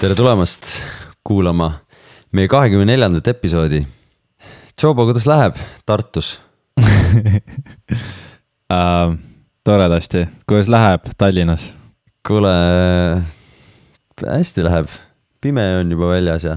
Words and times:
tere 0.00 0.14
tulemast 0.16 0.64
kuulama 1.28 1.66
meie 2.32 2.48
kahekümne 2.48 2.86
neljandat 2.88 3.26
episoodi. 3.34 3.82
Jobo, 4.80 5.04
kuidas 5.04 5.26
läheb 5.28 5.58
Tartus 5.84 6.38
uh,? 8.72 9.12
toredasti, 9.64 10.22
kuidas 10.48 10.70
läheb 10.72 11.04
Tallinnas? 11.20 11.66
kuule, 12.24 12.54
hästi 14.24 14.64
läheb, 14.64 14.88
pime 15.40 15.66
on 15.82 15.92
juba 15.92 16.08
väljas 16.14 16.48
ja 16.48 16.56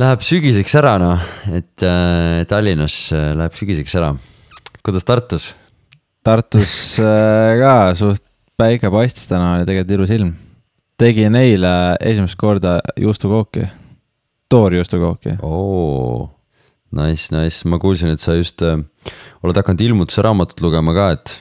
läheb 0.00 0.24
sügiseks 0.24 0.78
ära 0.80 0.96
noh, 1.02 1.28
et 1.52 1.84
äh, 1.84 2.40
Tallinnas 2.48 2.96
äh, 3.12 3.34
läheb 3.36 3.52
sügiseks 3.60 3.98
ära. 4.00 4.14
kuidas 4.80 5.04
Tartus? 5.04 5.52
Tartus 6.24 6.96
äh, 7.04 7.52
ka 7.60 7.76
suht 8.00 8.24
päike 8.56 8.88
paistis 8.88 9.28
täna, 9.28 9.58
oli 9.58 9.68
tegelikult 9.68 9.96
ilus 10.00 10.16
ilm. 10.16 10.34
Tegin 11.00 11.36
eile 11.36 11.72
esimest 12.00 12.38
korda 12.40 12.78
juustukooki, 13.00 13.66
toorjuustukooki. 14.52 15.36
oo, 15.42 16.28
nice, 16.96 17.28
nice, 17.34 17.68
ma 17.68 17.78
kuulsin, 17.82 18.14
et 18.14 18.22
sa 18.22 18.36
just 18.38 18.62
äh, 18.64 18.78
oled 19.44 19.58
hakanud 19.60 19.84
ilmutuse 19.88 20.24
raamatut 20.24 20.62
lugema 20.64 20.94
ka, 20.96 21.08
et 21.16 21.34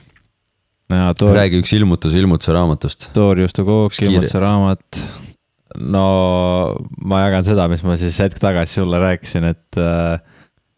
toor, 1.19 1.35
räägi 1.37 1.61
üks 1.63 1.73
ilmutus 1.77 2.15
ilmutuse 2.17 2.53
raamatust. 2.55 3.09
toorjuustukook, 3.15 3.93
Üks 3.93 4.01
kiire- 4.03 4.11
ilmutuse 4.17 4.39
raamat. 4.43 5.03
no 5.79 6.05
ma 7.05 7.23
jagan 7.25 7.43
seda, 7.47 7.67
mis 7.71 7.83
ma 7.83 7.97
siis 7.99 8.19
hetk 8.23 8.39
tagasi 8.41 8.81
sulle 8.81 8.99
rääkisin, 9.01 9.47
et, 9.51 9.79
äh, 9.79 10.19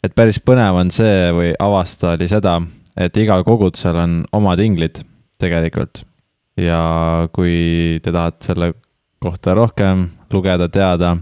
et 0.03 0.15
päris 0.15 0.39
põnev 0.39 0.77
on 0.83 0.91
see 0.93 1.31
või 1.35 1.53
avastada 1.59 2.15
oli 2.17 2.29
seda, 2.29 2.59
et 2.97 3.17
igal 3.17 3.43
kogudusel 3.45 3.97
on 4.03 4.19
omad 4.37 4.61
inglid 4.63 5.01
tegelikult. 5.41 6.03
Ja 6.57 6.81
kui 7.33 7.99
te 8.03 8.13
tahate 8.13 8.51
selle 8.51 8.71
kohta 9.23 9.55
rohkem 9.57 10.07
lugeda, 10.33 10.67
teada, 10.69 11.15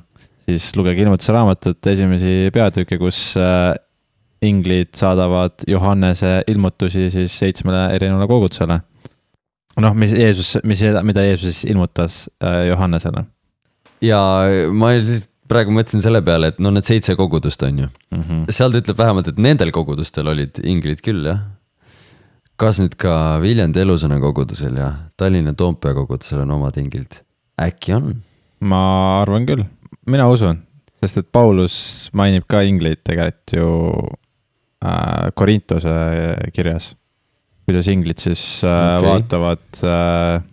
siis 0.47 0.71
lugege 0.77 1.05
ilmutuse 1.05 1.35
raamatut, 1.35 1.79
esimesi 1.91 2.49
peatükke, 2.55 2.97
kus 3.01 3.19
äh, 3.39 3.73
inglid 4.45 4.93
saadavad 4.97 5.63
Johannese 5.67 6.41
ilmutusi 6.51 7.09
siis 7.13 7.37
seitsmele 7.39 7.87
erinevale 7.95 8.27
kogudusele. 8.29 8.81
noh, 9.83 9.95
mis 9.95 10.13
Jeesus, 10.15 10.57
mis, 10.63 10.83
mida 11.03 11.23
Jeesus 11.23 11.51
siis 11.51 11.71
ilmutas 11.71 12.25
äh, 12.43 12.67
Johannesele 12.69 13.25
ja 14.03 14.19
ma 14.73 14.91
lihtsalt 14.95 15.31
praegu 15.49 15.73
mõtlesin 15.75 16.01
selle 16.01 16.21
peale, 16.25 16.49
et 16.53 16.61
no 16.63 16.71
need 16.73 16.87
seitse 16.87 17.15
kogudust 17.17 17.61
on 17.67 17.83
ju, 17.83 17.87
mm. 18.11 18.21
-hmm. 18.21 18.45
seal 18.49 18.73
ta 18.73 18.81
ütleb 18.81 18.97
vähemalt, 18.97 19.27
et 19.29 19.41
nendel 19.41 19.71
kogudustel 19.71 20.27
olid 20.31 20.61
inglid 20.63 21.03
küll 21.05 21.27
jah. 21.27 21.43
Kas 22.59 22.79
nüüd 22.79 22.95
ka 22.99 23.37
Viljandi 23.43 23.81
Elusõna 23.83 24.19
kogudusel 24.23 24.77
ja 24.79 24.91
Tallinna 25.19 25.53
Toompea 25.57 25.95
kogudusel 25.97 26.43
on 26.45 26.55
omad 26.57 26.77
inglid? 26.81 27.21
äkki 27.61 27.95
on? 27.95 28.13
ma 28.65 28.81
arvan 29.21 29.45
küll, 29.47 29.65
mina 30.07 30.27
usun, 30.31 30.61
sest 31.01 31.21
et 31.21 31.31
Paulus 31.35 31.75
mainib 32.15 32.47
ka 32.49 32.63
ingleid 32.67 33.03
tegelikult 33.03 33.55
ju 33.57 33.69
äh, 34.85 35.31
Korintuse 35.35 35.95
kirjas. 36.55 36.93
kuidas 37.65 37.87
inglid 37.91 38.21
siis 38.21 38.63
äh, 38.63 38.97
okay. 38.97 39.09
vaatavad 39.09 39.83
äh, 39.83 40.43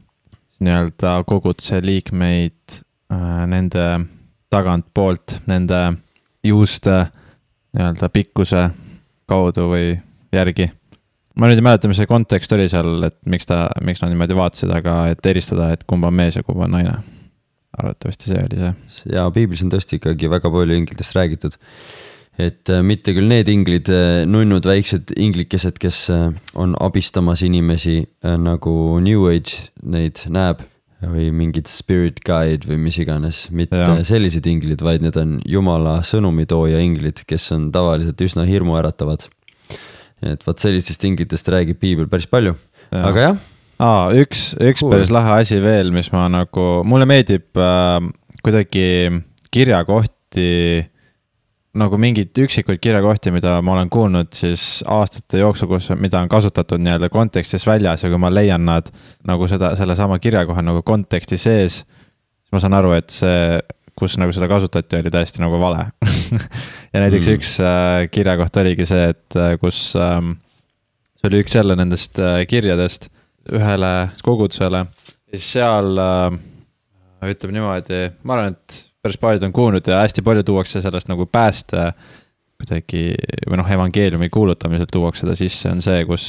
nii-öelda 0.62 1.16
koguduse 1.26 1.80
liikmeid 1.82 2.82
äh, 3.12 3.42
nende 3.46 3.86
tagantpoolt, 4.52 5.38
nende 5.46 5.80
juuste 6.44 7.06
nii-öelda 7.72 8.08
pikkuse 8.12 8.68
kaudu 9.30 9.70
või 9.70 9.94
järgi. 10.34 10.68
Ma 11.38 11.48
nüüd 11.48 11.60
ei 11.60 11.64
mäleta, 11.64 11.90
mis 11.90 12.00
see 12.02 12.10
kontekst 12.10 12.52
oli 12.56 12.68
seal, 12.70 12.94
et 13.08 13.18
miks 13.30 13.48
ta, 13.48 13.64
miks 13.84 14.02
nad 14.02 14.12
niimoodi 14.12 14.36
vaatasid, 14.36 14.72
aga 14.74 14.96
et 15.14 15.28
eristada, 15.32 15.70
et 15.74 15.84
kumb 15.88 16.04
on 16.08 16.16
mees 16.16 16.38
ja 16.38 16.46
kumb 16.46 16.62
on 16.64 16.74
naine. 16.76 17.00
arvatavasti 17.72 18.28
see 18.28 18.40
oli 18.44 18.58
see. 18.60 19.12
ja 19.14 19.22
piiblis 19.32 19.62
on 19.64 19.70
tõesti 19.72 19.96
ikkagi 19.96 20.28
väga 20.28 20.50
palju 20.52 20.74
inglitest 20.76 21.14
räägitud. 21.16 21.56
et 22.38 22.68
äh, 22.68 22.82
mitte 22.84 23.14
küll 23.16 23.28
need 23.28 23.48
inglid, 23.48 23.88
äh, 23.92 24.24
nunnud 24.28 24.66
väiksed 24.68 25.14
inglikesed, 25.16 25.78
kes 25.80 26.04
äh, 26.12 26.28
on 26.54 26.76
abistamas 26.80 27.42
inimesi 27.42 28.02
nagu 28.22 29.00
New 29.00 29.26
Age 29.28 29.72
neid 29.82 30.26
näeb 30.28 30.64
või 31.02 31.30
mingid 31.34 31.66
spirit 31.66 32.20
guide 32.24 32.68
või 32.68 32.78
mis 32.84 32.98
iganes, 33.02 33.48
mitte 33.50 33.80
Jah. 33.80 34.00
sellised 34.06 34.46
inglid, 34.46 34.82
vaid 34.84 35.02
need 35.02 35.16
on 35.18 35.38
jumala 35.48 35.98
sõnumitooja 36.06 36.78
inglid, 36.82 37.24
kes 37.26 37.50
on 37.56 37.70
tavaliselt 37.74 38.20
üsna 38.22 38.46
hirmuäratavad. 38.46 39.26
Et 40.22 40.46
vot 40.46 40.58
sellistest 40.58 41.04
inglitest 41.08 41.48
räägib 41.52 41.80
piibel 41.82 42.08
päris 42.10 42.28
palju, 42.30 42.54
aga 42.94 43.26
jah, 43.26 43.42
aa, 43.82 44.06
üks, 44.22 44.52
üks 44.60 44.82
Cool. 44.82 44.94
päris 44.94 45.12
lahe 45.14 45.36
asi 45.40 45.58
veel, 45.62 45.92
mis 45.94 46.12
ma 46.14 46.28
nagu, 46.32 46.66
mulle 46.88 47.08
meeldib 47.08 47.58
äh, 47.58 47.98
kuidagi 48.42 48.86
kirjakohti. 49.52 50.88
nagu 51.72 51.96
mingeid 51.96 52.36
üksikuid 52.36 52.82
kirjakohti, 52.84 53.30
mida 53.32 53.54
ma 53.64 53.72
olen 53.72 53.88
kuulnud 53.88 54.28
siis 54.36 54.82
aastate 54.92 55.38
jooksul, 55.40 55.70
kus, 55.70 55.86
mida 55.96 56.20
on 56.20 56.28
kasutatud 56.28 56.82
nii-öelda 56.84 57.08
kontekstist 57.08 57.64
väljas 57.64 58.04
ja 58.04 58.10
kui 58.12 58.20
ma 58.20 58.28
leian 58.28 58.66
nad 58.68 58.90
nagu 59.24 59.48
seda, 59.48 59.70
sellesama 59.78 60.18
kirjakoha 60.20 60.60
nagu 60.62 60.82
konteksti 60.84 61.38
sees. 61.40 61.78
siis 61.80 62.52
ma 62.52 62.60
saan 62.60 62.76
aru, 62.76 62.92
et 62.92 63.08
see, 63.08 63.56
kus 63.98 64.16
nagu 64.20 64.32
seda 64.34 64.48
kasutati, 64.50 65.00
oli 65.02 65.12
täiesti 65.12 65.42
nagu 65.42 65.58
vale 65.60 65.86
ja 66.92 67.02
näiteks 67.02 67.26
Mm. 67.28 67.34
üks 67.36 67.56
äh, 67.60 68.06
kirjakoht 68.10 68.56
oligi 68.62 68.86
see, 68.88 69.10
et 69.12 69.36
äh, 69.36 69.56
kus 69.60 69.92
ähm, 70.00 70.36
see 71.20 71.28
oli 71.30 71.42
üks 71.44 71.56
jälle 71.58 71.76
nendest 71.78 72.18
äh, 72.22 72.42
kirjadest 72.48 73.10
ühele 73.52 73.92
kogudusele 74.22 74.86
ja 74.86 75.36
siis 75.36 75.52
seal 75.58 75.98
äh, 75.98 76.40
ütleb 77.32 77.54
niimoodi, 77.54 78.08
ma 78.26 78.38
arvan, 78.38 78.56
et 78.56 78.80
päris 79.02 79.18
paljud 79.20 79.44
on 79.46 79.54
kuulnud 79.54 79.86
ja 79.88 80.02
hästi 80.02 80.24
palju 80.26 80.44
tuuakse 80.46 80.82
sellest 80.82 81.10
nagu 81.10 81.26
pääste 81.26 81.92
kuidagi 82.62 83.12
või 83.50 83.58
noh, 83.58 83.70
evangeeliumi 83.74 84.28
kuulutamisel 84.30 84.90
tuuakse 84.90 85.24
seda 85.24 85.34
sisse, 85.38 85.70
on 85.72 85.82
see, 85.82 86.04
kus 86.06 86.26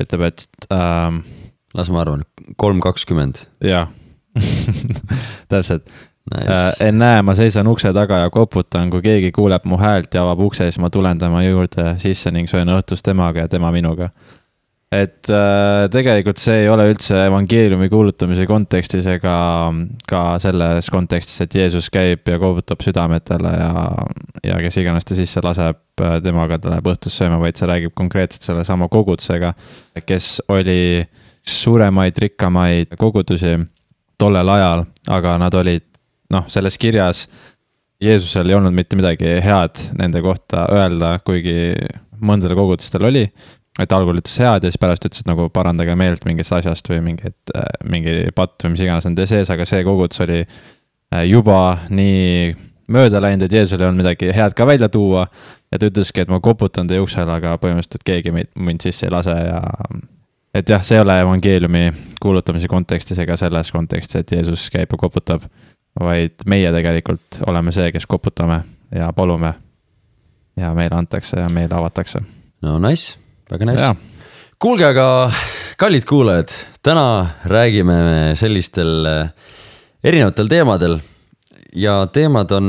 ütleb, 0.00 0.24
et 0.30 0.46
ähm, 0.72 1.20
las 1.76 1.90
ma 1.92 2.00
arvan, 2.04 2.24
kolm 2.56 2.80
kakskümmend. 2.84 3.44
jah 3.64 3.90
täpselt 5.52 5.90
Nice. 6.30 6.52
äh,. 6.52 6.88
ennäe, 6.88 7.22
ma 7.22 7.34
seisan 7.34 7.66
ukse 7.66 7.90
taga 7.92 8.20
ja 8.22 8.30
koputan, 8.30 8.90
kui 8.92 9.02
keegi 9.02 9.32
kuuleb 9.34 9.64
mu 9.66 9.78
häält 9.80 10.14
ja 10.14 10.22
avab 10.22 10.44
ukse, 10.46 10.68
siis 10.68 10.78
ma 10.78 10.90
tulen 10.90 11.18
tema 11.18 11.42
juurde 11.42 11.96
sisse 11.98 12.30
ning 12.30 12.50
söön 12.50 12.70
õhtust 12.70 13.02
temaga 13.02 13.42
ja 13.42 13.50
tema 13.50 13.72
minuga. 13.74 14.10
et 14.92 15.26
äh, 15.32 15.88
tegelikult 15.90 16.38
see 16.38 16.60
ei 16.62 16.68
ole 16.68 16.84
üldse 16.92 17.16
evangeeliumi 17.24 17.88
kuulutamise 17.88 18.46
kontekstis 18.46 19.06
ega 19.08 19.34
ka 20.06 20.22
selles 20.38 20.90
kontekstis, 20.92 21.40
et 21.40 21.54
Jeesus 21.58 21.90
käib 21.90 22.28
ja 22.28 22.38
koputab 22.38 22.84
südametele 22.84 23.54
ja, 23.56 23.86
ja 24.44 24.62
kes 24.62 24.78
iganes 24.78 25.08
ta 25.08 25.18
sisse 25.18 25.42
laseb, 25.42 25.80
temaga 26.22 26.60
ta 26.60 26.70
läheb 26.70 26.92
õhtust 26.92 27.18
sööma, 27.18 27.40
vaid 27.42 27.58
see 27.58 27.66
räägib 27.66 27.96
konkreetselt 27.98 28.46
sellesama 28.46 28.86
kogudusega, 28.92 29.54
kes 30.06 30.36
oli 30.52 31.08
suuremaid, 31.42 32.18
rikkamaid 32.18 32.94
kogudusi 33.00 33.56
tollel 34.18 34.48
ajal, 34.54 34.84
aga 35.10 35.40
nad 35.40 35.56
olid 35.58 35.88
noh, 36.32 36.46
selles 36.52 36.78
kirjas 36.80 37.26
Jeesusel 38.02 38.50
ei 38.50 38.56
olnud 38.58 38.74
mitte 38.74 38.98
midagi 38.98 39.36
head 39.44 39.78
nende 39.98 40.22
kohta 40.24 40.66
öelda, 40.74 41.14
kuigi 41.22 41.74
mõndadel 42.22 42.58
kogudustel 42.58 43.06
oli. 43.06 43.28
et 43.80 43.92
algul 43.96 44.18
ütles 44.20 44.34
head 44.42 44.66
ja 44.66 44.68
siis 44.68 44.80
pärast 44.80 45.06
ütles, 45.06 45.22
et 45.22 45.28
nagu 45.30 45.46
parandage 45.48 45.94
meelt 45.96 46.26
mingist 46.28 46.52
asjast 46.52 46.90
või 46.90 46.98
mingit, 47.06 47.52
mingi 47.88 48.26
patt 48.36 48.60
või 48.64 48.74
mis 48.74 48.82
iganes 48.84 49.06
nende 49.08 49.24
sees, 49.26 49.48
aga 49.50 49.64
see 49.64 49.80
kogudus 49.86 50.20
oli 50.20 50.42
äh, 50.42 51.22
juba 51.24 51.78
nii 51.88 52.52
mööda 52.92 53.22
läinud, 53.22 53.46
et 53.46 53.56
Jeesusel 53.56 53.80
ei 53.80 53.88
olnud 53.88 54.02
midagi 54.02 54.28
head 54.34 54.52
ka 54.58 54.66
välja 54.68 54.90
tuua. 54.92 55.26
ja 55.72 55.78
ta 55.78 55.88
ütleski, 55.88 56.20
et 56.20 56.28
ma 56.28 56.40
koputan 56.40 56.90
teie 56.90 57.00
uksele, 57.00 57.32
aga 57.32 57.54
põhimõtteliselt 57.62 58.04
keegi 58.04 58.34
mind 58.34 58.84
sisse 58.84 59.06
ei 59.06 59.14
lase 59.14 59.38
ja 59.38 59.62
et 60.52 60.68
jah, 60.68 60.82
see 60.84 60.98
ei 60.98 61.02
ole 61.02 61.16
evangeeliumi 61.22 61.86
kuulutamise 62.20 62.68
kontekstis 62.68 63.18
ega 63.22 63.38
selles 63.40 63.72
kontekstis, 63.72 64.20
et 64.20 64.34
Jeesus 64.36 64.68
käib 64.74 64.92
ja 64.92 65.00
koputab, 65.00 65.46
vaid 66.00 66.46
meie 66.46 66.72
tegelikult 66.72 67.42
oleme 67.46 67.72
see, 67.72 67.90
kes 67.92 68.06
koputame 68.06 68.62
ja 68.94 69.12
palume. 69.12 69.54
ja 70.56 70.74
meile 70.74 70.96
antakse 70.96 71.40
ja 71.40 71.48
meile 71.48 71.74
avatakse. 71.74 72.20
no 72.62 72.78
nice, 72.78 73.18
väga 73.50 73.66
nice 73.66 73.94
kuulge, 74.62 74.84
aga 74.86 75.06
kallid 75.80 76.04
kuulajad, 76.06 76.52
täna 76.86 77.26
räägime 77.50 77.96
me 78.06 78.18
sellistel 78.38 79.06
äh, 79.06 79.32
erinevatel 80.04 80.46
teemadel 80.46 81.00
ja 81.74 82.04
teemad 82.06 82.52
on 82.54 82.68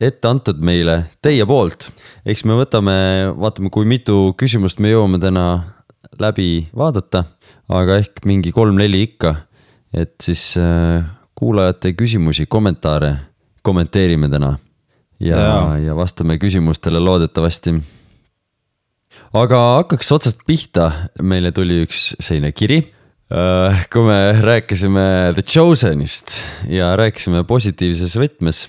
ette 0.00 0.28
antud 0.28 0.62
meile 0.64 1.02
teie 1.20 1.44
poolt. 1.46 1.90
eks 2.24 2.46
me 2.48 2.56
võtame, 2.56 2.96
vaatame, 3.36 3.68
kui 3.68 3.84
mitu 3.84 4.32
küsimust 4.40 4.80
me 4.80 4.94
jõuame 4.94 5.20
täna 5.20 5.44
läbi 6.20 6.70
vaadata, 6.76 7.26
aga 7.68 8.00
ehk 8.00 8.24
mingi 8.24 8.52
kolm-neli 8.56 9.02
ikka. 9.10 9.34
et 9.92 10.16
siis 10.24 10.54
äh, 10.56 11.04
kuulajate 11.40 11.94
küsimusi, 11.96 12.44
kommentaare 12.46 13.14
kommenteerime 13.64 14.28
täna 14.28 14.58
ja, 15.20 15.38
ja. 15.38 15.78
Ja 15.86 15.96
vastame 15.96 16.36
küsimustele 16.40 17.00
loodetavasti 17.00 17.74
aga 19.36 19.60
hakkaks 19.80 20.10
otsast 20.16 20.42
pihta, 20.46 20.90
meile 21.22 21.52
tuli 21.54 21.84
üks 21.86 22.10
selline 22.18 22.52
kiri. 22.56 22.82
Äh, 23.30 23.84
kui 23.92 24.02
me 24.08 24.18
rääkisime 24.42 25.30
The 25.36 25.44
Chosenist 25.46 26.40
ja 26.68 26.90
rääkisime 26.98 27.44
positiivses 27.46 28.16
võtmes. 28.18 28.66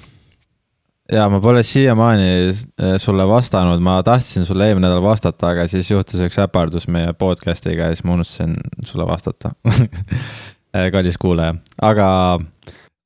ja 1.12 1.26
ma 1.28 1.42
pole 1.42 1.64
siiamaani 1.66 2.28
äh, 2.54 2.94
sulle 3.02 3.26
vastanud, 3.28 3.82
ma 3.82 3.98
tahtsin 4.06 4.46
sulle 4.46 4.68
eelmine 4.70 4.86
nädal 4.86 5.02
vastata, 5.04 5.50
aga 5.56 5.66
siis 5.68 5.90
juhtus 5.92 6.22
üks 6.22 6.38
äpardus 6.40 6.86
meie 6.88 7.10
podcast'iga 7.18 7.90
ja 7.90 7.96
siis 7.96 8.06
ma 8.06 8.14
unustasin 8.20 8.54
sulle 8.86 9.08
vastata 9.10 9.52
kallis 10.72 11.20
kuulaja, 11.22 11.56
aga, 11.84 12.08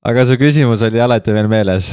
aga 0.05 0.25
su 0.29 0.37
küsimus 0.41 0.83
oli 0.85 1.01
alati 1.01 1.33
veel 1.35 1.49
meeles 1.51 1.91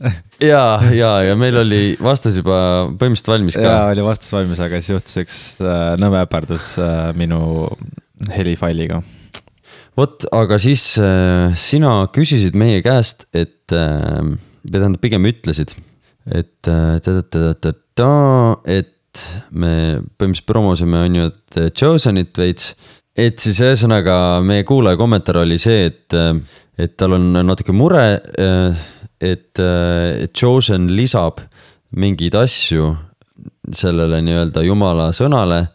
ja, 0.52 0.80
ja, 0.94 1.12
ja 1.26 1.36
meil 1.38 1.56
oli 1.60 1.80
vastus 2.02 2.38
juba 2.40 2.58
põhimõtteliselt 2.94 3.32
valmis 3.32 3.58
ka. 3.58 3.64
ja 3.64 3.78
oli 3.90 4.04
vastus 4.06 4.32
valmis, 4.34 4.60
aga 4.62 4.80
siis 4.80 4.94
juhtus 4.94 5.18
üks 5.24 5.38
äh, 5.62 5.80
nõme 6.00 6.22
äpardus 6.22 6.72
äh, 6.80 7.10
minu 7.18 7.66
helifailiga. 8.30 9.00
vot, 9.98 10.26
aga 10.36 10.60
siis 10.62 10.84
äh, 11.02 11.50
sina 11.58 11.94
küsisid 12.14 12.56
meie 12.58 12.82
käest, 12.86 13.26
et 13.34 13.74
äh,, 13.74 14.22
või 14.64 14.78
tähendab, 14.78 15.02
pigem 15.02 15.28
ütlesid, 15.30 15.74
et 16.30 16.70
äh, 16.70 16.98
et 18.70 19.24
me 19.50 19.74
põhimõtteliselt 20.14 20.46
promosime, 20.46 21.04
on 21.08 21.16
ju, 21.18 21.30
et 21.32 21.74
Chosenit 21.74 22.38
veits. 22.38 22.74
Et 23.20 23.42
siis 23.42 23.60
ühesõnaga 23.60 24.14
meie 24.46 24.64
kuulaja 24.68 24.98
kommentaar 25.00 25.42
oli 25.42 25.58
see, 25.60 25.90
et, 25.90 26.16
et 26.80 26.96
tal 26.96 27.18
on 27.18 27.28
natuke 27.44 27.74
mure, 27.76 28.06
et 29.20 29.62
Chosen 30.32 30.88
lisab 30.96 31.42
mingeid 32.00 32.36
asju 32.38 32.94
sellele 33.76 34.22
nii-öelda 34.24 34.64
jumala 34.64 35.10
sõnale 35.16 35.66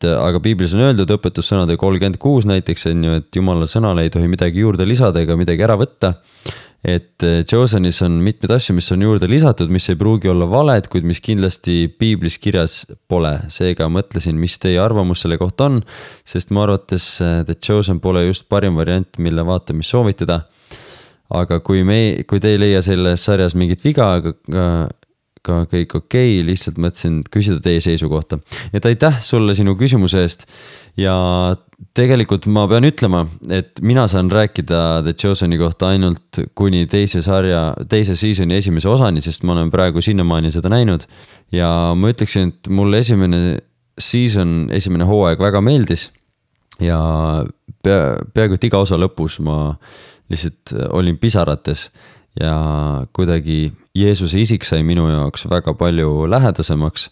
et 0.00 0.08
aga 0.08 0.40
piiblis 0.42 0.72
on 0.76 0.86
öeldud 0.88 1.10
õpetussõnade 1.16 1.76
kolmkümmend 1.80 2.18
kuus 2.20 2.46
näiteks 2.48 2.88
on 2.90 3.04
ju, 3.04 3.16
et 3.20 3.36
jumala 3.36 3.68
sõnale 3.70 4.06
ei 4.06 4.12
tohi 4.12 4.30
midagi 4.32 4.64
juurde 4.64 4.86
lisada 4.88 5.20
ega 5.20 5.36
midagi 5.38 5.64
ära 5.66 5.76
võtta. 5.80 6.14
Et 6.84 7.24
eh, 7.26 7.40
Josenis 7.44 8.00
on 8.06 8.20
mitmeid 8.24 8.54
asju, 8.56 8.74
mis 8.76 8.88
on 8.94 9.02
juurde 9.04 9.28
lisatud, 9.30 9.70
mis 9.72 9.88
ei 9.92 9.98
pruugi 10.00 10.30
olla 10.32 10.48
valed, 10.50 10.88
kuid 10.92 11.04
mis 11.08 11.20
kindlasti 11.24 11.90
piiblis 11.98 12.38
kirjas 12.40 12.84
pole. 13.08 13.34
seega 13.52 13.88
mõtlesin, 13.92 14.38
mis 14.40 14.56
teie 14.58 14.80
arvamus 14.80 15.24
selle 15.24 15.38
kohta 15.40 15.68
on, 15.68 15.82
sest 16.24 16.54
mu 16.54 16.64
arvates 16.64 17.12
eh, 17.24 17.42
The 17.44 17.58
Chosen 17.60 18.00
pole 18.00 18.24
just 18.26 18.48
parim 18.48 18.80
variant, 18.80 19.18
mille 19.18 19.44
vaatamist 19.46 19.92
soovitada 19.92 20.44
aga 21.30 21.60
kui 21.62 21.84
me, 21.86 22.24
kui 22.26 22.40
te 22.42 22.50
ei 22.50 22.58
leia 22.58 22.80
selles 22.82 23.22
sarjas 23.22 23.54
mingit 23.54 23.84
viga, 23.84 24.16
ka 25.46 25.64
kõik 25.68 25.94
okei 25.96 26.36
okay,, 26.38 26.46
lihtsalt 26.46 26.78
mõtlesin 26.80 27.20
küsida 27.32 27.60
teie 27.64 27.80
seisukohta. 27.80 28.38
et 28.72 28.86
aitäh 28.86 29.20
sulle 29.24 29.54
sinu 29.56 29.74
küsimuse 29.78 30.20
eest. 30.24 30.46
ja 31.00 31.14
tegelikult 31.96 32.46
ma 32.52 32.66
pean 32.68 32.84
ütlema, 32.84 33.24
et 33.48 33.80
mina 33.80 34.04
saan 34.10 34.30
rääkida 34.30 35.00
The 35.06 35.14
Choseni 35.16 35.58
kohta 35.58 35.88
ainult 35.94 36.42
kuni 36.54 36.84
teise 36.90 37.22
sarja, 37.24 37.70
teise 37.88 38.16
season'i 38.18 38.58
esimese 38.60 38.88
osani, 38.88 39.24
sest 39.24 39.46
ma 39.48 39.56
olen 39.56 39.72
praegu 39.72 40.02
sinnamaani 40.04 40.52
seda 40.52 40.72
näinud. 40.72 41.08
ja 41.52 41.70
ma 41.96 42.12
ütleksin, 42.12 42.52
et 42.52 42.68
mulle 42.68 43.00
esimene 43.00 43.58
season, 44.00 44.68
esimene 44.72 45.08
hooaeg 45.08 45.40
väga 45.40 45.60
meeldis. 45.64 46.10
ja 46.80 47.00
pea, 47.82 48.16
peaaegu 48.34 48.56
et 48.56 48.64
iga 48.68 48.80
osa 48.80 49.00
lõpus 49.00 49.40
ma 49.44 49.74
lihtsalt 50.30 50.76
olin 50.94 51.16
pisarates 51.18 51.88
ja 52.38 52.54
kuidagi 53.16 53.72
Jeesuse 53.96 54.40
isik 54.40 54.66
sai 54.66 54.84
minu 54.86 55.08
jaoks 55.10 55.48
väga 55.50 55.74
palju 55.74 56.28
lähedasemaks. 56.30 57.10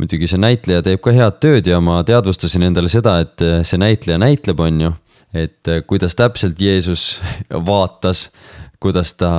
muidugi 0.00 0.26
see 0.26 0.40
näitleja 0.40 0.82
teeb 0.82 1.00
ka 1.04 1.12
head 1.14 1.38
tööd 1.40 1.68
ja 1.68 1.78
ma 1.80 2.00
teadvustasin 2.04 2.64
endale 2.66 2.88
seda, 2.90 3.20
et 3.22 3.44
see 3.62 3.78
näitleja 3.78 4.18
näitleb, 4.18 4.60
on 4.60 4.80
ju. 4.80 4.92
et 5.32 5.68
kuidas 5.86 6.14
täpselt 6.14 6.60
Jeesus 6.60 7.22
vaatas, 7.50 8.30
kuidas 8.80 9.14
ta, 9.14 9.32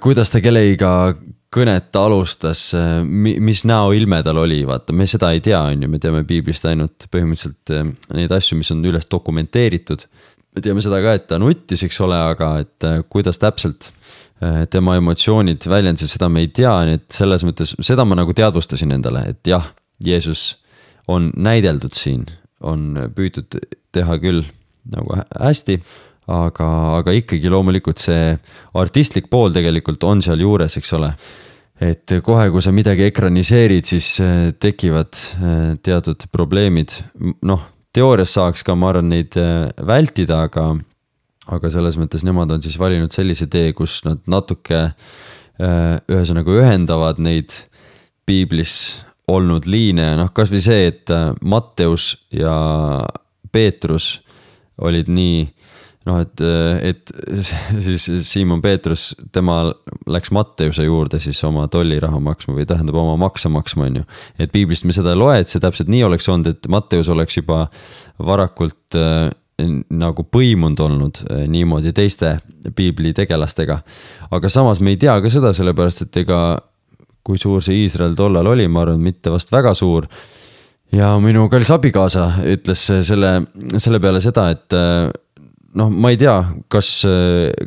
kuidas 0.00 0.30
ta 0.30 0.40
kellegiga 0.40 1.14
kõnet 1.50 1.96
alustas, 1.98 2.70
mis 3.02 3.64
näoilme 3.66 4.20
tal 4.22 4.38
oli, 4.38 4.60
vaata, 4.66 4.94
me 4.94 5.06
seda 5.10 5.32
ei 5.34 5.42
tea, 5.42 5.58
on 5.72 5.82
ju, 5.82 5.90
me 5.90 5.98
teame 5.98 6.22
piiblist 6.24 6.64
ainult 6.70 7.08
põhimõtteliselt 7.10 8.14
neid 8.14 8.32
asju, 8.32 8.60
mis 8.60 8.70
on 8.70 8.84
üles 8.86 9.10
dokumenteeritud 9.10 10.06
me 10.54 10.64
teame 10.64 10.82
seda 10.82 11.00
ka, 11.04 11.14
et 11.16 11.26
ta 11.30 11.38
nuttis, 11.40 11.84
eks 11.86 12.00
ole, 12.04 12.18
aga 12.32 12.50
et 12.64 12.86
äh, 12.86 13.00
kuidas 13.12 13.38
täpselt 13.42 13.90
äh, 14.42 14.64
tema 14.72 14.96
emotsioonid 14.98 15.68
väljendasid, 15.70 16.14
seda 16.16 16.30
me 16.32 16.44
ei 16.44 16.50
tea, 16.54 16.72
nii 16.88 17.00
et 17.00 17.08
selles 17.20 17.44
mõttes 17.46 17.76
seda 17.86 18.06
ma 18.08 18.18
nagu 18.18 18.34
teadvustasin 18.36 18.96
endale, 18.96 19.24
et 19.34 19.50
jah, 19.50 19.70
Jeesus 20.04 20.54
on 21.10 21.28
näideldud 21.36 21.94
siin, 21.96 22.24
on 22.64 22.94
püütud 23.14 23.58
teha 23.94 24.16
küll 24.22 24.42
nagu 24.90 25.18
hästi, 25.28 25.76
aga, 26.30 26.68
aga 27.00 27.14
ikkagi 27.18 27.50
loomulikult 27.52 28.00
see 28.00 28.32
artistlik 28.80 29.28
pool 29.30 29.52
tegelikult 29.54 30.02
on 30.08 30.22
sealjuures, 30.24 30.76
eks 30.78 30.92
ole. 30.98 31.10
Et 31.80 32.12
kohe, 32.24 32.50
kui 32.52 32.60
sa 32.60 32.72
midagi 32.76 33.06
ekraniseerid, 33.06 33.86
siis 33.88 34.08
äh, 34.24 34.50
tekivad 34.60 35.16
teatud 35.84 36.26
probleemid, 36.32 36.98
noh 37.48 37.68
teoorias 37.96 38.34
saaks 38.36 38.64
ka, 38.66 38.76
ma 38.78 38.92
arvan, 38.92 39.10
neid 39.12 39.36
äh, 39.40 39.68
vältida, 39.86 40.44
aga, 40.48 40.70
aga 41.50 41.72
selles 41.72 41.98
mõttes 42.00 42.24
nemad 42.26 42.52
on 42.54 42.62
siis 42.64 42.78
valinud 42.80 43.14
sellise 43.14 43.48
tee, 43.50 43.72
kus 43.76 44.00
nad 44.06 44.22
natuke 44.30 44.82
äh, 44.86 45.94
ühesõnaga 46.10 46.56
ühendavad 46.62 47.22
neid 47.22 47.54
piiblis 48.28 48.74
olnud 49.30 49.66
liine, 49.70 50.12
noh, 50.18 50.30
kasvõi 50.34 50.62
see, 50.62 50.90
et 50.90 51.14
äh, 51.14 51.30
Matteus 51.42 52.12
ja 52.34 52.54
Peetrus 53.50 54.20
olid 54.80 55.10
nii 55.10 55.44
noh, 56.08 56.20
et, 56.22 56.42
et 56.86 57.12
siis 57.86 58.06
Siimon 58.28 58.62
Peetrus, 58.64 59.10
tema 59.32 59.62
läks 60.10 60.32
Matteuse 60.34 60.86
juurde 60.86 61.20
siis 61.22 61.40
oma 61.48 61.66
tolliraha 61.72 62.20
maksma 62.22 62.56
või 62.56 62.66
tähendab 62.68 62.96
oma 63.00 63.18
makse 63.20 63.50
maksma, 63.52 63.90
on 63.90 64.00
ju. 64.00 64.06
et 64.38 64.52
piiblist 64.52 64.86
me 64.88 64.96
seda 64.96 65.14
ei 65.14 65.20
loe, 65.20 65.36
et 65.42 65.52
see 65.52 65.62
täpselt 65.62 65.92
nii 65.92 66.04
oleks 66.08 66.28
olnud, 66.32 66.54
et 66.54 66.70
Matteus 66.72 67.10
oleks 67.12 67.40
juba 67.40 67.66
varakult 68.30 68.98
äh, 68.98 69.28
nagu 69.90 70.24
põimunud 70.24 70.80
olnud 70.86 71.22
äh, 71.26 71.44
niimoodi 71.50 71.92
teiste 71.96 72.38
piibli 72.76 73.12
tegelastega. 73.16 73.80
aga 74.30 74.48
samas 74.48 74.80
me 74.80 74.94
ei 74.94 75.00
tea 75.00 75.20
ka 75.20 75.32
seda, 75.32 75.52
sellepärast 75.56 76.08
et 76.08 76.22
ega 76.24 76.40
kui 77.26 77.38
suur 77.38 77.62
see 77.62 77.82
Iisrael 77.84 78.16
tollal 78.16 78.48
oli, 78.48 78.66
ma 78.68 78.86
arvan, 78.86 79.02
mitte 79.04 79.32
vast 79.32 79.52
väga 79.52 79.74
suur 79.76 80.08
ja 80.96 81.12
minu 81.22 81.46
kallis 81.52 81.70
abikaasa 81.74 82.30
ütles 82.50 82.86
selle, 83.06 83.34
selle 83.76 84.00
peale 84.02 84.22
seda, 84.24 84.48
et 84.54 84.76
äh, 84.76 85.10
noh, 85.78 85.90
ma 85.90 86.10
ei 86.12 86.18
tea, 86.18 86.36
kas, 86.72 86.90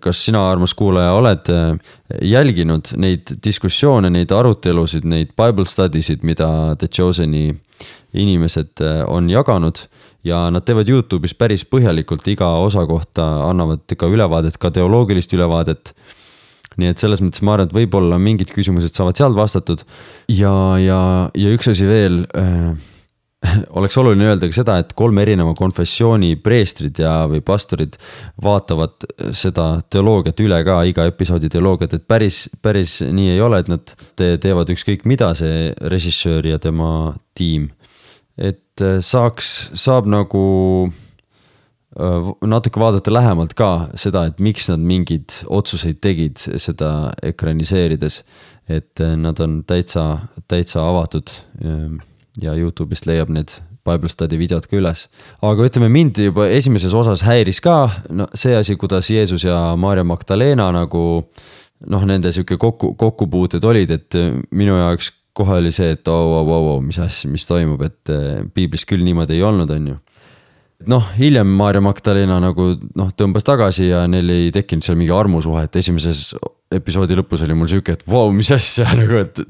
kas 0.04 0.24
sina, 0.28 0.44
armas 0.52 0.74
kuulaja, 0.78 1.14
oled 1.18 1.52
äh, 1.54 1.94
jälginud 2.28 2.94
neid 3.00 3.36
diskussioone, 3.46 4.12
neid 4.14 4.32
arutelusid, 4.36 5.08
neid 5.08 5.36
Bible 5.40 5.68
study 5.70 6.02
sid, 6.04 6.26
mida 6.28 6.48
The 6.80 6.90
Chosen'i 6.92 7.52
inimesed 8.14 8.84
äh, 8.84 9.04
on 9.08 9.30
jaganud. 9.30 9.88
ja 10.24 10.46
nad 10.48 10.64
teevad 10.64 10.88
Youtube'is 10.88 11.34
päris 11.36 11.66
põhjalikult 11.68 12.28
iga 12.32 12.48
osa 12.64 12.86
kohta, 12.88 13.26
annavad 13.50 13.92
ka 14.00 14.08
ülevaadet, 14.08 14.56
ka 14.58 14.72
teoloogilist 14.72 15.34
ülevaadet. 15.36 15.94
nii 16.78 16.90
et 16.90 16.98
selles 16.98 17.22
mõttes 17.22 17.44
ma 17.46 17.54
arvan, 17.54 17.68
et 17.68 17.76
võib-olla 17.76 18.18
mingid 18.18 18.50
küsimused 18.50 18.96
saavad 18.96 19.20
seal 19.20 19.36
vastatud 19.38 19.84
ja, 20.32 20.54
ja, 20.82 21.30
ja 21.38 21.52
üks 21.54 21.70
asi 21.70 21.86
veel 21.86 22.24
äh, 22.34 22.72
oleks 23.78 23.98
oluline 23.98 24.28
öelda 24.32 24.48
ka 24.50 24.56
seda, 24.56 24.78
et 24.82 24.94
kolme 24.98 25.24
erineva 25.24 25.54
konfessiooni 25.58 26.36
preestrid 26.44 27.00
ja, 27.04 27.24
või 27.30 27.44
pastorid 27.46 27.98
vaatavad 28.44 29.08
seda 29.36 29.68
teoloogiat 29.92 30.44
üle 30.44 30.60
ka, 30.66 30.80
iga 30.88 31.08
episoodi 31.10 31.52
teoloogiat, 31.54 31.98
et 31.98 32.08
päris, 32.10 32.46
päris 32.64 33.00
nii 33.04 33.34
ei 33.36 33.42
ole, 33.44 33.64
et 33.64 33.72
nad 33.72 33.96
te 34.20 34.34
teevad 34.42 34.72
ükskõik 34.74 35.08
mida, 35.10 35.34
see 35.38 35.72
režissöör 35.94 36.54
ja 36.54 36.60
tema 36.62 37.14
tiim. 37.38 37.72
et 38.38 38.82
äh, 38.82 38.98
saaks, 39.04 39.72
saab 39.78 40.08
nagu 40.10 40.46
äh, 42.00 42.32
natuke 42.50 42.82
vaadata 42.82 43.14
lähemalt 43.14 43.54
ka 43.54 43.90
seda, 43.96 44.26
et 44.26 44.40
miks 44.40 44.72
nad 44.72 44.82
mingeid 44.82 45.44
otsuseid 45.46 46.00
tegid 46.02 46.40
seda 46.40 47.12
ekraniseerides. 47.22 48.24
et 48.70 49.00
äh, 49.02 49.16
nad 49.20 49.40
on 49.40 49.62
täitsa, 49.68 50.30
täitsa 50.48 50.88
avatud 50.90 51.30
ja 52.42 52.56
Youtube'ist 52.58 53.06
leiab 53.10 53.30
need 53.34 53.60
Bible 53.84 54.10
study 54.10 54.38
videod 54.40 54.66
ka 54.70 54.78
üles. 54.80 55.08
aga 55.44 55.68
ütleme, 55.68 55.90
mind 55.92 56.22
juba 56.24 56.48
esimeses 56.48 56.94
osas 56.96 57.26
häiris 57.28 57.60
ka, 57.64 57.90
no 58.10 58.30
see 58.34 58.56
asi, 58.56 58.78
kuidas 58.80 59.12
Jeesus 59.12 59.44
ja 59.44 59.76
Maarja 59.78 60.06
Magdalena 60.08 60.72
nagu 60.74 61.04
noh, 61.90 62.06
nende 62.08 62.32
sihuke 62.32 62.58
kokku, 62.58 62.94
kokkupuuted 63.00 63.64
olid, 63.68 63.92
et 63.92 64.18
minu 64.56 64.78
jaoks 64.80 65.12
kohe 65.36 65.58
oli 65.60 65.72
see, 65.74 65.94
et 65.96 66.08
oo, 66.08 66.40
oo, 66.40 66.58
oo, 66.60 66.80
mis 66.84 67.00
asja, 67.02 67.30
mis 67.32 67.46
toimub, 67.50 67.82
et 67.86 68.12
eh, 68.14 68.44
piiblis 68.54 68.86
küll 68.90 69.04
niimoodi 69.06 69.38
ei 69.38 69.46
olnud, 69.46 69.72
on 69.74 69.88
ju. 69.94 69.98
noh, 70.94 71.10
hiljem 71.18 71.50
Maarja 71.58 71.82
Magdalena 71.84 72.38
nagu 72.44 72.70
noh, 73.00 73.12
tõmbas 73.18 73.46
tagasi 73.48 73.90
ja 73.90 74.04
neil 74.08 74.30
ei 74.32 74.52
tekkinud 74.54 74.86
seal 74.86 75.00
mingi 75.00 75.14
armusuhet, 75.16 75.76
esimeses 75.82 76.34
episoodi 76.74 77.18
lõpus 77.18 77.46
oli 77.46 77.58
mul 77.58 77.72
sihuke, 77.72 77.98
et 77.98 78.08
vau 78.08 78.28
wow,, 78.28 78.36
mis 78.36 78.52
asja 78.54 78.94
nagu, 79.02 79.20
et 79.26 79.44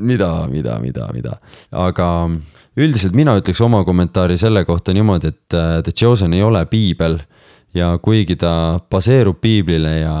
mida, 0.00 0.30
mida, 0.50 0.78
mida, 0.82 1.08
mida, 1.14 1.36
aga 1.76 2.08
üldiselt 2.80 3.16
mina 3.18 3.36
ütleks 3.38 3.60
oma 3.64 3.82
kommentaari 3.86 4.38
selle 4.40 4.64
kohta 4.68 4.94
niimoodi, 4.96 5.32
et 5.32 5.56
äh, 5.58 5.80
The 5.84 5.94
Chosen 5.96 6.34
ei 6.36 6.42
ole 6.42 6.64
piibel 6.70 7.18
ja 7.76 7.92
kuigi 8.02 8.36
ta 8.40 8.52
baseerub 8.90 9.40
piiblile 9.42 9.98
ja, 10.00 10.16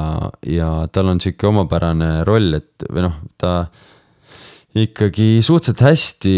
ja 0.46 0.72
tal 0.92 1.14
on 1.14 1.20
sihuke 1.22 1.48
omapärane 1.50 2.20
roll, 2.28 2.54
et 2.60 2.86
või 2.86 3.06
noh, 3.08 3.16
ta 3.40 3.54
ikkagi 4.78 5.40
suhteliselt 5.42 5.82
hästi 5.82 6.36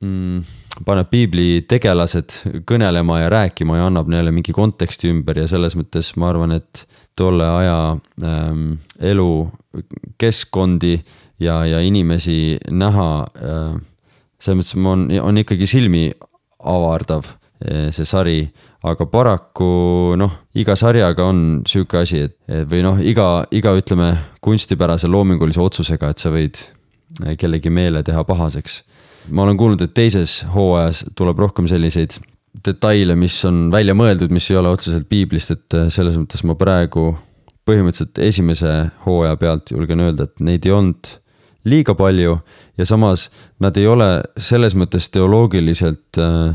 mm, 0.00 0.54
paneb 0.86 1.10
piibli 1.12 1.48
tegelased 1.68 2.62
kõnelema 2.68 3.22
ja 3.22 3.32
rääkima 3.32 3.80
ja 3.80 3.88
annab 3.90 4.08
neile 4.12 4.32
mingi 4.34 4.54
konteksti 4.56 5.10
ümber 5.12 5.42
ja 5.42 5.48
selles 5.50 5.76
mõttes 5.78 6.14
ma 6.20 6.30
arvan, 6.32 6.56
et 6.56 6.86
tolle 7.16 7.46
aja 7.48 7.96
ähm, 8.24 8.76
elukeskkondi 9.00 10.94
ja, 11.40 11.64
ja 11.66 11.80
inimesi 11.80 12.58
näha 12.70 13.10
äh,. 13.36 13.76
selles 14.38 14.58
mõttes 14.60 14.86
on, 14.92 15.08
on 15.22 15.40
ikkagi 15.40 15.66
silmi 15.66 16.10
avardav 16.60 17.24
äh, 17.26 17.88
see 17.90 18.04
sari, 18.04 18.40
aga 18.84 19.06
paraku 19.06 20.14
noh, 20.20 20.32
iga 20.54 20.76
sarjaga 20.76 21.24
on 21.24 21.62
sihuke 21.66 22.02
asi, 22.02 22.26
et, 22.28 22.36
või 22.70 22.82
noh, 22.84 23.00
iga, 23.00 23.46
iga 23.50 23.72
ütleme 23.76 24.12
kunstipärase 24.44 25.08
loomingulise 25.08 25.60
otsusega, 25.60 26.12
et 26.12 26.22
sa 26.22 26.32
võid 26.34 26.60
äh, 27.24 27.34
kellegi 27.40 27.72
meele 27.72 28.04
teha 28.04 28.24
pahaseks 28.28 28.82
ma 29.30 29.42
olen 29.42 29.56
kuulnud, 29.56 29.82
et 29.82 29.94
teises 29.94 30.40
hooajas 30.54 31.04
tuleb 31.18 31.38
rohkem 31.38 31.68
selliseid 31.70 32.18
detaile, 32.64 33.16
mis 33.18 33.36
on 33.48 33.66
välja 33.72 33.94
mõeldud, 33.96 34.32
mis 34.34 34.48
ei 34.50 34.58
ole 34.60 34.72
otseselt 34.72 35.08
piiblist, 35.10 35.52
et 35.54 35.76
äh, 35.76 35.88
selles 35.92 36.16
mõttes 36.20 36.44
ma 36.46 36.56
praegu 36.58 37.10
põhimõtteliselt 37.66 38.20
esimese 38.22 38.72
hooaja 39.04 39.36
pealt 39.40 39.72
julgen 39.74 40.04
öelda, 40.04 40.28
et 40.28 40.42
neid 40.44 40.66
ei 40.66 40.74
olnud 40.74 41.16
liiga 41.66 41.96
palju 41.98 42.36
ja 42.78 42.86
samas 42.86 43.26
nad 43.62 43.76
ei 43.80 43.88
ole 43.90 44.08
selles 44.38 44.76
mõttes 44.78 45.10
teoloogiliselt 45.14 46.20
äh, 46.22 46.54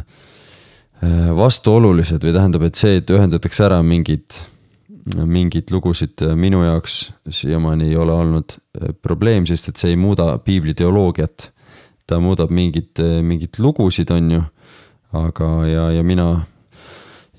äh, 1.03 1.29
vastuolulised 1.35 2.23
või 2.23 2.35
tähendab, 2.37 2.65
et 2.67 2.79
see, 2.79 3.01
et 3.01 3.11
ühendatakse 3.11 3.67
ära 3.67 3.81
mingid, 3.83 4.39
mingeid 5.17 5.71
lugusid 5.73 6.21
minu 6.37 6.61
jaoks 6.63 7.07
siiamaani 7.33 7.89
ei 7.89 7.95
ole 7.97 8.13
olnud 8.13 8.53
probleem, 9.01 9.47
sest 9.49 9.71
et 9.71 9.81
see 9.81 9.95
ei 9.95 9.99
muuda 9.99 10.35
piibli 10.45 10.75
teoloogiat 10.77 11.49
ta 12.11 12.19
muudab 12.19 12.51
mingit, 12.51 12.99
mingeid 13.23 13.59
lugusid, 13.63 14.11
on 14.11 14.31
ju. 14.35 14.41
Aga, 15.13 15.49
ja, 15.67 15.85
ja 15.91 16.03
mina 16.03 16.41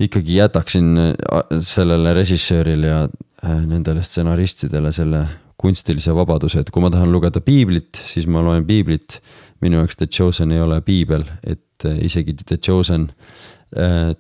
ikkagi 0.03 0.37
jätaksin 0.37 0.99
äh, 0.99 1.15
sellele 1.61 2.15
režissöörile 2.15 2.87
ja 2.87 3.03
äh, 3.45 3.65
nendele 3.67 4.03
stsenaristidele 4.03 4.93
selle 4.93 5.27
kunstilise 5.57 6.15
vabaduse, 6.15 6.61
et 6.61 6.71
kui 6.75 6.83
ma 6.83 6.91
tahan 6.91 7.13
lugeda 7.13 7.41
piiblit, 7.41 7.95
siis 7.95 8.27
ma 8.27 8.43
loen 8.43 8.67
piiblit. 8.67 9.21
minu 9.63 9.79
jaoks 9.79 9.97
The 9.97 10.07
Chosen 10.07 10.51
ei 10.53 10.61
ole 10.61 10.81
piibel, 10.83 11.23
et 11.47 11.85
äh, 11.87 11.99
isegi 12.05 12.35
The 12.35 12.57
Chosen 12.57 13.11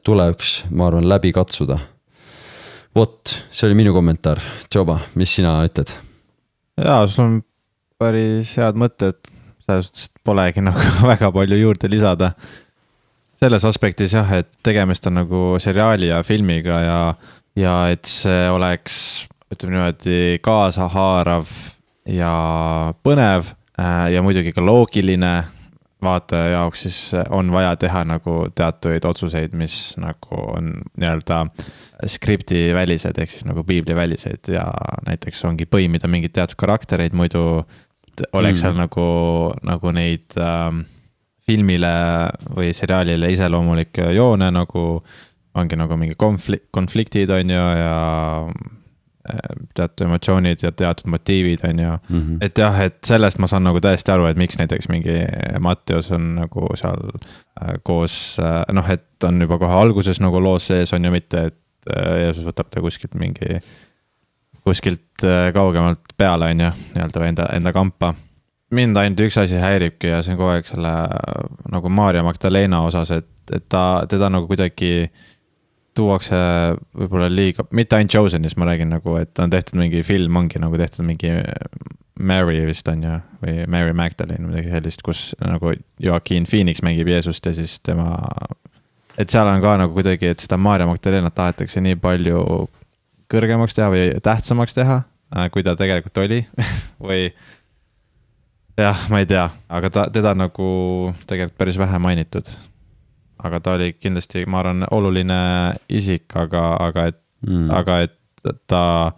tuleks, 0.05 0.65
ma 0.71 0.87
arvan, 0.87 1.05
läbi 1.09 1.33
katsuda. 1.33 1.77
vot, 2.97 3.29
see 3.51 3.67
oli 3.67 3.75
minu 3.75 3.93
kommentaar. 3.93 4.41
Joba, 4.75 4.99
mis 5.15 5.35
sina 5.35 5.59
ütled? 5.67 5.93
jaa, 6.81 7.07
sul 7.07 7.25
on 7.25 7.35
päris 8.01 8.57
head 8.57 8.79
mõtted 8.81 9.19
selles 9.63 9.91
suhtes, 9.91 10.09
et 10.09 10.25
polegi 10.25 10.65
nagu 10.65 10.83
väga 11.13 11.31
palju 11.35 11.59
juurde 11.59 11.91
lisada. 11.91 12.33
Selles 13.43 13.65
aspektis 13.67 14.15
jah, 14.15 14.29
et 14.39 14.51
tegemist 14.63 15.07
on 15.11 15.19
nagu 15.19 15.41
seriaali 15.63 16.13
ja 16.13 16.21
filmiga 16.27 16.79
ja, 16.83 16.99
ja 17.59 17.75
et 17.91 18.07
see 18.09 18.45
oleks, 18.51 18.99
ütleme 19.53 19.79
niimoodi, 19.79 20.21
kaasahaarav 20.45 21.51
ja 22.07 22.37
põnev 23.03 23.51
äh, 23.81 24.13
ja 24.15 24.23
muidugi 24.23 24.55
ka 24.55 24.63
loogiline 24.65 25.35
vaataja 26.03 26.55
jaoks, 26.57 26.87
siis 26.87 27.01
on 27.31 27.51
vaja 27.55 27.77
teha 27.79 28.03
nagu 28.07 28.47
teatuid 28.55 29.05
otsuseid, 29.07 29.55
mis 29.59 29.95
nagu 30.03 30.39
on 30.57 30.73
nii-öelda 30.99 31.45
skripti 32.11 32.65
välised, 32.75 33.19
ehk 33.23 33.31
siis 33.31 33.47
nagu 33.47 33.63
piibli 33.67 33.95
välised 33.95 34.51
ja 34.51 34.67
näiteks 35.07 35.45
ongi 35.47 35.67
põimida 35.71 36.11
mingeid 36.11 36.35
teatud 36.39 36.59
karaktereid, 36.63 37.15
muidu 37.15 37.45
oleks 38.33 38.59
mm. 38.59 38.63
seal 38.65 38.75
nagu, 38.79 39.07
nagu 39.67 39.95
neid 39.95 40.39
ähm, 40.43 40.83
filmile 41.47 41.93
või 42.57 42.73
seriaalile 42.77 43.33
iseloomulikke 43.35 44.13
joone 44.17 44.51
nagu. 44.55 45.03
ongi 45.55 45.77
nagu 45.77 45.97
mingi 46.01 46.15
konflikt, 46.17 46.71
konfliktid 46.73 47.31
on 47.31 47.51
ju 47.51 47.65
ja 47.77 47.97
äh, 48.49 49.51
teatud 49.77 50.07
emotsioonid 50.07 50.63
ja 50.63 50.71
teatud 50.73 51.11
motiivid, 51.13 51.61
on 51.69 51.79
ju 51.79 51.91
mm. 51.91 52.21
-hmm. 52.21 52.39
et 52.41 52.59
jah, 52.59 52.81
et 52.81 52.99
sellest 53.05 53.39
ma 53.39 53.47
saan 53.47 53.65
nagu 53.65 53.81
täiesti 53.81 54.13
aru, 54.13 54.27
et 54.27 54.37
miks 54.37 54.59
näiteks 54.59 54.89
mingi 54.89 55.19
Mattias 55.61 56.11
on 56.11 56.35
nagu 56.35 56.69
seal 56.75 57.05
äh, 57.13 57.75
koos 57.83 58.39
äh,, 58.41 58.65
noh, 58.73 58.91
et 58.91 59.25
on 59.25 59.41
juba 59.41 59.59
kohe 59.59 59.73
alguses 59.73 60.21
nagu 60.21 60.41
loos 60.41 60.67
sees, 60.67 60.93
on 60.93 61.05
ju, 61.05 61.11
mitte 61.11 61.45
et 61.47 61.59
Jeesus 61.93 62.47
võtab 62.47 62.71
ta 62.71 62.81
kuskilt 62.81 63.15
mingi 63.15 63.61
kuskilt 64.65 65.25
kaugemalt 65.55 66.15
peale, 66.17 66.47
on 66.55 66.61
ju, 66.61 66.71
nii-öelda 66.95 67.25
enda, 67.27 67.47
enda 67.53 67.73
kampa. 67.73 68.15
Mind 68.73 68.97
ainult 68.97 69.21
üks 69.27 69.37
asi 69.41 69.61
häiribki 69.61 70.11
ja 70.11 70.23
see 70.25 70.35
on 70.35 70.41
kogu 70.41 70.55
aeg 70.55 70.69
selle 70.69 70.93
nagu 71.73 71.93
Maarja 71.93 72.25
Magdalena 72.25 72.83
osas, 72.87 73.13
et, 73.15 73.31
et 73.53 73.69
ta, 73.69 74.03
teda 74.09 74.31
nagu 74.33 74.49
kuidagi 74.51 75.11
tuuakse 75.97 76.37
võib-olla 76.97 77.29
liiga, 77.29 77.67
mitte 77.77 77.99
ainult 77.99 78.15
Chosenis, 78.15 78.57
ma 78.57 78.71
räägin 78.71 78.93
nagu, 78.95 79.17
et 79.21 79.39
on 79.43 79.53
tehtud 79.53 79.77
mingi 79.81 80.01
film, 80.07 80.37
ongi 80.41 80.61
nagu 80.63 80.79
tehtud 80.81 81.05
mingi 81.05 81.35
Mary 82.23 82.65
vist 82.67 82.89
on 82.89 83.05
ju, 83.05 83.19
või 83.43 83.67
Mary 83.71 83.93
Magdalene, 83.97 84.47
midagi 84.47 84.73
sellist, 84.73 85.03
kus 85.05 85.23
nagu 85.41 85.75
Joaquin 86.01 86.47
Phoenix 86.49 86.83
mängib 86.85 87.09
Jeesust 87.13 87.47
ja 87.47 87.55
siis 87.57 87.79
tema. 87.85 88.17
et 89.19 89.31
seal 89.31 89.49
on 89.49 89.61
ka 89.61 89.77
nagu 89.81 89.97
kuidagi, 89.97 90.33
et 90.33 90.41
seda 90.41 90.57
Maarja 90.57 90.87
Magdalenat 90.89 91.35
tahetakse 91.35 91.81
nii 91.81 91.99
palju 92.01 92.45
kõrgemaks 93.33 93.77
teha 93.77 93.89
või 93.93 94.07
tähtsamaks 94.23 94.77
teha, 94.77 95.03
kui 95.53 95.65
ta 95.65 95.77
tegelikult 95.77 96.25
oli 96.25 96.45
või. 97.09 97.33
Jah, 98.79 99.07
ma 99.11 99.23
ei 99.23 99.29
tea, 99.29 99.47
aga 99.69 99.91
ta, 99.93 100.07
teda 100.13 100.35
nagu 100.39 100.69
tegelikult 101.27 101.59
päris 101.59 101.79
vähe 101.81 101.99
mainitud. 102.03 102.49
aga 103.43 103.61
ta 103.61 103.75
oli 103.75 103.93
kindlasti, 103.99 104.45
ma 104.47 104.61
arvan, 104.63 104.87
oluline 104.91 105.41
isik, 105.91 106.31
aga, 106.39 106.77
aga 106.81 107.07
et 107.11 107.19
mm., 107.47 107.71
aga 107.75 108.01
et 108.07 108.19
ta. 108.67 109.13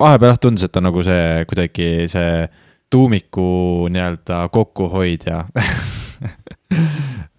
vahepeal 0.00 0.34
jah 0.34 0.40
tundus, 0.40 0.64
et 0.64 0.72
ta 0.72 0.80
nagu 0.80 1.02
see 1.02 1.44
kuidagi 1.48 2.06
see 2.12 2.46
tuumiku 2.90 3.88
nii-öelda 3.90 4.48
kokkuhoidja 4.52 5.44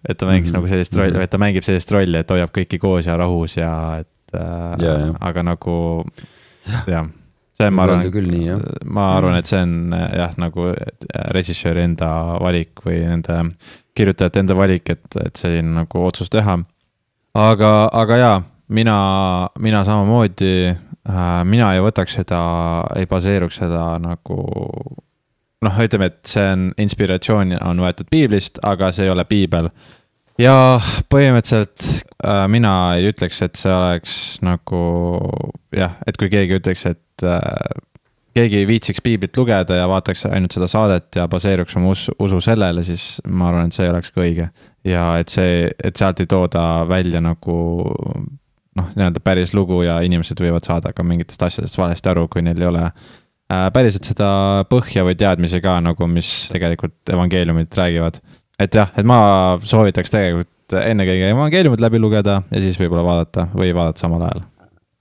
et 0.08 0.18
ta 0.18 0.26
mängis 0.26 0.50
mm 0.50 0.50
-hmm. 0.50 0.52
nagu 0.52 0.68
sellist 0.68 0.96
rolli, 0.96 1.12
mhm. 1.12 1.22
et 1.22 1.30
ta 1.30 1.38
mängib 1.38 1.64
sellist 1.64 1.90
rolli, 1.90 2.18
et 2.18 2.30
hoiab 2.30 2.52
kõiki 2.52 2.78
koos 2.78 3.06
ja 3.06 3.16
rahus 3.16 3.56
ja 3.56 3.96
et 4.00 4.08
et 4.34 4.82
ja, 4.82 4.98
ja. 4.98 5.14
aga 5.20 5.42
nagu 5.42 6.04
jah, 6.86 7.08
see 7.58 7.70
ma 7.74 7.84
arvan, 7.84 8.04
nii, 8.06 8.56
ma 8.94 9.08
arvan, 9.16 9.38
et 9.40 9.50
see 9.50 9.60
on 9.64 9.94
jah, 9.94 10.34
nagu 10.38 10.68
režissööri 11.34 11.82
enda 11.88 12.10
valik 12.38 12.84
või 12.84 13.00
nende 13.02 13.40
kirjutajate 13.98 14.44
enda 14.44 14.56
valik, 14.58 14.86
et, 14.94 15.08
et 15.24 15.40
selline 15.40 15.74
nagu 15.80 16.04
otsus 16.06 16.30
teha. 16.30 16.54
aga, 17.34 17.72
aga 17.92 18.20
jaa, 18.22 18.38
mina, 18.68 18.98
mina 19.58 19.82
samamoodi 19.84 20.54
äh,, 20.68 21.26
mina 21.44 21.72
ei 21.74 21.82
võtaks 21.82 22.20
seda, 22.20 22.40
ei 22.96 23.10
baseeruks 23.10 23.58
seda 23.64 23.90
nagu 24.02 24.40
noh, 25.66 25.80
ütleme, 25.82 26.12
et 26.12 26.20
see 26.30 26.46
on 26.54 26.68
inspiratsioon 26.78 27.56
on 27.58 27.82
võetud 27.82 28.06
piiblist, 28.10 28.62
aga 28.62 28.92
see 28.94 29.08
ei 29.08 29.14
ole 29.14 29.26
piibel 29.26 29.72
ja 30.38 30.78
põhimõtteliselt 31.10 31.90
äh, 32.22 32.46
mina 32.50 32.76
ei 32.98 33.10
ütleks, 33.10 33.42
et 33.42 33.58
see 33.58 33.74
oleks 33.74 34.14
nagu 34.46 34.84
jah, 35.74 35.98
et 36.06 36.18
kui 36.20 36.30
keegi 36.30 36.60
ütleks, 36.60 36.86
et 36.92 37.02
äh, 37.26 37.42
keegi 38.38 38.60
ei 38.60 38.66
viitsiks 38.68 39.02
piiblit 39.04 39.36
lugeda 39.36 39.80
ja 39.80 39.86
vaataks 39.90 40.26
ainult 40.30 40.54
seda 40.54 40.68
saadet 40.70 41.18
ja 41.18 41.26
baseeruks 41.30 41.76
oma 41.76 41.92
usu, 41.94 42.14
usu 42.22 42.40
sellele, 42.44 42.84
siis 42.86 43.18
ma 43.26 43.50
arvan, 43.50 43.70
et 43.70 43.78
see 43.78 43.88
oleks 43.90 44.12
ka 44.14 44.22
õige. 44.24 44.50
ja 44.86 45.04
et 45.20 45.32
see, 45.32 45.68
et 45.84 45.96
sealt 45.96 46.20
ei 46.22 46.30
tooda 46.30 46.62
välja 46.88 47.22
nagu 47.24 47.56
noh, 48.78 48.90
nii-öelda 48.94 49.22
päris 49.24 49.54
lugu 49.54 49.82
ja 49.82 49.98
inimesed 50.06 50.38
võivad 50.40 50.66
saada 50.66 50.92
ka 50.94 51.02
mingitest 51.02 51.42
asjadest 51.42 51.78
valesti 51.78 52.12
aru, 52.12 52.28
kui 52.30 52.44
neil 52.46 52.60
ei 52.62 52.70
ole 52.70 52.84
äh, 52.86 53.68
päriselt 53.74 54.06
seda 54.06 54.30
põhja 54.70 55.06
või 55.08 55.18
teadmisi 55.18 55.60
ka 55.64 55.80
nagu, 55.82 56.06
mis 56.10 56.50
tegelikult 56.52 57.16
evangeeliumid 57.16 57.74
räägivad 57.74 58.22
et 58.58 58.74
jah, 58.74 58.90
et 58.98 59.06
ma 59.06 59.18
soovitaks 59.62 60.12
tegelikult 60.12 60.78
ennekõike 60.82 61.30
evangeeliumit 61.32 61.82
läbi 61.82 62.00
lugeda 62.02 62.40
ja 62.50 62.62
siis 62.62 62.78
võib-olla 62.80 63.04
vaadata 63.06 63.48
või 63.54 63.70
vaadata 63.74 64.04
samal 64.04 64.26
ajal. 64.26 64.42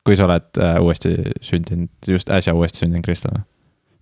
Kui 0.07 0.15
sa 0.15 0.27
oled 0.27 0.59
äh, 0.61 0.79
uuesti 0.83 1.13
sündinud, 1.43 1.91
just 2.07 2.31
äsja 2.33 2.55
uuesti 2.55 2.85
sündinud 2.85 3.05
kristlane. 3.05 3.43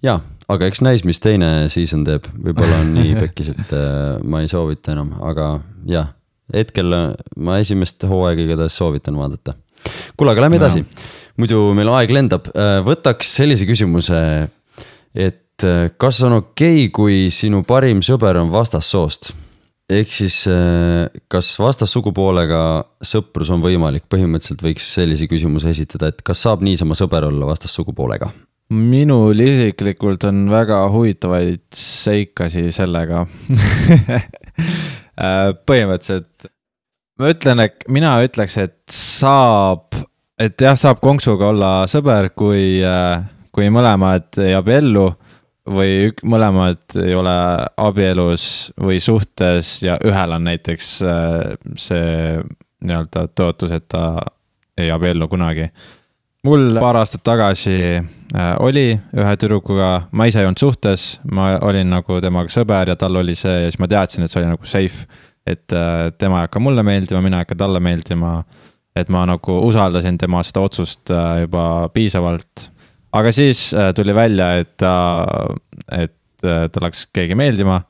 jaa, 0.06 0.20
aga 0.52 0.70
eks 0.70 0.84
näis, 0.86 1.06
mis 1.08 1.22
teine 1.24 1.68
season 1.74 2.06
teeb, 2.06 2.28
võib-olla 2.36 2.82
on 2.84 2.92
nii 3.00 3.16
pekkis, 3.24 3.54
et 3.56 3.74
äh, 3.74 4.18
ma 4.22 4.44
ei 4.44 4.52
soovita 4.52 4.94
enam, 4.94 5.16
aga 5.26 5.56
jah, 5.90 6.12
hetkel 6.54 6.94
äh, 6.94 7.08
ma 7.42 7.60
esimest 7.64 8.06
hooaega 8.10 8.46
igatahes 8.46 8.78
soovitan 8.78 9.18
vaadata. 9.18 9.56
kuule, 10.18 10.36
aga 10.36 10.46
lähme 10.46 10.62
edasi 10.62 10.84
no., 10.86 11.08
muidu 11.42 11.64
meil 11.76 11.90
aeg 11.98 12.14
lendab, 12.16 12.46
võtaks 12.86 13.34
sellise 13.42 13.66
küsimuse, 13.68 14.20
et 15.12 15.66
kas 16.00 16.22
on 16.24 16.38
okei 16.38 16.86
okay,, 16.86 16.94
kui 16.96 17.18
sinu 17.34 17.60
parim 17.68 18.00
sõber 18.06 18.40
on 18.40 18.54
vastassoost? 18.54 19.34
Ehk 19.92 20.14
siis 20.14 20.40
äh, 20.50 21.06
kas 21.32 21.52
vastassugupoolega 21.62 22.62
sõprus 23.06 23.52
on 23.54 23.62
võimalik, 23.64 24.08
põhimõtteliselt 24.10 24.64
võiks 24.66 24.88
sellise 24.98 25.30
küsimuse 25.30 25.70
esitada, 25.74 26.10
et 26.10 26.26
kas 26.26 26.42
saab 26.48 26.66
niisama 26.66 26.98
sõber 26.98 27.28
olla 27.30 27.52
vastassugupoolega? 27.52 28.32
minul 28.74 29.38
isiklikult 29.46 30.24
on 30.26 30.48
väga 30.50 30.80
huvitavaid 30.94 31.68
seikasi 31.76 32.72
sellega. 32.76 33.26
Äh, 35.16 35.54
põhimõtteliselt 35.64 36.50
ma 37.20 37.30
ütlen, 37.32 37.62
et 37.64 37.86
mina 37.88 38.18
ütleks, 38.26 38.58
et 38.60 38.76
saab, 38.92 39.96
et 40.36 40.60
jah, 40.60 40.76
saab 40.76 41.00
konksuga 41.00 41.54
olla 41.54 41.70
sõber, 41.88 42.34
kui, 42.36 42.82
äh, 42.84 43.24
kui 43.56 43.70
mõlemad 43.72 44.36
ei 44.44 44.52
abiellu 44.58 45.06
või 45.66 46.12
mõlemad 46.24 46.98
ei 47.02 47.16
ole 47.18 47.36
abielus 47.82 48.72
või 48.82 49.00
suhtes 49.02 49.80
ja 49.84 49.98
ühel 50.06 50.36
on 50.38 50.46
näiteks 50.46 50.96
äh, 51.06 51.44
see 51.78 52.40
nii-öelda 52.86 53.28
tõotus, 53.34 53.74
et 53.74 53.88
ta 53.90 54.20
ei 54.78 54.92
abiellu 54.92 55.28
kunagi. 55.32 55.70
mul 56.46 56.78
paar 56.80 57.00
aastat 57.02 57.24
tagasi 57.26 57.78
äh, 57.98 58.52
oli 58.60 58.92
ühe 58.94 59.38
tüdrukuga, 59.42 59.90
ma 60.12 60.28
ise 60.30 60.44
ei 60.44 60.50
olnud 60.50 60.62
suhtes, 60.62 61.20
ma 61.32 61.56
olin 61.66 61.90
nagu 61.90 62.22
temaga 62.22 62.54
sõber 62.54 62.94
ja 62.94 62.96
tal 62.96 63.18
oli 63.24 63.36
see 63.36 63.64
ja 63.64 63.72
siis 63.72 63.82
ma 63.82 63.90
teadsin, 63.90 64.26
et 64.26 64.32
see 64.32 64.44
oli 64.44 64.52
nagu 64.54 64.70
safe. 64.70 65.08
et 65.46 65.74
äh, 65.74 66.12
tema 66.18 66.44
ei 66.44 66.50
hakka 66.50 66.60
mulle 66.62 66.84
meeldima, 66.84 67.22
mina 67.26 67.42
ei 67.42 67.48
hakka 67.48 67.58
talle 67.66 67.80
meeldima. 67.80 68.44
et 68.96 69.10
ma 69.10 69.26
nagu 69.26 69.60
usaldasin 69.66 70.18
tema 70.18 70.44
seda 70.44 70.62
otsust 70.62 71.10
juba 71.42 71.90
piisavalt 71.94 72.70
aga 73.16 73.32
siis 73.32 73.68
äh, 73.74 73.92
tuli 73.96 74.16
välja, 74.16 74.56
et 74.62 74.76
ta, 74.82 74.94
et 75.92 76.44
äh, 76.44 76.66
talle 76.72 76.90
hakkas 76.90 77.08
keegi 77.16 77.38
meeldima. 77.38 77.82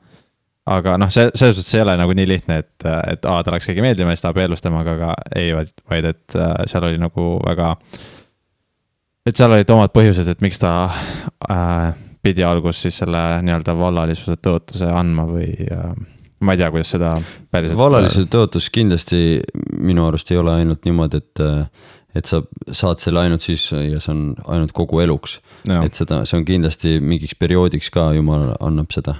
aga 0.66 0.96
noh, 0.98 1.10
see, 1.14 1.28
selles 1.38 1.54
suhtes 1.54 1.76
ei 1.76 1.84
ole 1.84 1.94
nagu 1.94 2.14
nii 2.18 2.26
lihtne, 2.26 2.58
et, 2.64 2.86
et 3.12 3.22
aa, 3.28 3.42
talle 3.42 3.58
hakkas 3.58 3.70
keegi 3.70 3.84
meeldima 3.84 4.10
ja 4.10 4.18
siis 4.18 4.24
ta 4.24 4.32
abiellus 4.34 4.64
temaga, 4.64 4.96
aga 4.96 5.12
ei, 5.38 5.52
vaid, 5.54 5.70
vaid 5.90 6.10
et 6.10 6.36
äh, 6.38 6.56
seal 6.70 6.88
oli 6.88 6.98
nagu 6.98 7.28
väga. 7.44 7.76
et 9.26 9.38
seal 9.38 9.54
olid 9.54 9.70
omad 9.76 9.94
põhjused, 9.94 10.30
et 10.32 10.42
miks 10.42 10.58
ta 10.62 10.74
äh, 11.50 11.94
pidi 12.22 12.42
alguses 12.46 12.88
siis 12.88 12.98
selle 13.04 13.22
nii-öelda 13.46 13.76
vallalisuse 13.78 14.40
tõotuse 14.42 14.90
andma 14.90 15.28
või 15.30 15.52
äh, 15.70 15.90
ma 16.42 16.54
ei 16.54 16.60
tea, 16.60 16.70
kuidas 16.74 16.90
seda 16.96 17.12
päriselt. 17.50 17.78
vallalisuse 17.78 18.26
tõotus 18.30 18.66
kindlasti 18.74 19.20
minu 19.78 20.08
arust 20.08 20.34
ei 20.34 20.42
ole 20.42 20.58
ainult 20.60 20.82
niimoodi, 20.84 21.22
et 21.22 21.46
et 22.16 22.28
sa 22.28 22.40
saad 22.72 23.00
selle 23.02 23.22
ainult 23.24 23.44
siis 23.44 23.68
ja 23.72 24.00
see 24.02 24.12
on 24.14 24.22
ainult 24.52 24.74
kogu 24.76 25.02
eluks. 25.04 25.38
et 25.82 25.98
seda, 25.98 26.22
see 26.28 26.38
on 26.40 26.46
kindlasti 26.48 26.96
mingiks 27.00 27.36
perioodiks 27.38 27.90
ka 27.94 28.10
jumal 28.16 28.54
annab 28.60 28.92
seda. 28.94 29.18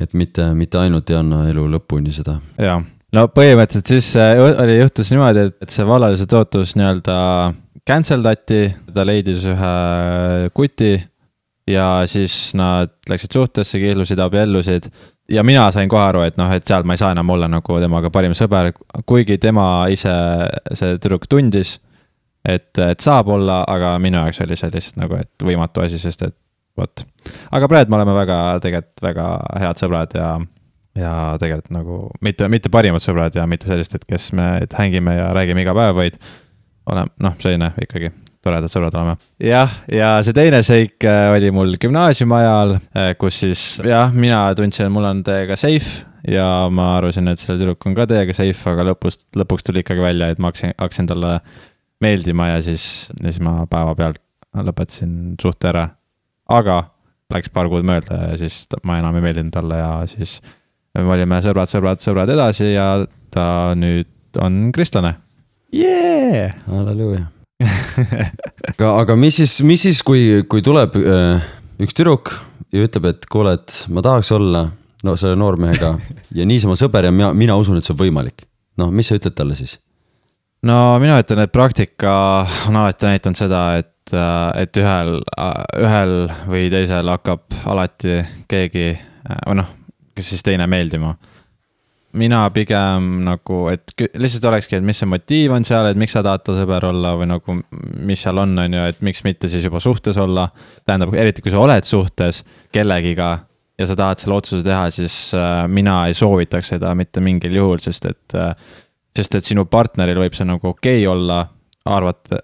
et 0.00 0.16
mitte, 0.16 0.52
mitte 0.56 0.80
ainult 0.80 1.10
ei 1.10 1.20
anna 1.20 1.44
elu 1.50 1.66
lõpuni 1.76 2.14
seda. 2.14 2.38
jaa, 2.58 2.80
no 3.16 3.26
põhimõtteliselt 3.34 3.94
siis 3.94 4.14
äh, 4.20 4.38
oli, 4.40 4.80
juhtus 4.80 5.12
niimoodi, 5.14 5.50
et 5.62 5.74
see 5.74 5.86
vallalise 5.86 6.26
tootlus 6.30 6.74
nii-öelda 6.78 7.20
cancel 7.86 8.24
dati, 8.24 8.66
ta 8.94 9.06
leidis 9.06 9.46
ühe 9.50 10.50
kuti 10.54 10.96
ja 11.70 12.02
siis 12.10 12.50
nad 12.58 12.92
läksid 13.08 13.34
suhtesse, 13.36 13.78
kiirlusid, 13.78 14.18
abiellusid 14.22 14.90
ja 15.30 15.44
mina 15.46 15.68
sain 15.74 15.88
kohe 15.88 16.02
aru, 16.02 16.24
et 16.26 16.38
noh, 16.40 16.50
et 16.54 16.66
seal 16.66 16.86
ma 16.86 16.96
ei 16.96 17.02
saa 17.02 17.12
enam 17.14 17.30
olla 17.30 17.48
nagu 17.50 17.78
temaga 17.82 18.10
parim 18.12 18.34
sõber, 18.36 18.72
kuigi 19.06 19.38
tema 19.42 19.66
ise, 19.92 20.12
see 20.74 20.98
tüdruk 20.98 21.28
tundis 21.30 21.78
et, 22.44 22.78
et 22.78 23.00
saab 23.00 23.28
olla, 23.34 23.62
aga 23.68 23.96
minu 24.02 24.20
jaoks 24.22 24.42
oli 24.44 24.58
see 24.58 24.72
lihtsalt 24.74 25.02
nagu, 25.02 25.18
et 25.20 25.44
võimatu 25.44 25.84
asi, 25.84 26.00
sest 26.00 26.24
et 26.26 26.36
vot. 26.78 27.04
aga 27.52 27.68
praegu 27.68 27.92
me 27.92 28.00
oleme 28.00 28.16
väga, 28.16 28.38
tegelikult 28.64 29.04
väga 29.04 29.26
head 29.64 29.82
sõbrad 29.82 30.16
ja, 30.16 30.30
ja 30.98 31.12
tegelikult 31.42 31.74
nagu 31.76 32.00
mitte, 32.24 32.48
mitte 32.52 32.72
parimad 32.72 33.04
sõbrad 33.04 33.36
ja 33.36 33.46
mitte 33.50 33.70
sellised, 33.70 34.00
et 34.00 34.08
kes 34.08 34.32
me 34.38 34.52
et 34.64 34.78
hängime 34.78 35.16
ja 35.18 35.30
räägime 35.36 35.64
iga 35.66 35.76
päev, 35.76 35.94
vaid 35.98 36.18
oleme, 36.90 37.12
noh, 37.22 37.38
selline 37.42 37.72
ikkagi 37.84 38.12
toredad 38.44 38.72
sõbrad 38.72 38.96
oleme. 38.96 39.16
jah, 39.44 39.72
ja 39.92 40.12
see 40.24 40.36
teine 40.36 40.62
seik 40.66 41.04
äh, 41.08 41.28
oli 41.34 41.50
mul 41.54 41.74
gümnaasiumi 41.80 42.38
ajal, 42.38 42.78
äh, 42.96 43.10
kus 43.20 43.42
siis 43.44 43.64
jah, 43.84 44.14
mina 44.14 44.46
tundsin, 44.56 44.88
et 44.88 44.94
mul 44.94 45.08
on 45.10 45.24
teiega 45.26 45.58
safe 45.60 46.06
ja 46.28 46.46
ma 46.72 46.94
arvasin, 46.98 47.28
et 47.32 47.40
see 47.40 47.52
tüdruk 47.54 47.84
on 47.88 47.96
ka 47.96 48.06
teiega 48.08 48.34
safe, 48.36 48.60
aga 48.72 48.90
lõpus, 48.90 49.20
lõpuks 49.36 49.66
tuli 49.66 49.84
ikkagi 49.84 50.04
välja, 50.04 50.30
et 50.32 50.40
ma 50.40 50.50
hakkasin, 50.50 50.74
hakkasin 50.78 51.10
talle 51.10 51.36
meeldima 52.00 52.54
ja 52.54 52.62
siis, 52.64 52.84
siis 53.20 53.40
ma 53.44 53.64
päevapealt 53.70 54.20
lõpetasin 54.66 55.36
suhte 55.40 55.70
ära. 55.70 55.88
aga 56.50 56.82
läks 57.30 57.52
paar 57.54 57.68
kuud 57.70 57.86
mööda 57.86 58.32
ja 58.32 58.38
siis 58.40 58.64
ma 58.84 58.98
enam 58.98 59.18
ei 59.18 59.24
meeldinud 59.28 59.54
talle 59.54 59.78
ja 59.78 59.90
siis 60.10 60.40
me 60.98 61.06
olime 61.06 61.38
sõbrad, 61.44 61.70
sõbrad, 61.70 62.02
sõbrad 62.02 62.32
edasi 62.34 62.72
ja 62.72 63.04
ta 63.30 63.44
nüüd 63.78 64.40
on 64.42 64.70
kristlane 64.74 65.14
yeah!. 65.74 66.54
halleluuja 66.66 67.28
aga, 68.72 68.92
aga 69.02 69.16
mis 69.20 69.38
siis, 69.42 69.60
mis 69.66 69.84
siis, 69.86 70.02
kui, 70.06 70.42
kui 70.50 70.64
tuleb 70.64 70.96
äh, 70.98 71.50
üks 71.84 71.96
tüdruk 71.96 72.32
ja 72.72 72.86
ütleb, 72.86 73.10
et 73.12 73.28
kuule, 73.30 73.54
et 73.58 73.84
ma 73.92 74.02
tahaks 74.04 74.32
olla 74.34 74.64
no 75.06 75.16
selle 75.20 75.38
noormehega 75.38 75.94
ja 76.38 76.48
niisama 76.48 76.76
sõber 76.80 77.08
ja 77.08 77.14
mina, 77.14 77.32
mina 77.36 77.58
usun, 77.60 77.78
et 77.78 77.86
see 77.86 77.94
on 77.94 78.02
võimalik. 78.02 78.46
noh, 78.80 78.90
mis 78.94 79.10
sa 79.10 79.18
ütled 79.20 79.36
talle 79.36 79.58
siis? 79.58 79.78
No 80.68 80.76
mina 81.02 81.18
ütlen, 81.22 81.44
et 81.44 81.52
praktika 81.52 82.12
on 82.68 82.78
alati 82.80 83.08
näidanud 83.08 83.38
seda, 83.38 83.64
et, 83.80 84.14
et 84.60 84.80
ühel, 84.82 85.18
ühel 85.80 86.14
või 86.50 86.68
teisel 86.72 87.12
hakkab 87.14 87.60
alati 87.70 88.20
keegi 88.50 88.92
või 89.46 89.60
noh, 89.60 89.74
kes 90.16 90.32
siis 90.34 90.46
teine 90.46 90.66
meeldima. 90.70 91.14
mina 92.12 92.50
pigem 92.50 93.20
nagu, 93.22 93.68
et 93.70 93.92
lihtsalt 94.18 94.44
olekski, 94.50 94.76
et 94.76 94.84
mis 94.84 94.98
see 94.98 95.06
motiiv 95.06 95.52
on 95.54 95.64
seal, 95.64 95.86
et 95.86 95.96
miks 95.96 96.12
sa 96.16 96.24
tahad 96.26 96.42
ta 96.42 96.56
sõber 96.56 96.84
olla 96.88 97.14
või 97.16 97.28
nagu, 97.30 97.60
mis 98.02 98.22
seal 98.22 98.38
on, 98.42 98.58
on 98.58 98.74
ju, 98.74 98.86
et 98.90 99.00
miks 99.06 99.22
mitte 99.24 99.48
siis 99.48 99.64
juba 99.64 99.80
suhtes 99.80 100.18
olla. 100.18 100.48
tähendab, 100.86 101.14
eriti 101.14 101.42
kui 101.42 101.54
sa 101.54 101.62
oled 101.62 101.86
suhtes 101.86 102.42
kellegiga 102.72 103.38
ja 103.78 103.86
sa 103.86 103.96
tahad 103.96 104.20
selle 104.20 104.36
otsuse 104.36 104.64
teha, 104.66 104.90
siis 104.90 105.34
äh, 105.34 105.64
mina 105.68 106.02
ei 106.06 106.14
soovitaks 106.14 106.74
seda 106.74 106.92
mitte 106.94 107.22
mingil 107.24 107.54
juhul, 107.56 107.78
sest 107.80 108.10
et 108.10 108.34
äh, 108.36 108.52
sest 109.16 109.34
et 109.34 109.46
sinu 109.46 109.66
partneril 109.70 110.20
võib 110.22 110.36
see 110.36 110.46
nagu 110.48 110.72
okei 110.72 111.02
okay 111.02 111.08
olla, 111.10 111.40
arvata 111.90 112.42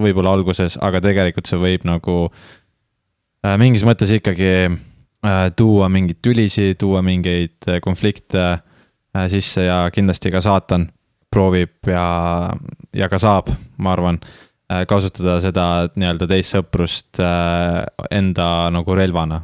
võib-olla 0.00 0.32
alguses, 0.32 0.78
aga 0.80 1.00
tegelikult 1.04 1.46
see 1.46 1.60
võib 1.60 1.84
nagu 1.88 2.18
äh, 2.28 3.56
mingis 3.60 3.84
mõttes 3.86 4.12
ikkagi 4.16 4.52
äh, 4.68 5.44
tuua 5.56 5.90
mingeid 5.92 6.22
tülisid, 6.24 6.78
tuua 6.80 7.02
mingeid 7.04 7.68
äh, 7.68 7.80
konflikte 7.84 8.44
äh, 8.48 9.28
sisse 9.32 9.68
ja 9.68 9.82
kindlasti 9.94 10.32
ka 10.34 10.42
saatan 10.44 10.88
proovib 11.30 11.88
ja, 11.88 12.50
ja 12.96 13.08
ka 13.10 13.20
saab, 13.20 13.50
ma 13.82 13.92
arvan 13.92 14.20
äh,, 14.22 14.84
kasutada 14.88 15.38
seda 15.44 15.66
nii-öelda 15.94 16.28
teist 16.30 16.56
sõprust 16.56 17.20
äh, 17.22 17.84
enda 18.10 18.68
nagu 18.74 18.96
relvana 18.96 19.42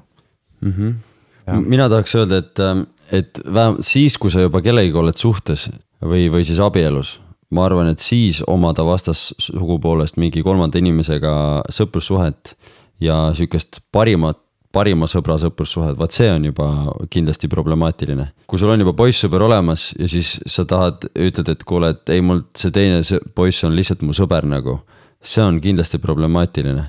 mm. 0.60 0.72
-hmm. 0.72 1.66
mina 1.68 1.88
tahaks 1.92 2.16
öelda, 2.16 2.40
et, 2.40 2.58
äh, 2.58 2.86
et 3.12 3.40
vähemalt 3.44 3.84
siis, 3.86 4.18
kui 4.18 4.30
sa 4.30 4.44
juba 4.44 4.62
kellegiga 4.64 5.00
oled 5.00 5.18
suhtes, 5.18 5.68
või, 6.04 6.28
või 6.32 6.44
siis 6.44 6.60
abielus. 6.60 7.20
ma 7.54 7.66
arvan, 7.68 7.86
et 7.86 8.02
siis 8.02 8.42
omada 8.50 8.82
vastassugupoolest 8.82 10.16
mingi 10.18 10.42
kolmanda 10.42 10.78
inimesega 10.80 11.62
sõprussuhet 11.70 12.56
ja 13.00 13.30
sihukest 13.36 13.78
parimat 13.92 14.40
parima 14.74 15.06
sõbra 15.10 15.36
sõprussuhed, 15.40 15.94
vaat 15.98 16.16
see 16.16 16.30
on 16.32 16.48
juba 16.48 16.66
kindlasti 17.12 17.50
problemaatiline. 17.52 18.30
kui 18.50 18.58
sul 18.58 18.72
on 18.72 18.82
juba 18.82 18.94
poissõber 18.96 19.44
olemas 19.46 19.92
ja 19.98 20.08
siis 20.10 20.36
sa 20.50 20.64
tahad, 20.68 21.06
ütled, 21.14 21.52
et 21.52 21.62
kuule, 21.68 21.92
et 21.94 22.14
ei, 22.14 22.24
mul 22.24 22.42
see 22.58 22.74
teine 22.74 23.00
poiss 23.36 23.64
on 23.66 23.76
lihtsalt 23.76 24.02
mu 24.02 24.16
sõber 24.16 24.46
nagu. 24.48 24.80
see 25.24 25.40
on 25.40 25.60
kindlasti 25.60 25.98
problemaatiline. 25.98 26.84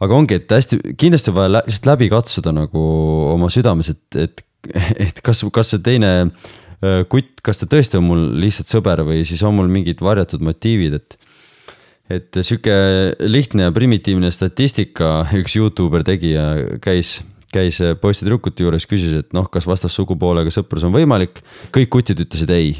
aga 0.00 0.14
ongi, 0.14 0.40
et 0.40 0.50
hästi, 0.50 0.80
kindlasti 0.98 1.30
on 1.30 1.38
vaja 1.38 1.54
lihtsalt 1.60 1.90
läbi 1.92 2.10
katsuda 2.12 2.52
nagu 2.52 2.82
oma 3.34 3.50
südames, 3.50 3.90
et, 3.94 4.16
et, 4.16 4.44
et 5.04 5.22
kas, 5.24 5.44
kas 5.52 5.74
see 5.74 5.84
teine 5.84 6.12
Äh, 6.78 7.00
kutt, 7.10 7.40
kas 7.42 7.58
ta 7.58 7.66
tõesti 7.66 7.98
on 7.98 8.04
mul 8.06 8.20
lihtsalt 8.38 8.70
sõber 8.70 9.00
või 9.02 9.24
siis 9.26 9.40
on 9.42 9.56
mul 9.56 9.70
mingid 9.72 9.98
varjatud 10.04 10.44
motiivid, 10.46 10.94
et. 10.94 11.16
et 12.08 12.38
sihuke 12.38 12.74
lihtne 13.26 13.66
ja 13.66 13.72
primitiivne 13.74 14.30
statistika 14.30 15.24
üks 15.40 15.56
Youtuber 15.58 16.04
tegi 16.06 16.36
ja 16.36 16.78
käis, 16.84 17.16
käis 17.50 17.80
poiste-tüdrukute 17.98 18.62
juures, 18.62 18.86
küsis, 18.86 19.16
et 19.24 19.34
noh, 19.34 19.48
kas 19.50 19.66
vastassugupoolega 19.66 20.52
sõprus 20.54 20.86
on 20.86 20.94
võimalik. 20.94 21.42
kõik 21.74 21.90
kutid 21.96 22.22
ütlesid 22.22 22.52
ei 22.54 22.76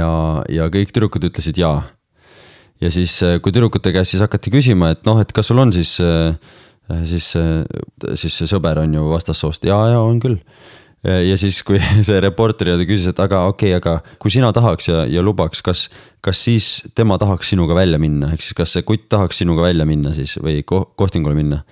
ja, 0.00 0.10
ja 0.50 0.66
kõik 0.74 0.90
tüdrukud 0.90 1.28
ütlesid 1.30 1.60
jaa. 1.62 1.84
ja 2.82 2.90
siis, 2.90 3.20
kui 3.38 3.54
tüdrukute 3.54 3.92
käest 3.94 4.16
siis 4.16 4.24
hakati 4.26 4.50
küsima, 4.50 4.90
et 4.96 5.06
noh, 5.06 5.22
et 5.22 5.30
kas 5.30 5.46
sul 5.46 5.62
on 5.62 5.70
siis, 5.70 5.94
siis, 7.06 7.30
siis 7.38 8.40
see 8.42 8.50
sõber 8.50 8.82
on 8.82 8.98
ju 8.98 9.06
vastassoost, 9.14 9.70
ja, 9.70 9.78
ja 9.94 10.02
on 10.02 10.18
küll 10.18 10.42
ja 11.06 11.36
siis, 11.38 11.62
kui 11.66 11.80
see 12.06 12.20
reporter 12.22 12.72
küsis, 12.82 13.10
et 13.12 13.20
aga 13.22 13.44
okei 13.50 13.74
okay,, 13.74 13.80
aga 13.80 14.16
kui 14.22 14.32
sina 14.34 14.52
tahaks 14.56 14.90
ja, 14.90 15.04
ja 15.10 15.24
lubaks, 15.24 15.62
kas, 15.64 15.86
kas 16.24 16.40
siis 16.48 16.70
tema 16.96 17.18
tahaks 17.22 17.52
sinuga 17.54 17.76
välja 17.78 18.00
minna, 18.02 18.32
ehk 18.34 18.44
siis 18.44 18.56
kas 18.58 18.76
see 18.76 18.86
kutt 18.86 19.08
tahaks 19.12 19.42
sinuga 19.42 19.68
välja 19.68 19.86
minna 19.88 20.14
siis 20.16 20.38
või 20.42 20.62
ko 20.66 20.86
kohtingule 20.96 21.36
minna? 21.38 21.62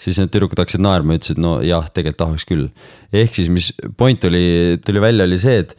siis 0.00 0.16
need 0.16 0.30
tüdrukud 0.32 0.56
hakkasid 0.56 0.80
naerma 0.80 1.12
ja 1.12 1.20
ütlesid, 1.20 1.38
no 1.44 1.58
jah, 1.60 1.84
tegelikult 1.92 2.22
tahaks 2.22 2.46
küll. 2.48 2.70
ehk 3.12 3.34
siis, 3.36 3.50
mis 3.52 3.66
point 4.00 4.22
oli, 4.24 4.78
tuli 4.80 5.02
välja, 5.02 5.26
oli 5.28 5.36
see, 5.38 5.58
et, 5.60 5.74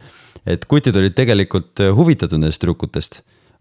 et 0.46 0.66
kutid 0.70 0.94
olid 0.94 1.16
tegelikult 1.18 1.82
huvitatud 1.96 2.38
nendest 2.38 2.62
tüdrukutest 2.62 3.18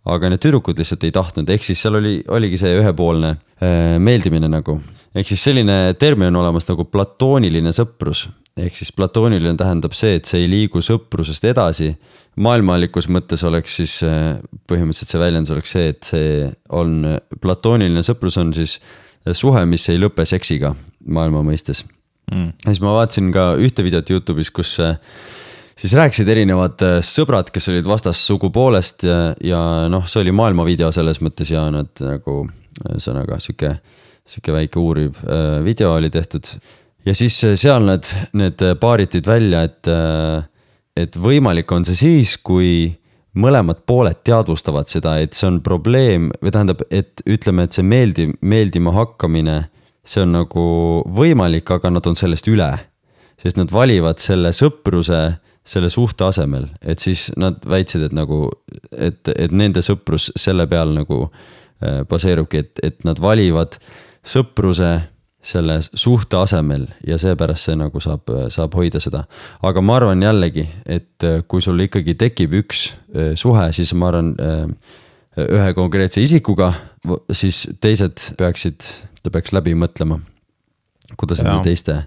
aga 0.10 0.32
need 0.32 0.42
tüdrukud 0.42 0.80
lihtsalt 0.82 1.04
ei 1.06 1.14
tahtnud, 1.14 1.50
ehk 1.54 1.66
siis 1.66 1.82
seal 1.84 2.00
oli, 2.00 2.16
oligi 2.34 2.60
see 2.62 2.74
ühepoolne 2.80 3.36
äh, 3.36 3.98
meeldimine 4.02 4.50
nagu. 4.50 4.80
ehk 5.16 5.28
siis 5.28 5.44
selline 5.44 5.94
termin 6.00 6.32
on 6.32 6.42
olemas 6.42 6.66
nagu 6.70 6.86
platooniline 6.88 7.74
sõprus. 7.76 8.28
Ehk 8.60 8.76
siis 8.76 8.92
platooniline 8.96 9.56
tähendab 9.60 9.94
see, 9.96 10.18
et 10.20 10.28
see 10.28 10.44
ei 10.44 10.50
liigu 10.52 10.82
sõprusest 10.84 11.46
edasi. 11.48 11.94
maailmalikus 12.36 13.08
mõttes 13.12 13.44
oleks 13.48 13.76
siis 13.80 14.02
äh, 14.08 14.40
põhimõtteliselt 14.68 15.14
see 15.14 15.22
väljendus 15.22 15.54
oleks 15.56 15.72
see, 15.76 15.88
et 15.94 16.10
see 16.12 16.50
on, 16.70 17.06
platooniline 17.42 18.04
sõprus 18.04 18.38
on 18.42 18.54
siis 18.56 18.80
suhe, 19.38 19.64
mis 19.66 19.88
ei 19.90 20.00
lõpe 20.02 20.26
seksiga 20.26 20.74
maailma 21.08 21.44
mõistes 21.46 21.86
mm.. 22.32 22.50
ja 22.66 22.74
siis 22.74 22.84
ma 22.84 22.96
vaatasin 22.98 23.32
ka 23.36 23.54
ühte 23.62 23.86
videot 23.88 24.12
Youtube'is, 24.12 24.52
kus 24.52 24.76
äh, 24.84 25.00
siis 25.80 25.96
rääkisid 25.96 26.28
erinevad 26.32 26.84
äh, 26.88 27.00
sõbrad, 27.06 27.54
kes 27.56 27.72
olid 27.72 27.88
vastassugupoolest 27.88 29.08
ja, 29.08 29.20
ja 29.48 29.64
noh, 29.92 30.08
see 30.08 30.26
oli 30.26 30.36
maailmavideo 30.36 30.92
selles 30.96 31.24
mõttes 31.24 31.56
ja 31.56 31.70
nad 31.72 32.04
nagu 32.04 32.44
ühesõnaga 32.84 33.40
sihuke, 33.40 33.78
sihuke 34.28 34.56
väike 34.56 34.80
uuriv 34.80 35.18
video 35.66 35.96
oli 35.98 36.10
tehtud. 36.10 36.48
Ja 37.06 37.16
siis 37.18 37.38
äh, 37.48 37.56
seal 37.60 37.86
need, 37.88 38.10
need 38.38 38.64
paarid 38.82 39.14
tõid 39.16 39.30
välja, 39.30 39.66
et, 39.70 39.92
et 40.98 41.18
võimalik 41.18 41.72
on 41.72 41.86
see 41.88 41.98
siis, 41.98 42.38
kui 42.38 42.92
mõlemad 43.38 43.86
pooled 43.88 44.24
teadvustavad 44.28 44.90
seda, 44.92 45.16
et 45.24 45.36
see 45.38 45.48
on 45.48 45.62
probleem 45.64 46.30
või 46.42 46.52
tähendab, 46.52 46.84
et 46.92 47.24
ütleme, 47.30 47.66
et 47.66 47.78
see 47.78 47.86
meeldi-, 47.88 48.32
meeldima 48.42 48.94
hakkamine, 48.96 49.64
see 50.04 50.26
on 50.26 50.36
nagu 50.36 50.66
võimalik, 51.16 51.70
aga 51.72 51.94
nad 51.94 52.08
on 52.10 52.18
sellest 52.20 52.50
üle. 52.52 52.74
sest 53.42 53.58
nad 53.58 53.72
valivad 53.74 54.20
selle 54.22 54.52
sõpruse 54.54 55.40
selle 55.66 55.90
suhte 55.90 56.26
asemel, 56.26 56.68
et 56.82 57.00
siis 57.00 57.32
nad 57.38 57.62
väitsid, 57.66 58.04
et 58.08 58.14
nagu, 58.14 58.50
et, 58.92 59.30
et 59.30 59.52
nende 59.54 59.82
sõprus 59.86 60.32
selle 60.36 60.68
peal 60.68 60.94
nagu 60.94 61.28
baseerubki, 62.10 62.58
et, 62.58 62.82
et 62.84 63.04
nad 63.06 63.20
valivad 63.22 63.78
sõpruse 64.26 64.90
selle 65.42 65.80
suhte 65.82 66.38
asemel 66.38 66.86
ja 67.08 67.18
seepärast 67.22 67.70
see 67.70 67.78
nagu 67.80 68.02
saab, 68.04 68.30
saab 68.54 68.76
hoida 68.78 69.02
seda. 69.02 69.24
aga 69.62 69.82
ma 69.82 69.98
arvan 69.98 70.22
jällegi, 70.22 70.68
et 70.86 71.28
äh, 71.28 71.42
kui 71.48 71.62
sul 71.62 71.80
ikkagi 71.88 72.16
tekib 72.16 72.54
üks 72.62 72.92
äh, 73.16 73.34
suhe, 73.36 73.72
siis 73.74 73.94
ma 73.94 74.12
arvan 74.12 74.36
ühe 75.42 75.74
konkreetse 75.74 76.22
isikuga, 76.22 76.74
siis 77.32 77.64
teised 77.82 78.34
peaksid, 78.38 78.84
ta 79.24 79.32
peaks 79.32 79.54
läbi 79.56 79.72
mõtlema, 79.80 80.20
kuidas 81.16 81.40
nende 81.46 81.72
teiste 81.72 82.02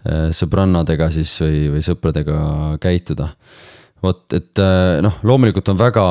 Äh, 0.00 0.30
sõbrannadega 0.32 1.10
siis 1.12 1.34
või, 1.42 1.66
või 1.74 1.82
sõpradega 1.84 2.36
käituda. 2.80 3.26
Vot, 4.02 4.24
et 4.36 4.62
äh, 4.62 5.00
noh, 5.04 5.18
loomulikult 5.26 5.68
on 5.72 5.80
väga 5.80 6.06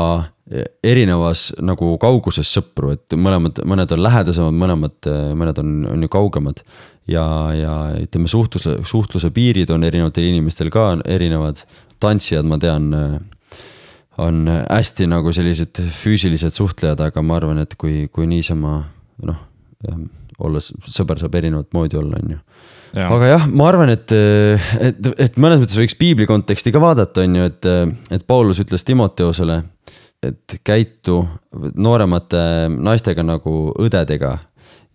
erinevas 0.83 1.49
nagu 1.61 1.91
kauguses 2.01 2.49
sõpru, 2.49 2.93
et 2.95 3.13
mõlemad, 3.13 3.61
mõned 3.69 3.91
on 3.93 4.01
lähedasemad, 4.01 4.55
mõlemad, 4.57 5.09
mõned 5.37 5.59
on, 5.61 5.75
on 5.91 6.05
ju 6.05 6.09
kaugemad. 6.09 6.63
ja, 7.09 7.25
ja 7.53 7.73
ütleme, 8.01 8.27
suhtluse, 8.27 8.79
suhtluse 8.85 9.29
piirid 9.33 9.69
on 9.69 9.85
erinevatel 9.85 10.25
inimestel 10.25 10.71
ka 10.73 10.95
erinevad. 11.05 11.61
tantsijad, 11.99 12.45
ma 12.49 12.57
tean, 12.57 12.89
on 14.17 14.49
hästi 14.49 15.07
nagu 15.07 15.33
sellised 15.35 15.81
füüsilised 15.93 16.57
suhtlejad, 16.57 16.99
aga 16.99 17.21
ma 17.21 17.37
arvan, 17.37 17.61
et 17.61 17.75
kui, 17.77 18.07
kui 18.11 18.25
niisama 18.27 18.81
noh, 19.29 19.45
olles 20.39 20.73
sõber 20.87 21.19
saab 21.21 21.35
erinevat 21.35 21.73
moodi 21.75 21.99
olla, 21.99 22.17
on 22.23 22.37
ju 22.37 22.41
aga 22.97 23.31
jah, 23.33 23.47
ma 23.51 23.67
arvan, 23.69 23.91
et, 23.93 24.13
et, 24.13 25.09
et 25.25 25.41
mõnes 25.41 25.61
mõttes 25.61 25.77
võiks 25.79 25.97
piibli 25.99 26.27
konteksti 26.29 26.73
ka 26.73 26.81
vaadata, 26.83 27.25
on 27.27 27.37
ju, 27.39 27.49
et, 27.51 27.69
et 28.17 28.25
Paulus 28.29 28.61
ütles 28.63 28.85
Timoteosele, 28.87 29.61
et 30.25 30.57
käitu 30.67 31.21
nooremate 31.79 32.41
naistega 32.75 33.23
nagu 33.23 33.69
õdedega 33.79 34.33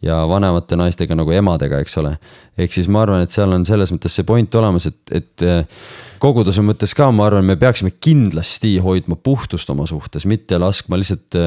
ja 0.05 0.21
vanemate 0.29 0.77
naistega 0.77 1.17
nagu 1.17 1.33
emadega, 1.35 1.81
eks 1.83 1.99
ole. 2.03 2.15
ehk 2.59 2.77
siis 2.77 2.89
ma 2.93 3.03
arvan, 3.05 3.25
et 3.25 3.35
seal 3.35 3.53
on 3.57 3.65
selles 3.69 3.93
mõttes 3.95 4.15
see 4.15 4.27
point 4.29 4.61
olemas, 4.61 4.89
et, 4.91 5.15
et 5.17 5.47
koguduse 6.23 6.63
mõttes 6.65 6.93
ka, 6.97 7.11
ma 7.13 7.29
arvan, 7.29 7.47
me 7.49 7.57
peaksime 7.61 7.95
kindlasti 7.97 8.77
hoidma 8.85 9.17
puhtust 9.17 9.71
oma 9.73 9.89
suhtes, 9.91 10.29
mitte 10.29 10.61
laskma 10.61 11.01
lihtsalt 11.01 11.41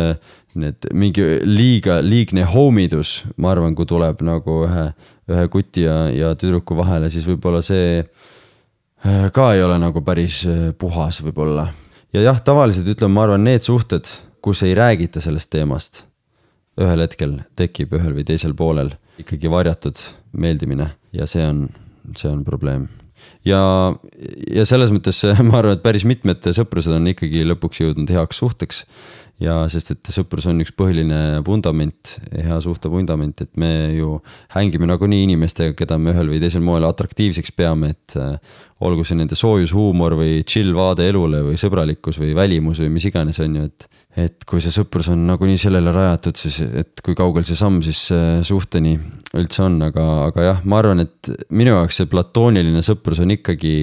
need 0.57 0.89
mingi 0.97 1.25
liiga, 1.45 1.99
liigne 2.01 2.47
homidus, 2.49 3.21
ma 3.37 3.53
arvan, 3.53 3.77
kui 3.77 3.85
tuleb 3.89 4.25
nagu 4.25 4.63
ühe 4.65 4.89
ühe 5.27 5.47
kuti 5.51 5.83
ja, 5.83 6.07
ja 6.13 6.31
tüdruku 6.39 6.75
vahele, 6.77 7.09
siis 7.11 7.25
võib-olla 7.27 7.61
see 7.65 7.99
äh, 7.99 9.27
ka 9.33 9.51
ei 9.55 9.63
ole 9.63 9.77
nagu 9.81 10.03
päris 10.05 10.43
puhas 10.79 11.21
võib-olla. 11.25 11.67
ja 12.15 12.23
jah, 12.29 12.39
tavaliselt 12.39 12.87
ütleme, 12.93 13.17
ma 13.17 13.25
arvan, 13.27 13.43
need 13.47 13.65
suhted, 13.65 14.07
kus 14.43 14.63
ei 14.63 14.75
räägita 14.77 15.21
sellest 15.23 15.51
teemast, 15.51 16.05
ühel 16.77 17.03
hetkel 17.03 17.39
tekib 17.57 17.95
ühel 17.97 18.15
või 18.17 18.25
teisel 18.27 18.53
poolel 18.57 18.93
ikkagi 19.21 19.49
varjatud 19.51 19.99
meeldimine 20.37 20.91
ja 21.15 21.27
see 21.29 21.45
on, 21.47 21.67
see 22.15 22.29
on 22.29 22.43
probleem. 22.47 22.87
Ja, 23.47 23.59
ja 24.53 24.65
selles 24.69 24.91
mõttes 24.93 25.23
ma 25.47 25.59
arvan, 25.59 25.77
et 25.77 25.85
päris 25.85 26.05
mitmed 26.07 26.45
sõprused 26.53 26.93
on 26.93 27.09
ikkagi 27.13 27.45
lõpuks 27.47 27.81
jõudnud 27.81 28.13
heaks 28.13 28.43
suhteks 28.43 28.83
ja 29.43 29.57
sest, 29.69 29.93
et 29.93 30.11
sõprus 30.13 30.47
on 30.49 30.61
üks 30.63 30.73
põhiline 30.77 31.43
vundament, 31.45 32.15
hea 32.33 32.57
suhte 32.63 32.89
vundament, 32.89 33.43
et 33.45 33.51
me 33.59 33.69
ju 33.93 34.17
hängime 34.55 34.89
nagunii 34.89 35.27
inimestega, 35.27 35.75
keda 35.77 35.99
me 36.01 36.13
ühel 36.15 36.31
või 36.33 36.41
teisel 36.41 36.65
moel 36.65 36.87
atraktiivseks 36.87 37.53
peame, 37.57 37.93
et 37.93 38.17
äh, 38.17 38.35
olgu 38.87 39.05
see 39.05 39.19
nende 39.19 39.37
soojus 39.37 39.73
huumor 39.77 40.17
või 40.17 40.41
chill 40.47 40.73
vaade 40.77 41.05
elule 41.09 41.43
või 41.45 41.59
sõbralikkus 41.59 42.21
või 42.21 42.33
välimus 42.37 42.81
või 42.81 42.91
mis 42.97 43.07
iganes, 43.09 43.41
on 43.45 43.61
ju, 43.61 43.69
et 43.69 43.89
et 44.17 44.45
kui 44.49 44.57
see 44.63 44.73
sõprus 44.73 45.11
on 45.13 45.27
nagunii 45.29 45.59
sellele 45.61 45.91
rajatud, 45.93 46.37
siis 46.41 46.55
et 46.65 47.03
kui 47.05 47.13
kaugel 47.17 47.45
see 47.45 47.57
samm 47.57 47.83
siis 47.85 48.07
äh, 48.15 48.39
suhteni 48.45 48.95
üldse 49.37 49.61
on, 49.67 49.75
aga, 49.85 50.05
aga 50.31 50.45
jah, 50.47 50.63
ma 50.65 50.79
arvan, 50.81 51.03
et 51.05 51.29
minu 51.53 51.75
jaoks 51.75 52.01
see 52.01 52.09
platooniline 52.09 52.81
sõprus 52.85 53.21
on 53.21 53.35
ikkagi 53.35 53.75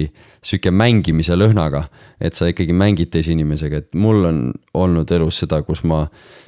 sihuke 0.45 0.71
mängimise 0.71 1.37
lõhnaga. 1.37 1.85
et 2.21 2.33
sa 2.37 2.49
ikkagi 2.49 2.73
mängid 2.73 3.11
teise 3.13 3.33
inimesega, 3.33 3.81
et 3.81 3.93
mul 3.93 4.25
on 4.29 4.41
olnud 4.73 5.11
elus 5.11 5.41
seda, 5.43 5.61
kus 5.65 5.83
ma 5.83 6.05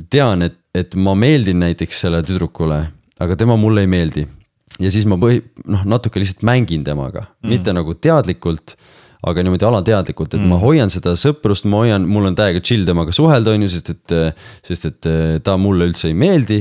tean, 0.09 0.45
et, 0.45 0.57
et 0.75 0.95
ma 0.95 1.15
meeldin 1.15 1.59
näiteks 1.63 2.05
sellele 2.05 2.25
tüdrukule, 2.27 2.81
aga 3.19 3.35
tema 3.35 3.57
mulle 3.57 3.85
ei 3.85 3.91
meeldi. 3.91 4.27
ja 4.79 4.91
siis 4.93 5.07
ma 5.09 5.17
põhi-, 5.17 5.41
noh, 5.65 5.85
natuke 5.85 6.21
lihtsalt 6.21 6.45
mängin 6.47 6.83
temaga 6.85 7.25
mm., 7.25 7.49
mitte 7.49 7.73
nagu 7.73 7.93
teadlikult 7.95 8.77
aga 9.27 9.43
niimoodi 9.43 9.65
alateadlikult, 9.65 10.35
et 10.35 10.43
mm. 10.43 10.51
ma 10.51 10.59
hoian 10.61 10.91
seda 10.93 11.15
sõprust, 11.17 11.65
ma 11.69 11.81
hoian, 11.81 12.05
mul 12.05 12.29
on 12.29 12.35
täiega 12.37 12.61
chill 12.61 12.85
temaga 12.85 13.13
suhelda, 13.15 13.55
on 13.55 13.65
ju, 13.65 13.71
sest 13.73 13.89
et, 13.95 14.13
sest 14.67 14.85
et 14.91 15.09
ta 15.43 15.57
mulle 15.57 15.87
üldse 15.89 16.11
ei 16.11 16.17
meeldi. 16.17 16.59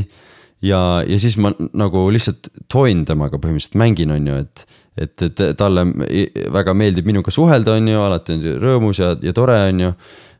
Ja, 0.62 0.80
ja 1.06 1.18
siis 1.20 1.36
ma 1.42 1.52
nagu 1.76 2.06
lihtsalt 2.12 2.50
toin 2.72 3.04
temaga 3.08 3.40
põhimõtteliselt 3.42 3.78
mängin, 3.80 4.14
on 4.14 4.30
ju, 4.30 4.38
et, 4.44 4.64
et, 4.96 5.26
et 5.28 5.42
talle 5.58 5.86
väga 6.52 6.74
meeldib 6.76 7.08
minuga 7.08 7.34
suhelda, 7.34 7.76
on 7.76 7.92
ju, 7.92 8.00
alati 8.02 8.38
on 8.38 8.46
rõõmus 8.62 9.02
ja, 9.02 9.12
ja 9.22 9.36
tore, 9.36 9.58
on 9.70 9.84
ju 9.86 9.92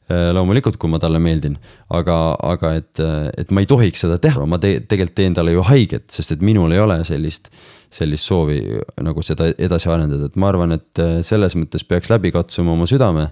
loomulikult, 0.08 0.76
kui 0.78 0.90
ma 0.92 1.00
talle 1.02 1.18
meeldin, 1.18 1.56
aga, 1.90 2.16
aga 2.46 2.74
et, 2.78 3.00
et 3.42 3.50
ma 3.50 3.64
ei 3.64 3.66
tohiks 3.66 4.04
seda 4.04 4.20
teha, 4.22 4.44
ma 4.46 4.60
te, 4.62 4.76
tegelikult 4.86 5.16
teen 5.18 5.34
talle 5.34 5.56
ju 5.56 5.64
haiget, 5.66 6.06
sest 6.14 6.36
et 6.36 6.44
minul 6.46 6.74
ei 6.76 6.78
ole 6.78 7.00
sellist 7.08 7.50
äh, 7.50 7.64
sellist 7.96 8.26
soovi 8.26 8.58
nagu 9.04 9.22
seda 9.24 9.48
edasi 9.52 9.90
arendada, 9.92 10.28
et 10.28 10.38
ma 10.40 10.50
arvan, 10.50 10.74
et 10.76 11.02
äh, 11.02 11.18
selles 11.26 11.56
mõttes 11.58 11.84
peaks 11.86 12.10
läbi 12.12 12.32
katsuma 12.34 12.74
oma 12.74 12.86
südame. 12.88 13.28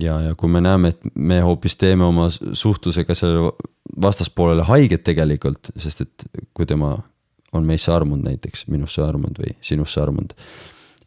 ja, 0.00 0.18
ja 0.26 0.34
kui 0.38 0.50
me 0.50 0.62
näeme, 0.64 0.92
et 0.92 1.14
me 1.14 1.40
hoopis 1.44 1.76
teeme 1.80 2.04
oma 2.04 2.28
suhtlusega 2.30 3.14
sellele 3.14 3.52
vastaspoolele 4.02 4.66
haiget 4.68 5.04
tegelikult, 5.04 5.72
sest 5.76 6.06
et 6.06 6.26
kui 6.54 6.66
tema 6.66 6.96
on 7.52 7.66
meisse 7.68 7.92
armunud 7.92 8.24
näiteks, 8.26 8.66
minusse 8.72 9.02
armunud 9.04 9.38
või 9.42 9.54
sinusse 9.60 10.00
armunud. 10.02 10.34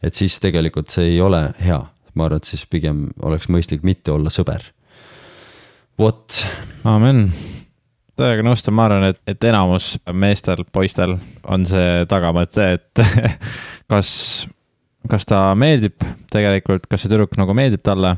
et 0.04 0.14
siis 0.14 0.40
tegelikult 0.40 0.94
see 0.94 1.16
ei 1.16 1.22
ole 1.22 1.42
hea, 1.60 1.82
ma 2.14 2.30
arvan, 2.30 2.44
et 2.44 2.54
siis 2.54 2.66
pigem 2.70 3.08
oleks 3.22 3.50
mõistlik 3.50 3.84
mitte 3.84 4.14
olla 4.16 4.30
sõber. 4.30 4.72
Vot. 6.00 6.46
amen 6.84 7.30
täiega 8.16 8.46
nõustun, 8.46 8.76
ma 8.76 8.88
arvan, 8.88 9.10
et, 9.12 9.20
et 9.28 9.48
enamus 9.50 9.96
meestel, 10.16 10.64
poistel 10.72 11.18
on 11.52 11.66
see 11.68 12.06
tagamõte, 12.12 12.68
et 12.78 13.02
kas, 13.92 14.10
kas 15.12 15.28
ta 15.28 15.50
meeldib 15.60 16.04
tegelikult, 16.32 16.88
kas 16.92 17.04
see 17.04 17.12
tüdruk 17.12 17.36
nagu 17.40 17.56
meeldib 17.58 17.84
talle 17.86 18.16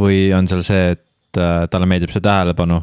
või 0.00 0.28
on 0.36 0.48
seal 0.50 0.64
see, 0.66 0.94
et 0.96 1.40
äh, 1.40 1.64
talle 1.72 1.88
meeldib 1.88 2.12
see 2.12 2.24
tähelepanu, 2.24 2.82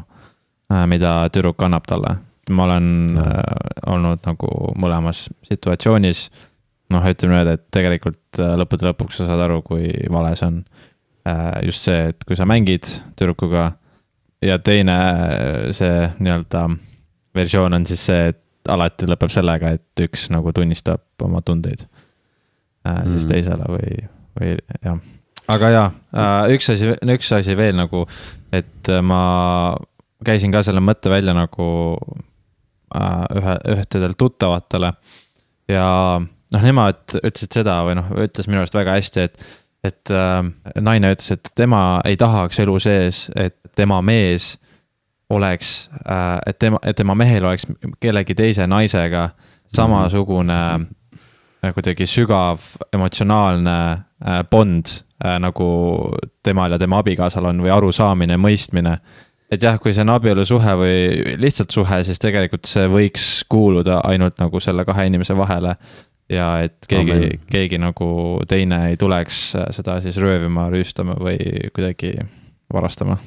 äh, 0.72 0.84
mida 0.90 1.20
tüdruk 1.34 1.62
annab 1.66 1.86
talle. 1.88 2.16
ma 2.50 2.64
olen 2.64 3.18
äh, 3.20 3.32
olnud 3.86 4.22
nagu 4.24 4.50
mõlemas 4.80 5.28
situatsioonis. 5.46 6.28
noh, 6.90 7.04
ütleme 7.04 7.34
niimoodi, 7.34 7.54
et 7.54 7.66
tegelikult 7.70 8.40
äh, 8.42 8.54
lõppude 8.58 8.90
lõpuks 8.90 9.20
sa 9.20 9.30
saad 9.30 9.46
aru, 9.46 9.62
kui 9.62 9.92
vale 10.10 10.34
see 10.36 10.46
on. 10.46 10.62
just 11.66 11.84
see, 11.84 12.08
et 12.08 12.24
kui 12.24 12.36
sa 12.38 12.46
mängid 12.48 12.86
tüdrukuga 13.18 13.74
ja 14.42 14.58
teine 14.58 14.96
see 15.76 16.08
nii-öelda 16.18 16.68
versioon 17.34 17.74
on 17.74 17.86
siis 17.86 18.04
see, 18.10 18.28
et 18.32 18.72
alati 18.72 19.08
lõpeb 19.08 19.32
sellega, 19.32 19.72
et 19.78 20.04
üks 20.04 20.28
nagu 20.34 20.52
tunnistab 20.54 21.24
oma 21.24 21.42
tundeid 21.44 21.84
äh, 21.84 23.04
siis 23.08 23.24
mm. 23.24 23.30
teisele 23.32 23.68
või, 23.72 24.00
või 24.38 24.54
jah. 24.84 24.98
aga 25.54 25.70
jaa 25.74 25.86
äh,, 25.88 26.56
üks 26.56 26.70
asi, 26.74 26.92
üks 27.16 27.32
asi 27.36 27.56
veel 27.58 27.78
nagu, 27.78 28.04
et 28.52 28.92
ma 29.02 29.22
käisin 30.24 30.52
ka 30.54 30.62
selle 30.66 30.82
mõtte 30.84 31.10
välja 31.12 31.34
nagu 31.36 31.68
äh, 32.94 33.24
ühe, 33.38 33.56
ühtedel 33.76 34.16
tuttavatele 34.18 34.92
ja 35.70 35.88
noh, 36.54 36.64
nemad 36.64 37.18
ütlesid 37.20 37.60
seda 37.60 37.80
või 37.86 37.98
noh, 38.00 38.12
ütles 38.24 38.48
minu 38.50 38.62
arust 38.62 38.76
väga 38.76 38.96
hästi, 38.98 39.28
et, 39.28 39.48
et 39.84 40.10
äh, 40.10 40.42
naine 40.80 41.12
ütles, 41.14 41.32
et 41.32 41.52
tema 41.54 42.00
ei 42.04 42.16
tahaks 42.16 42.58
elu 42.60 42.78
sees, 42.82 43.28
et 43.36 43.56
tema 43.76 44.00
mees 44.02 44.56
oleks 45.30 45.90
äh,, 46.08 46.38
et 46.46 46.58
tema, 46.58 46.80
et 46.82 46.96
tema 46.96 47.14
mehel 47.14 47.44
oleks 47.44 47.66
kellegi 48.00 48.34
teise 48.34 48.66
naisega 48.66 49.30
samasugune 49.74 50.58
äh, 51.64 51.74
kuidagi 51.74 52.06
sügav 52.06 52.64
emotsionaalne 52.92 53.78
äh, 53.92 54.42
bond 54.50 54.86
äh, 55.24 55.38
nagu 55.38 55.70
temal 56.42 56.72
ja 56.72 56.78
tema 56.78 57.02
abikaasal 57.02 57.50
on 57.50 57.62
või 57.62 57.72
arusaamine, 57.74 58.38
mõistmine. 58.40 58.98
et 59.50 59.62
jah, 59.62 59.78
kui 59.80 59.94
see 59.96 60.04
on 60.04 60.12
abielusuhe 60.12 60.74
või 60.76 60.96
lihtsalt 61.40 61.72
suhe, 61.72 62.02
siis 62.04 62.18
tegelikult 62.20 62.68
see 62.68 62.88
võiks 62.88 63.28
kuuluda 63.48 64.02
ainult 64.04 64.40
nagu 64.40 64.60
selle 64.60 64.84
kahe 64.84 65.06
inimese 65.08 65.36
vahele 65.36 65.76
ja 66.28 66.48
et 66.64 66.86
keegi, 66.88 67.40
keegi 67.50 67.80
nagu 67.80 68.08
teine 68.48 68.82
ei 68.90 68.96
tuleks 69.00 69.42
seda 69.76 69.98
siis 70.04 70.18
röövima, 70.20 70.68
rüüstama 70.72 71.16
või 71.20 71.38
kuidagi 71.74 72.14
varastama. 72.72 73.18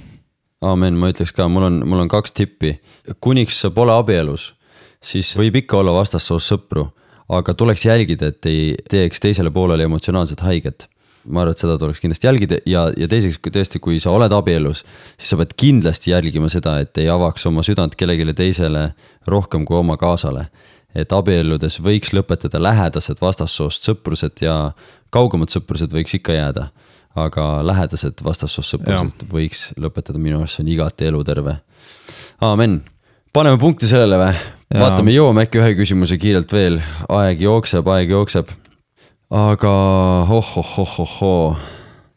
aamen, 0.62 0.98
ma 1.02 1.12
ütleks 1.14 1.34
ka, 1.36 1.48
mul 1.50 1.68
on, 1.70 1.82
mul 1.88 2.06
on 2.06 2.12
kaks 2.12 2.36
tippi. 2.38 2.76
kuniks 3.20 3.62
sa 3.62 3.72
pole 3.72 3.94
abielus, 3.94 4.54
siis 5.02 5.34
võib 5.38 5.62
ikka 5.64 5.82
olla 5.82 5.94
vastassoost 5.98 6.54
sõpru, 6.54 6.88
aga 7.30 7.54
tuleks 7.54 7.86
jälgida, 7.86 8.28
et 8.28 8.46
ei 8.46 8.76
teeks 8.90 9.20
teisele 9.20 9.52
poolele 9.52 9.88
emotsionaalset 9.90 10.42
haiget 10.46 10.88
ma 11.30 11.44
arvan, 11.44 11.54
et 11.54 11.62
seda 11.62 11.76
tuleks 11.78 12.02
kindlasti 12.02 12.28
jälgida 12.28 12.58
ja, 12.66 12.88
ja 12.98 13.08
teiseks, 13.10 13.38
kui 13.38 13.54
tõesti, 13.54 13.80
kui 13.84 14.00
sa 14.02 14.14
oled 14.14 14.34
abielus, 14.34 14.82
siis 15.20 15.34
sa 15.34 15.38
pead 15.38 15.54
kindlasti 15.60 16.16
jälgima 16.16 16.50
seda, 16.50 16.80
et 16.82 16.98
ei 16.98 17.10
avaks 17.14 17.46
oma 17.50 17.62
südant 17.66 17.94
kellelegi 17.98 18.34
teisele 18.38 18.88
rohkem 19.30 19.66
kui 19.68 19.78
oma 19.78 20.00
kaasale 20.02 20.48
et 20.96 21.14
abielludes 21.16 21.80
võiks 21.84 22.14
lõpetada 22.16 22.60
lähedased 22.62 23.22
vastassoost 23.22 23.88
sõprused 23.88 24.44
ja 24.44 24.56
kaugemad 25.14 25.52
sõprused 25.54 25.94
võiks 25.96 26.16
ikka 26.18 26.36
jääda. 26.36 26.70
aga 27.16 27.46
lähedased 27.68 28.24
vastassoost 28.24 28.76
sõprused 28.76 29.24
ja. 29.24 29.28
võiks 29.32 29.74
lõpetada, 29.80 30.20
minu 30.20 30.40
arust 30.40 30.60
see 30.60 30.64
on 30.64 30.72
igati 30.72 31.08
eluterve. 31.10 31.58
aamen, 32.42 32.82
paneme 33.34 33.60
punkti 33.60 33.88
sellele 33.88 34.20
või? 34.20 34.34
vaatame, 34.80 35.12
jõuame 35.12 35.46
äkki 35.46 35.60
ühe 35.60 35.74
küsimuse 35.80 36.18
kiirelt 36.18 36.52
veel, 36.52 36.80
aeg 37.10 37.42
jookseb, 37.42 37.88
aeg 37.88 38.10
jookseb. 38.10 38.52
aga 39.30 39.74
oh-oh-oh-oh-oo 40.28 41.56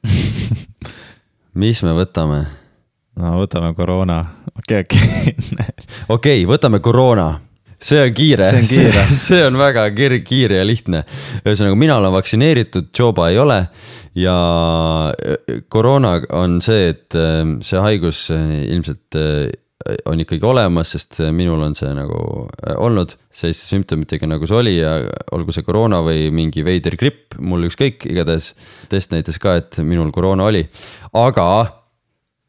mis 1.63 1.83
me 1.83 1.95
võtame? 1.95 2.45
no 3.19 3.35
võtame 3.39 3.75
koroona, 3.75 4.21
okei 4.59 4.83
okei 4.83 5.35
okei 6.19 6.47
võtame 6.47 6.83
koroona 6.83 7.33
see 7.85 8.01
on 8.01 8.15
kiire, 8.17 8.47
see 8.65 8.93
see 9.27 9.43
on 9.45 9.59
väga 9.61 9.89
kiire, 9.97 10.21
kiire 10.25 10.61
ja 10.61 10.67
lihtne. 10.67 11.03
ühesõnaga, 11.45 11.79
mina 11.79 11.99
olen 12.01 12.15
vaktsineeritud, 12.15 12.89
Joba 12.97 13.29
ei 13.33 13.41
ole. 13.43 13.61
Ja 14.19 14.37
äh, 15.11 15.61
koroona 15.69 16.17
on 16.39 16.61
see, 16.65 16.89
et 16.95 17.19
äh, 17.19 17.43
see 17.67 17.83
haigus 17.85 18.29
äh, 18.35 18.65
ilmselt 18.71 19.21
on 20.09 20.21
ikkagi 20.23 20.41
olemas, 20.49 20.95
sest 20.95 21.19
minul 21.37 21.61
on 21.61 21.75
see 21.77 21.91
nagu 21.93 22.17
olnud. 22.81 23.11
Selliste 23.35 23.69
sümptomitega, 23.69 24.25
nagu 24.31 24.49
see 24.49 24.57
oli 24.57 24.75
ja 24.79 24.95
olgu 25.37 25.53
see 25.53 25.67
koroona 25.67 25.99
või 26.07 26.31
mingi 26.33 26.65
veider 26.65 26.97
gripp, 26.97 27.37
mul 27.37 27.69
ükskõik, 27.69 28.07
igatahes 28.09 28.55
test 28.89 29.13
näitas 29.13 29.37
ka, 29.43 29.59
et 29.61 29.83
minul 29.85 30.15
koroona 30.15 30.47
oli, 30.49 30.63
aga 31.21 31.49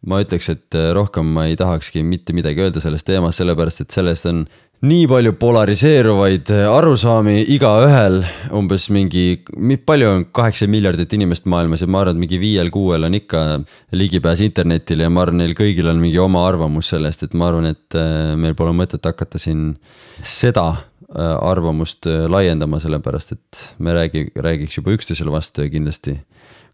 ma 0.08 0.22
ütleks, 0.24 0.48
et 0.54 0.78
rohkem 0.96 1.28
ma 1.36 1.48
ei 1.50 1.58
tahakski 1.60 2.06
mitte 2.08 2.34
midagi 2.38 2.64
öelda 2.64 2.84
sellest 2.84 3.08
teemast, 3.10 3.42
sellepärast 3.42 3.84
et 3.84 3.96
sellest 3.96 4.30
on 4.30 4.46
nii 4.84 5.06
palju 5.08 5.32
polariseeruvaid 5.40 6.50
äh, 6.52 6.66
arusaami 6.68 7.38
igaühel, 7.56 8.20
umbes 8.56 8.90
mingi, 8.94 9.40
palju 9.88 10.10
on 10.12 10.26
kaheksa 10.36 10.68
miljardit 10.72 11.14
inimest 11.16 11.48
maailmas 11.50 11.86
ja 11.86 11.88
ma 11.88 12.02
arvan, 12.04 12.18
et 12.18 12.24
mingi 12.26 12.40
viiel-kuuel 12.42 13.08
on 13.08 13.16
ikka 13.16 13.44
ligipääs 13.96 14.44
internetile 14.46 15.08
ja 15.08 15.14
ma 15.14 15.24
arvan, 15.24 15.40
neil 15.44 15.56
kõigil 15.58 15.88
on 15.92 16.02
mingi 16.02 16.20
oma 16.22 16.44
arvamus 16.48 16.92
sellest, 16.92 17.24
et 17.24 17.38
ma 17.38 17.50
arvan, 17.52 17.70
et 17.72 17.98
äh, 18.00 18.36
meil 18.40 18.58
pole 18.58 18.76
mõtet 18.76 19.08
hakata 19.08 19.42
siin 19.42 19.72
seda 20.20 20.68
äh, 20.74 21.34
arvamust 21.40 22.10
laiendama, 22.32 22.82
sellepärast 22.84 23.36
et 23.38 23.66
me 23.80 23.96
räägi, 23.96 24.28
räägiks 24.36 24.82
juba 24.82 24.96
üksteisele 24.98 25.34
vastu 25.34 25.64
ja 25.64 25.72
kindlasti 25.72 26.20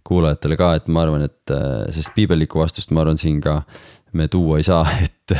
kuulajatele 0.07 0.57
ka, 0.57 0.73
et 0.79 0.89
ma 0.89 1.05
arvan, 1.05 1.29
et 1.29 1.51
sest 1.93 2.15
piibellikku 2.15 2.57
vastust, 2.57 2.89
ma 2.89 3.03
arvan, 3.05 3.21
siin 3.21 3.37
ka 3.43 3.59
me 4.17 4.25
tuua 4.27 4.57
ei 4.57 4.65
saa, 4.65 4.81
et 5.05 5.37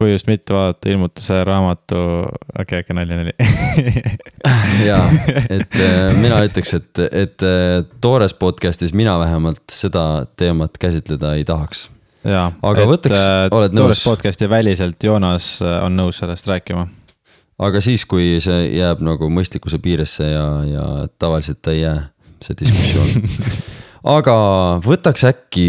kui 0.00 0.14
just 0.14 0.28
mitte 0.30 0.54
vaadata 0.56 0.88
ilmutuse 0.88 1.42
raamatu, 1.44 1.98
okei 2.58 2.62
okay,, 2.62 2.80
okay,, 2.80 2.94
nali, 2.96 3.16
nali 3.18 3.32
jaa, 4.88 5.02
et 5.56 5.74
äh, 5.76 6.14
mina 6.16 6.38
ütleks, 6.46 6.72
et, 6.78 7.00
et 7.04 7.44
äh, 7.44 7.82
toores 8.00 8.32
podcast'is 8.40 8.94
mina 8.96 9.18
vähemalt 9.20 9.60
seda 9.72 10.24
teemat 10.40 10.78
käsitleda 10.80 11.34
ei 11.36 11.44
tahaks. 11.44 11.90
jaa, 12.24 12.46
aga 12.48 12.86
et, 12.86 12.88
võtaks, 12.94 13.20
äh, 13.20 13.42
oled 13.52 13.76
nõus? 13.76 13.82
toores 13.82 14.04
podcast'i 14.08 14.48
väliselt 14.48 15.04
Joonas 15.04 15.50
on 15.60 16.00
nõus 16.00 16.22
sellest 16.22 16.48
rääkima. 16.48 16.86
aga 17.68 17.82
siis, 17.84 18.06
kui 18.08 18.38
see 18.40 18.70
jääb 18.78 19.02
nagu 19.04 19.28
mõistlikkuse 19.28 19.82
piiresse 19.84 20.30
ja, 20.30 20.46
ja 20.64 20.86
tavaliselt 21.20 21.60
ta 21.60 21.74
ei 21.76 21.82
jää, 21.82 21.98
see 22.46 22.56
diskussioon 22.62 23.28
aga 24.16 24.38
võtaks 24.80 25.28
äkki 25.28 25.68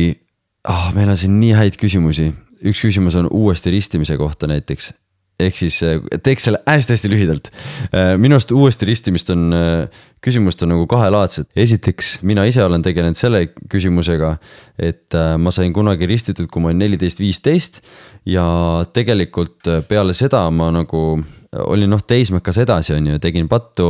ah,, 0.63 0.88
meil 0.96 1.12
on 1.12 1.20
siin 1.20 1.36
nii 1.44 1.52
häid 1.60 1.80
küsimusi 1.84 2.30
üks 2.67 2.84
küsimus 2.86 3.17
on 3.19 3.30
uuesti 3.32 3.71
ristimise 3.74 4.17
kohta 4.17 4.50
näiteks. 4.52 4.93
ehk 5.41 5.58
siis 5.58 5.80
eh, 5.82 5.97
teeks 6.21 6.43
selle 6.45 6.60
hästi-hästi 6.67 7.10
lühidalt. 7.10 7.47
Eh, 7.89 8.12
minu 8.21 8.38
arust 8.38 8.52
uuesti 8.54 8.86
ristimist 8.86 9.32
on, 9.34 9.47
eh, 9.58 10.04
küsimust 10.21 10.62
on 10.62 10.69
nagu 10.76 10.86
kahelaadsed. 10.88 11.50
esiteks, 11.56 12.19
mina 12.21 12.45
ise 12.45 12.63
olen 12.63 12.82
tegelenud 12.86 13.17
selle 13.17 13.47
küsimusega, 13.69 14.36
et 14.78 15.17
ma 15.38 15.52
sain 15.52 15.74
kunagi 15.74 16.06
ristitud, 16.06 16.47
kui 16.52 16.62
ma 16.62 16.69
olin 16.69 16.84
neliteist, 16.86 17.19
viisteist. 17.19 17.82
ja 18.26 18.86
tegelikult 18.93 19.65
peale 19.88 20.13
seda 20.13 20.45
ma 20.52 20.69
nagu 20.71 21.24
olin 21.52 21.90
noh 21.92 22.00
teismekas 22.08 22.62
edasi, 22.64 22.94
on 22.96 23.10
ju, 23.12 23.20
tegin 23.20 23.50
pattu 23.52 23.88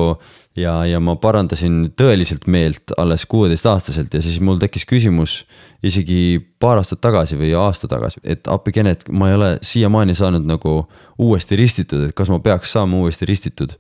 ja, 0.58 0.80
ja 0.90 1.00
ma 1.04 1.14
parandasin 1.22 1.92
tõeliselt 1.98 2.48
meelt 2.50 2.94
alles 2.98 3.28
kuueteistaastaselt 3.30 4.14
ja 4.18 4.22
siis 4.24 4.40
mul 4.42 4.58
tekkis 4.62 4.88
küsimus 4.90 5.42
isegi 5.86 6.42
paar 6.62 6.82
aastat 6.82 7.04
tagasi 7.06 7.38
või 7.38 7.54
aasta 7.58 7.90
tagasi, 7.92 8.22
et 8.26 8.50
appikene, 8.50 8.96
et 8.96 9.06
ma 9.14 9.30
ei 9.30 9.38
ole 9.38 9.52
siiamaani 9.62 10.18
saanud 10.18 10.48
nagu 10.50 10.80
uuesti 11.22 11.60
ristitud, 11.60 12.08
et 12.08 12.18
kas 12.18 12.34
ma 12.34 12.40
peaks 12.42 12.74
saama 12.74 12.98
uuesti 13.04 13.30
ristitud. 13.30 13.78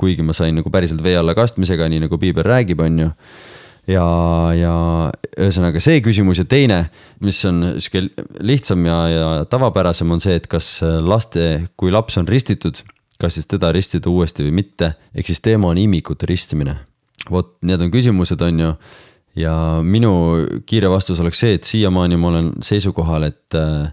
kuigi 0.00 0.22
ma 0.24 0.32
sain 0.32 0.54
nagu 0.56 0.70
päriselt 0.72 1.02
vee 1.02 1.16
alla 1.16 1.34
kastmisega, 1.36 1.88
nii 1.88 2.06
nagu 2.06 2.18
piibel 2.18 2.44
räägib, 2.44 2.80
on 2.80 2.98
ju 2.98 3.08
ja, 3.88 4.04
ja 4.56 4.74
ühesõnaga 5.36 5.80
see 5.80 6.00
küsimus 6.00 6.40
ja 6.40 6.46
teine, 6.48 6.86
mis 7.20 7.42
on 7.44 7.76
sihuke 7.76 8.08
lihtsam 8.40 8.86
ja, 8.88 8.96
ja 9.08 9.28
tavapärasem, 9.44 10.08
on 10.10 10.24
see, 10.24 10.38
et 10.40 10.48
kas 10.48 10.78
laste, 11.04 11.66
kui 11.76 11.92
laps 11.92 12.16
on 12.16 12.28
ristitud 12.28 12.80
kas 13.20 13.36
siis 13.38 13.48
teda 13.50 13.72
ristida 13.74 14.10
uuesti 14.10 14.46
või 14.46 14.56
mitte, 14.62 14.94
ehk 15.14 15.30
siis 15.30 15.42
teema 15.44 15.70
on 15.70 15.78
imikute 15.80 16.28
ristimine. 16.30 16.78
vot, 17.30 17.56
need 17.62 17.82
on 17.82 17.90
küsimused, 17.92 18.40
on 18.40 18.60
ju. 18.60 18.72
ja 19.36 19.54
minu 19.82 20.12
kiire 20.66 20.88
vastus 20.90 21.20
oleks 21.20 21.38
see, 21.38 21.54
et 21.54 21.64
siiamaani 21.64 22.16
ma 22.16 22.28
olen 22.32 22.50
seisukohal, 22.66 23.28
et 23.28 23.54
äh, 23.54 23.92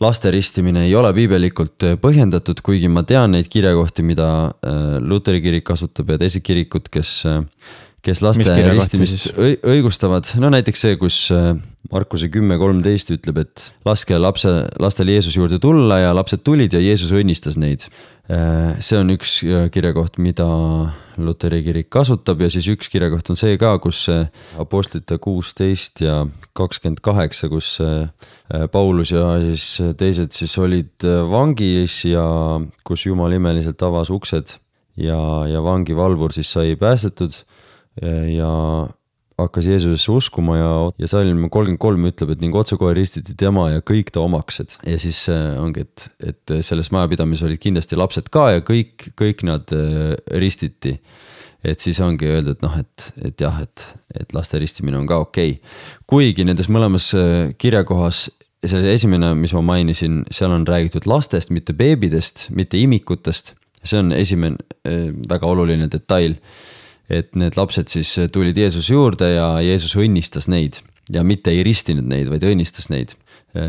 laste 0.00 0.30
ristimine 0.30 0.86
ei 0.86 0.94
ole 0.94 1.12
piibelikult 1.14 1.86
äh, 1.86 1.98
põhjendatud, 2.00 2.60
kuigi 2.64 2.88
ma 2.88 3.04
tean 3.06 3.36
neid 3.36 3.48
kirjakohti, 3.52 4.02
mida 4.02 4.28
äh, 4.46 4.96
Luteri 5.00 5.40
kirik 5.44 5.64
kasutab 5.68 6.10
ja 6.10 6.18
teised 6.18 6.42
kirikud, 6.42 6.88
kes 6.90 7.22
kes 8.06 8.22
laste 8.22 8.54
ristimist 8.70 9.32
õigustavad, 9.36 10.28
no 10.42 10.50
näiteks 10.54 10.84
see, 10.86 10.98
kus 11.00 11.18
äh, 11.34 11.54
Markuse 11.92 12.28
kümme 12.32 12.58
kolmteist 12.58 13.12
ütleb, 13.14 13.40
et 13.44 13.64
laske 13.86 14.18
lapse, 14.18 14.50
lastel 14.82 15.10
Jeesuse 15.12 15.38
juurde 15.38 15.58
tulla 15.62 16.00
ja 16.02 16.12
lapsed 16.16 16.42
tulid 16.46 16.74
ja 16.74 16.82
Jeesus 16.82 17.12
õnnistas 17.14 17.58
neid. 17.60 17.86
Äh, 18.30 18.76
see 18.82 18.98
on 18.98 19.10
üks 19.14 19.38
äh, 19.46 19.68
kirjakoht, 19.74 20.18
mida 20.22 20.46
Luteri 21.16 21.62
kirik 21.64 21.88
kasutab 21.94 22.42
ja 22.44 22.50
siis 22.52 22.68
üks 22.68 22.90
kirjakoht 22.92 23.30
on 23.32 23.38
see 23.40 23.54
ka, 23.60 23.76
kus 23.82 24.04
Apostlite 24.60 25.16
kuusteist 25.22 26.02
ja 26.04 26.20
kakskümmend 26.56 27.00
kaheksa, 27.04 27.48
kus 27.48 27.78
Paulus 28.72 29.14
ja 29.14 29.38
siis 29.40 29.96
teised 29.96 30.36
siis 30.36 30.52
olid 30.60 31.06
vangis 31.30 32.02
ja 32.10 32.26
kus 32.84 33.06
Jumal 33.08 33.32
imeliselt 33.38 33.80
avas 33.86 34.12
uksed 34.12 34.58
ja, 35.00 35.20
ja 35.48 35.62
vangivalvur 35.64 36.36
siis 36.36 36.52
sai 36.52 36.76
päästetud 36.76 37.40
ja 38.02 38.50
hakkas 39.36 39.66
Jeesusesse 39.68 40.12
uskuma 40.12 40.56
ja, 40.56 40.70
ja 40.98 41.08
salm 41.10 41.48
kolmkümmend 41.52 41.80
kolm 41.80 42.08
ütleb, 42.08 42.32
et 42.32 42.42
ning 42.42 42.56
otsekohe 42.56 42.94
ristiti 42.96 43.36
tema 43.38 43.68
ja 43.74 43.82
kõik 43.84 44.10
ta 44.14 44.22
omaksed. 44.24 44.78
ja 44.88 44.96
siis 45.00 45.26
äh, 45.32 45.58
ongi, 45.60 45.84
et, 45.84 46.06
et 46.24 46.54
selles 46.64 46.90
majapidamises 46.94 47.44
olid 47.48 47.60
kindlasti 47.60 47.98
lapsed 48.00 48.30
ka 48.32 48.48
ja 48.56 48.64
kõik, 48.64 49.10
kõik 49.18 49.44
nad 49.48 49.72
äh, 49.76 50.14
ristiti. 50.40 50.96
et 51.66 51.82
siis 51.82 52.00
ongi 52.00 52.28
öeldud 52.30 52.62
noh, 52.64 52.78
et, 52.80 53.10
et 53.28 53.44
jah, 53.44 53.60
et, 53.60 53.86
et 54.14 54.32
laste 54.36 54.58
ristimine 54.62 54.96
on 54.96 55.06
ka 55.08 55.20
okei 55.26 55.56
okay.. 55.56 55.76
kuigi 56.08 56.46
nendes 56.48 56.70
mõlemas 56.72 57.10
äh, 57.18 57.52
kirjakohas 57.58 58.30
see 58.66 58.88
esimene, 58.90 59.34
mis 59.38 59.52
ma 59.54 59.60
mainisin, 59.62 60.24
seal 60.32 60.50
on 60.50 60.64
räägitud 60.66 61.04
lastest, 61.06 61.52
mitte 61.54 61.76
beebidest, 61.76 62.48
mitte 62.56 62.80
imikutest. 62.80 63.52
see 63.84 64.00
on 64.00 64.10
esimene 64.16 64.56
väga 65.28 65.46
oluline 65.46 65.86
detail 65.92 66.34
et 67.10 67.34
need 67.38 67.56
lapsed 67.56 67.88
siis 67.92 68.12
tulid 68.32 68.58
Jeesuse 68.58 68.92
juurde 68.92 69.30
ja 69.36 69.48
Jeesus 69.62 69.96
õnnistas 70.00 70.50
neid 70.50 70.80
ja 71.12 71.22
mitte 71.24 71.52
ei 71.54 71.62
ristinud 71.66 72.06
neid, 72.10 72.30
vaid 72.30 72.44
õnnistas 72.46 72.90
neid. 72.90 73.14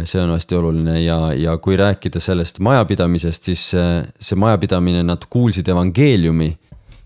see 0.04 0.20
on 0.20 0.34
hästi 0.34 0.56
oluline 0.58 0.98
ja, 1.00 1.18
ja 1.38 1.58
kui 1.64 1.78
rääkida 1.80 2.20
sellest 2.20 2.60
majapidamisest, 2.60 3.50
siis 3.50 3.66
see 3.72 4.40
majapidamine, 4.40 5.04
nad 5.04 5.28
kuulsid 5.30 5.68
evangeeliumi. 5.68 6.56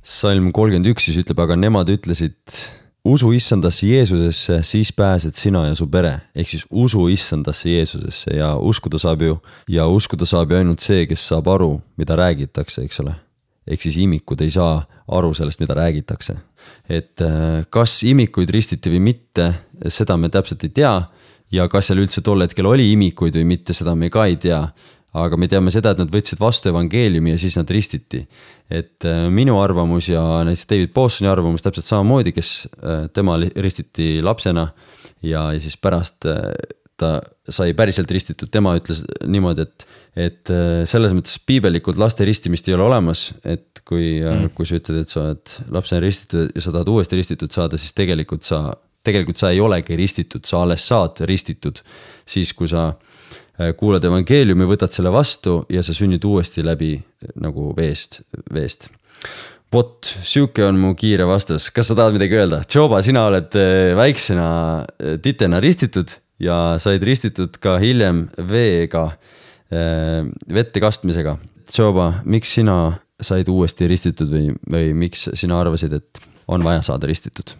salm 0.01 0.51
kolmkümmend 0.51 0.87
üks 0.89 1.05
siis 1.05 1.19
ütleb, 1.21 1.39
aga 1.43 1.55
nemad 1.55 1.89
ütlesid, 1.93 2.33
usu 3.05 3.31
issandasse 3.37 3.85
Jeesusesse, 3.85 4.63
siis 4.65 4.89
pääsed 4.93 5.37
sina 5.37 5.67
ja 5.67 5.75
su 5.75 5.87
pere. 5.87 6.21
ehk 6.35 6.49
siis 6.49 6.65
usu 6.69 7.07
issandasse 7.07 7.69
Jeesusesse 7.69 8.37
ja 8.37 8.55
uskuda 8.55 8.97
saab 8.97 9.21
ju, 9.21 9.41
ja 9.69 9.87
uskuda 9.87 10.25
saab 10.25 10.51
ju 10.51 10.57
ainult 10.57 10.79
see, 10.79 11.05
kes 11.05 11.27
saab 11.27 11.47
aru, 11.47 11.81
mida 11.97 12.15
räägitakse, 12.15 12.81
eks 12.81 12.99
ole 12.99 13.15
ehk 13.71 13.85
siis 13.85 13.97
imikud 14.03 14.41
ei 14.43 14.51
saa 14.53 14.79
aru 15.15 15.33
sellest, 15.35 15.61
mida 15.63 15.75
räägitakse. 15.77 16.35
et 16.89 17.21
äh, 17.21 17.65
kas 17.69 18.01
imikuid 18.07 18.49
ristiti 18.53 18.91
või 18.91 19.01
mitte, 19.11 19.51
seda 19.87 20.17
me 20.17 20.29
täpselt 20.29 20.63
ei 20.67 20.73
tea. 20.75 20.95
ja 21.51 21.67
kas 21.67 21.89
seal 21.89 21.99
üldse 21.99 22.21
tol 22.23 22.41
hetkel 22.41 22.65
oli 22.65 22.91
imikuid 22.93 23.35
või 23.35 23.47
mitte, 23.55 23.73
seda 23.73 23.95
me 23.95 24.09
ka 24.09 24.25
ei 24.25 24.35
tea. 24.35 24.63
aga 25.13 25.35
me 25.35 25.47
teame 25.51 25.71
seda, 25.71 25.91
et 25.91 25.99
nad 25.99 26.11
võtsid 26.11 26.39
vastu 26.39 26.69
evangeeliumi 26.69 27.33
ja 27.33 27.37
siis 27.37 27.57
nad 27.57 27.69
ristiti. 27.69 28.25
et 28.69 29.05
äh, 29.05 29.29
minu 29.29 29.59
arvamus 29.61 30.09
ja 30.09 30.43
näiteks 30.47 30.67
David 30.67 30.93
Bostoni 30.93 31.29
arvamus 31.29 31.61
täpselt 31.61 31.85
samamoodi, 31.85 32.31
kes 32.31 32.67
äh, 32.83 33.07
tema 33.13 33.39
ristiti 33.39 34.21
lapsena 34.21 34.69
ja, 35.21 35.51
ja 35.53 35.59
siis 35.59 35.77
pärast 35.77 36.25
ta 37.01 37.11
sai 37.49 37.73
päriselt 37.77 38.11
ristitud, 38.13 38.49
tema 38.53 38.75
ütles 38.77 39.01
niimoodi, 39.27 39.65
et, 39.65 39.85
et 40.27 40.53
äh, 40.53 40.83
selles 40.89 41.15
mõttes 41.17 41.39
piibellikult 41.47 41.99
laste 42.01 42.25
ristimist 42.27 42.69
ei 42.69 42.77
ole 42.77 42.85
olemas, 42.87 43.29
et 43.43 43.81
kui 43.87 44.19
äh, 44.19 44.45
mm., 44.45 44.53
kui 44.57 44.69
sa 44.69 44.77
ütled, 44.77 45.01
et 45.03 45.11
sa 45.11 45.25
oled 45.25 45.55
lapsena 45.73 46.03
ristitud 46.05 46.53
ja 46.55 46.63
sa 46.63 46.75
tahad 46.75 46.93
uuesti 46.93 47.19
ristitud 47.19 47.53
saada, 47.53 47.79
siis 47.81 47.95
tegelikult 47.97 48.47
sa, 48.47 48.63
tegelikult 49.05 49.41
sa 49.41 49.53
ei 49.53 49.61
olegi 49.63 49.97
ristitud, 49.99 50.45
sa 50.47 50.63
alles 50.65 50.85
saad 50.87 51.23
ristitud. 51.29 51.81
siis, 52.25 52.53
kui 52.53 52.69
sa 52.71 52.91
äh, 52.91 53.73
kuulad 53.77 54.05
evangeeliumi, 54.07 54.69
võtad 54.69 54.93
selle 54.93 55.13
vastu 55.13 55.61
ja 55.69 55.83
sa 55.83 55.95
sünnid 55.97 56.23
uuesti 56.27 56.63
läbi 56.65 56.95
nagu 57.41 57.71
veest, 57.77 58.21
veest 58.53 58.91
vot, 59.71 60.03
sihuke 60.03 60.65
on 60.67 60.75
mu 60.79 60.95
kiire 60.99 61.23
vastus, 61.23 61.69
kas 61.71 61.87
sa 61.87 61.95
tahad 61.95 62.17
midagi 62.17 62.35
öelda? 62.35 62.59
Joba, 62.67 62.99
sina 63.05 63.23
oled 63.29 63.55
väiksena 63.95 64.49
titena 65.23 65.61
ristitud 65.63 66.11
ja 66.41 66.57
said 66.81 67.03
ristitud 67.05 67.57
ka 67.61 67.77
hiljem 67.81 68.25
veega, 68.49 69.05
äh, 69.71 70.25
vette 70.53 70.83
kastmisega. 70.83 71.37
Tšoba, 71.71 72.11
miks 72.25 72.57
sina 72.57 72.77
said 73.21 73.49
uuesti 73.51 73.87
ristitud 73.87 74.31
või, 74.31 74.49
või 74.71 74.91
miks 75.05 75.29
sina 75.37 75.59
arvasid, 75.61 75.93
et 75.99 76.23
on 76.51 76.65
vaja 76.65 76.83
saada 76.91 77.09
ristitud? 77.09 77.57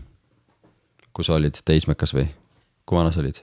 kui 1.12 1.26
sa 1.28 1.34
olid 1.36 1.58
teismekas 1.67 2.13
või, 2.15 2.24
kui 2.88 2.96
vana 2.96 3.10
sa 3.12 3.20
olid? 3.20 3.41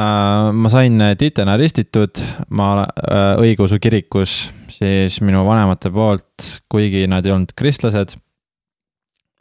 Äh, 0.00 0.46
ma 0.56 0.70
sain 0.72 1.02
titena 1.20 1.52
ristitud, 1.60 2.22
ma 2.56 2.70
äh, 2.80 3.42
õigeusu 3.42 3.76
kirikus 3.82 4.46
siis 4.72 5.18
minu 5.20 5.42
vanemate 5.44 5.90
poolt, 5.92 6.46
kuigi 6.72 7.04
nad 7.10 7.26
ei 7.26 7.34
olnud 7.34 7.52
kristlased. 7.56 8.16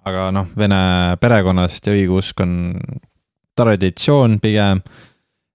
aga 0.09 0.29
noh, 0.33 0.47
vene 0.57 1.15
perekonnast 1.21 1.88
ja 1.88 1.93
õigeusk 1.93 2.39
on 2.43 2.53
traditsioon 3.55 4.39
pigem 4.43 4.81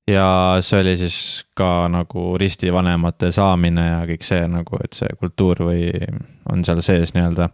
ja 0.08 0.56
see 0.60 0.80
oli 0.80 0.96
siis 1.00 1.18
ka 1.56 1.88
nagu 1.88 2.34
ristivanemate 2.40 3.30
saamine 3.32 3.86
ja 3.86 4.00
kõik 4.08 4.26
see 4.26 4.42
nagu, 4.50 4.80
et 4.84 4.96
see 4.96 5.14
kultuur 5.20 5.64
või 5.70 5.88
on 6.52 6.64
seal 6.66 6.82
sees 6.84 7.14
nii-öelda. 7.16 7.48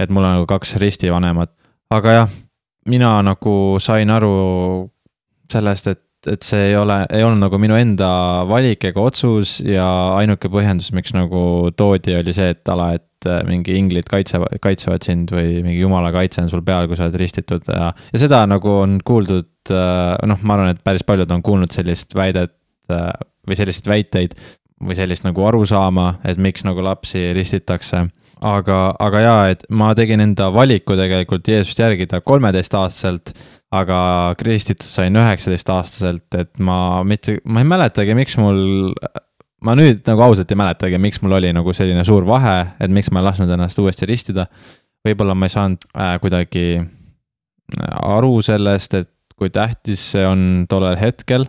et 0.00 0.10
mul 0.10 0.24
on 0.24 0.40
nagu 0.40 0.46
kaks 0.50 0.76
ristivanemat, 0.82 1.52
aga 1.94 2.16
jah, 2.18 2.32
mina 2.90 3.16
nagu 3.22 3.78
sain 3.80 4.10
aru 4.10 4.34
sellest, 5.52 5.86
et, 5.92 6.02
et 6.32 6.42
see 6.42 6.70
ei 6.70 6.76
ole, 6.76 7.04
ei 7.14 7.22
olnud 7.22 7.46
nagu 7.46 7.60
minu 7.62 7.76
enda 7.78 8.08
valik 8.48 8.84
ega 8.90 9.00
otsus 9.00 9.60
ja 9.60 9.86
ainuke 10.18 10.50
põhjendus, 10.50 10.90
miks 10.96 11.14
nagu 11.14 11.70
toodi, 11.76 12.16
oli 12.18 12.34
see, 12.34 12.50
et 12.56 12.74
ala, 12.74 12.94
et 12.98 13.06
mingi 13.48 13.76
inglid 13.78 14.08
kaitsevad, 14.10 14.58
kaitsevad 14.62 15.06
sind 15.06 15.32
või 15.34 15.62
mingi 15.64 15.80
jumala 15.80 16.12
kaitse 16.14 16.42
on 16.44 16.52
sul 16.52 16.64
peal, 16.66 16.88
kui 16.90 16.98
sa 16.98 17.08
oled 17.08 17.18
ristitud 17.20 17.66
ja, 17.68 17.90
ja 17.90 18.20
seda 18.22 18.44
nagu 18.50 18.78
on 18.82 18.98
kuuldud 19.04 19.50
Äh, 19.70 20.26
noh, 20.28 20.42
ma 20.44 20.58
arvan, 20.58 20.74
et 20.74 20.82
päris 20.84 21.04
paljud 21.06 21.30
on 21.32 21.42
kuulnud 21.44 21.72
sellist 21.72 22.12
väidet 22.16 22.52
äh, 22.92 23.08
või 23.48 23.56
selliseid 23.56 23.88
väiteid 23.88 24.36
või 24.84 24.96
sellist 24.98 25.24
nagu 25.24 25.40
arusaama, 25.46 26.18
et 26.28 26.40
miks 26.40 26.66
nagu 26.66 26.84
lapsi 26.84 27.30
ristitakse. 27.36 28.04
aga, 28.44 28.78
aga 29.00 29.20
jaa, 29.20 29.48
et 29.54 29.62
ma 29.70 29.94
tegin 29.96 30.20
enda 30.20 30.50
valiku 30.52 30.98
tegelikult 30.98 31.48
Jeesust 31.48 31.78
järgida 31.80 32.20
kolmeteistaastaselt, 32.20 33.32
aga 33.72 34.34
kristitud 34.36 34.84
sain 34.84 35.16
üheksateistaastaselt, 35.16 36.26
et 36.36 36.58
ma 36.58 37.02
mitte, 37.04 37.38
ma 37.44 37.62
ei 37.62 37.70
mäletagi, 37.70 38.14
miks 38.14 38.36
mul 38.36 38.92
ma 39.64 39.76
nüüd 39.78 40.02
nagu 40.08 40.24
ausalt 40.26 40.50
ei 40.50 40.58
mäletagi, 40.58 40.98
miks 41.02 41.20
mul 41.22 41.38
oli 41.38 41.52
nagu 41.54 41.72
selline 41.76 42.04
suur 42.06 42.26
vahe, 42.28 42.56
et 42.80 42.92
miks 42.92 43.10
ma 43.12 43.22
ei 43.22 43.28
lasknud 43.28 43.50
ennast 43.54 43.78
uuesti 43.78 44.08
ristida. 44.08 44.48
võib-olla 45.04 45.34
ma 45.36 45.46
ei 45.46 45.52
saanud 45.52 45.84
äh, 45.92 46.14
kuidagi 46.20 46.66
aru 48.02 48.38
sellest, 48.44 48.94
et 48.94 49.10
kui 49.38 49.50
tähtis 49.50 50.02
see 50.14 50.24
on 50.26 50.64
tollel 50.70 50.96
hetkel 51.00 51.46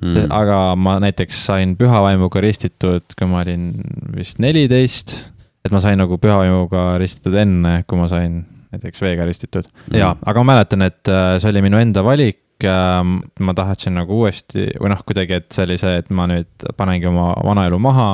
mm.. 0.00 0.28
aga 0.34 0.74
ma 0.76 0.98
näiteks 1.02 1.44
sain 1.50 1.76
pühavaimuga 1.78 2.42
ristitud, 2.42 3.06
kui 3.18 3.30
ma 3.30 3.42
olin 3.44 3.70
vist 4.16 4.42
neliteist. 4.42 5.18
et 5.64 5.74
ma 5.74 5.80
sain 5.84 5.98
nagu 6.00 6.18
pühavaimuga 6.18 6.96
ristitud 7.00 7.36
enne, 7.38 7.82
kui 7.86 8.00
ma 8.00 8.08
sain 8.10 8.42
näiteks 8.72 9.02
veega 9.04 9.28
ristitud 9.28 9.68
mm.. 9.68 9.98
ja, 10.00 10.14
aga 10.18 10.44
ma 10.44 10.54
mäletan, 10.54 10.84
et 10.88 11.12
äh, 11.12 11.36
see 11.38 11.52
oli 11.52 11.64
minu 11.68 11.80
enda 11.80 12.04
valik 12.06 12.42
ma 12.64 13.54
tahtsin 13.54 13.94
nagu 13.94 14.22
uuesti 14.24 14.64
või 14.80 14.90
noh, 14.90 15.02
kuidagi, 15.06 15.38
et 15.38 15.54
see, 15.54 15.94
et 15.94 16.10
ma 16.10 16.26
nüüd 16.26 16.66
panengi 16.76 17.06
oma 17.06 17.30
vana 17.46 17.68
elu 17.68 17.78
maha 17.78 18.08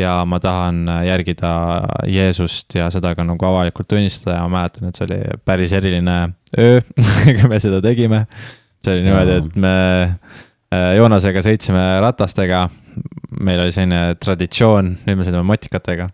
ja 0.00 0.24
ma 0.28 0.40
tahan 0.40 0.88
äh, 0.88 1.04
järgida 1.08 1.52
Jeesust 2.08 2.74
ja 2.74 2.90
seda 2.92 3.14
ka 3.16 3.24
nagu 3.26 3.46
avalikult 3.46 3.88
tunnistada 3.90 4.38
ja 4.38 4.46
ma 4.46 4.60
mäletan, 4.60 4.88
et 4.88 4.98
see 4.98 5.08
oli 5.08 5.18
päris 5.44 5.74
eriline 5.76 6.16
öö 6.58 6.80
kui 7.40 7.48
me 7.50 7.60
seda 7.62 7.80
tegime. 7.84 8.24
see 8.84 8.94
oli 8.94 9.06
niimoodi, 9.06 9.38
et 9.40 9.56
me 9.60 9.74
äh, 10.04 10.94
Joonasega 10.96 11.42
sõitsime 11.44 11.84
ratastega. 12.04 12.68
meil 13.40 13.64
oli 13.64 13.72
selline 13.74 14.16
traditsioon, 14.20 14.96
nüüd 15.06 15.20
me 15.20 15.26
sõidame 15.26 15.46
motikatega 15.50 16.08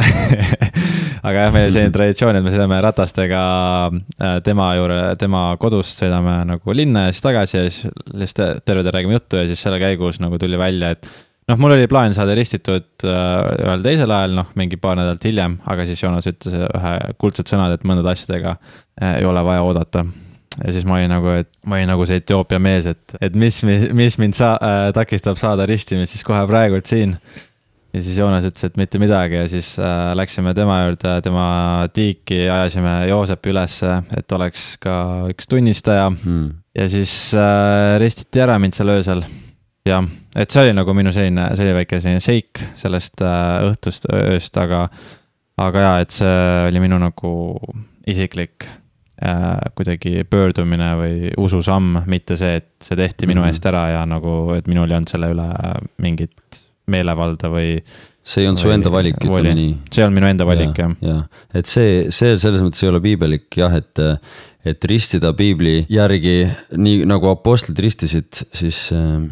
aga 1.22 1.46
jah, 1.46 1.54
meil 1.54 1.66
oli 1.68 1.74
selline 1.76 1.94
traditsioon, 1.94 2.38
et 2.38 2.44
me 2.44 2.52
sõidame 2.54 2.82
ratastega 2.84 3.40
äh, 3.90 4.36
tema 4.46 4.70
juurde, 4.78 5.00
tema 5.20 5.46
kodust 5.60 6.00
sõidame 6.00 6.40
nagu 6.48 6.76
linna 6.76 7.08
ja 7.08 7.16
siis 7.16 7.26
tagasi 7.26 7.58
ja 7.58 7.64
siis 7.68 7.98
lihtsalt 8.12 8.64
terve 8.64 8.86
tee 8.86 8.94
räägime 8.96 9.18
juttu 9.18 9.40
ja 9.40 9.48
siis 9.50 9.62
selle 9.62 9.80
käigus 9.82 10.20
nagu 10.22 10.38
tuli 10.40 10.58
välja, 10.60 10.94
et 10.96 11.10
noh, 11.50 11.58
mul 11.60 11.74
oli 11.74 11.88
plaan 11.90 12.14
saada 12.16 12.34
ristitud 12.38 13.04
äh, 13.04 13.66
ühel 13.66 13.84
teisel 13.84 14.14
ajal, 14.14 14.34
noh, 14.40 14.50
mingi 14.58 14.78
paar 14.80 14.98
nädalat 15.00 15.26
hiljem, 15.26 15.58
aga 15.70 15.86
siis 15.88 16.02
Joonas 16.02 16.28
ütles 16.30 16.56
ühe 16.56 16.96
kuldsed 17.20 17.50
sõnad, 17.50 17.74
et 17.74 17.86
mõndade 17.88 18.12
asjadega 18.14 18.56
äh, 18.56 19.20
ei 19.20 19.28
ole 19.28 19.44
vaja 19.46 19.64
oodata. 19.66 20.04
ja 20.60 20.72
siis 20.74 20.86
ma 20.88 20.98
olin 20.98 21.12
nagu, 21.12 21.34
et 21.42 21.50
ma 21.64 21.78
olin 21.78 21.90
nagu 21.92 22.06
see 22.08 22.20
Etioopia 22.22 22.58
mees, 22.62 22.88
et, 22.90 23.16
et 23.20 23.36
mis, 23.38 23.62
mis, 23.66 23.88
mis 23.96 24.18
mind 24.22 24.36
sa- 24.38 24.58
äh,, 24.62 24.88
takistab 24.96 25.38
saada 25.40 25.66
ristimist 25.66 26.16
siis 26.16 26.26
kohe 26.26 26.42
praegult 26.50 26.90
siin. 26.90 27.16
Ja 27.92 28.02
siis 28.02 28.18
Joonas 28.18 28.46
ütles, 28.46 28.64
et 28.68 28.78
mitte 28.80 29.00
midagi 29.02 29.38
ja 29.40 29.48
siis 29.50 29.74
äh, 29.82 30.12
läksime 30.18 30.54
tema 30.54 30.80
juurde, 30.84 31.16
tema 31.24 31.44
tiiki 31.92 32.44
ajasime 32.48 32.94
Joosepi 33.10 33.52
ülesse, 33.52 34.00
et 34.16 34.32
oleks 34.36 34.72
ka 34.82 34.96
üks 35.32 35.50
tunnistaja 35.50 36.08
hmm. 36.10 36.50
ja 36.78 36.88
siis 36.92 37.14
äh, 37.34 37.98
ristiti 38.02 38.42
ära 38.42 38.58
mind 38.62 38.78
seal 38.78 38.94
öösel 38.94 39.24
jah, 39.88 40.04
et 40.36 40.50
see 40.50 40.66
oli 40.66 40.74
nagu 40.76 40.94
minu 40.96 41.12
selline, 41.14 41.48
see 41.54 41.66
oli 41.66 41.78
väike 41.80 42.00
selline 42.02 42.24
seik 42.24 42.62
sellest 42.78 43.24
äh, 43.24 43.56
õhtust, 43.70 44.06
ööst, 44.14 44.60
aga, 44.60 44.84
aga 45.60 45.86
jaa, 45.86 45.96
et 46.04 46.14
see 46.14 46.36
oli 46.68 46.84
minu 46.84 47.00
nagu 47.00 47.32
isiklik 48.10 48.68
äh, 49.24 49.56
kuidagi 49.74 50.24
pöördumine 50.30 50.92
või 51.00 51.34
ususamm, 51.40 52.02
mitte 52.10 52.38
see, 52.40 52.60
et 52.60 52.72
see 52.84 52.98
tehti 52.98 53.26
minu 53.26 53.42
mm 53.42 53.50
-hmm. 53.50 53.56
eest 53.56 53.70
ära 53.72 53.86
ja 53.96 54.04
nagu, 54.06 54.52
et 54.56 54.68
minul 54.70 54.90
ei 54.90 55.00
olnud 55.00 55.10
selle 55.10 55.32
üle 55.34 55.48
mingit 55.98 56.66
meelevalda 56.92 57.50
või. 57.52 57.80
see 58.20 58.44
ei 58.44 58.50
olnud 58.50 58.62
su 58.62 58.70
enda 58.70 58.92
valik, 58.92 59.18
ütleme 59.24 59.56
nii. 59.56 59.74
see 59.92 60.06
on 60.06 60.14
minu 60.14 60.28
enda 60.30 60.46
valik 60.48 60.78
ja,, 60.78 60.88
jah. 61.00 61.10
jah, 61.10 61.44
et 61.60 61.70
see, 61.70 62.06
see 62.14 62.36
selles 62.38 62.64
mõttes 62.64 62.84
ei 62.84 62.92
ole 62.92 63.02
piiblik 63.04 63.60
jah, 63.62 63.74
et, 63.80 64.02
et 64.68 64.88
ristida 64.90 65.32
piibli 65.36 65.84
järgi, 65.90 66.42
nii 66.76 67.06
nagu 67.10 67.30
apostlid 67.32 67.80
ristisid, 67.82 68.44
siis 68.52 68.88
äh, 68.96 69.22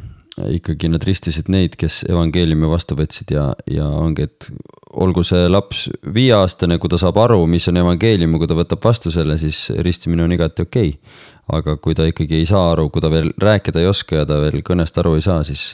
ikkagi 0.46 0.90
nad 0.92 1.04
ristisid 1.06 1.48
neid, 1.52 1.76
kes 1.78 2.02
evangeeliumi 2.09 2.68
vastu 2.70 2.96
võtsid 2.98 3.32
ja, 3.34 3.50
ja 3.70 3.86
ongi, 3.88 4.28
et 4.28 4.50
olgu 4.98 5.24
see 5.26 5.48
laps 5.50 5.86
viieaastane, 6.14 6.78
kui 6.80 6.90
ta 6.90 6.98
saab 7.00 7.18
aru, 7.22 7.40
mis 7.50 7.68
on 7.70 7.80
evangeelium 7.82 8.34
ja 8.34 8.42
kui 8.42 8.50
ta 8.50 8.56
võtab 8.59 8.84
vastu 8.84 9.12
selle, 9.14 9.38
siis 9.40 9.68
ristimine 9.84 10.24
on 10.24 10.34
igati 10.34 10.64
okei 10.64 10.92
okay. 10.94 11.24
aga 11.59 11.76
kui 11.82 11.96
ta 11.98 12.06
ikkagi 12.09 12.40
ei 12.40 12.48
saa 12.48 12.72
aru, 12.72 12.88
kui 12.92 13.04
ta 13.04 13.11
veel 13.12 13.32
rääkida 13.40 13.82
ei 13.82 13.90
oska 13.90 14.22
ja 14.22 14.28
ta 14.28 14.40
veel 14.42 14.62
kõnest 14.66 15.00
aru 15.00 15.16
ei 15.18 15.24
saa, 15.24 15.42
siis, 15.46 15.70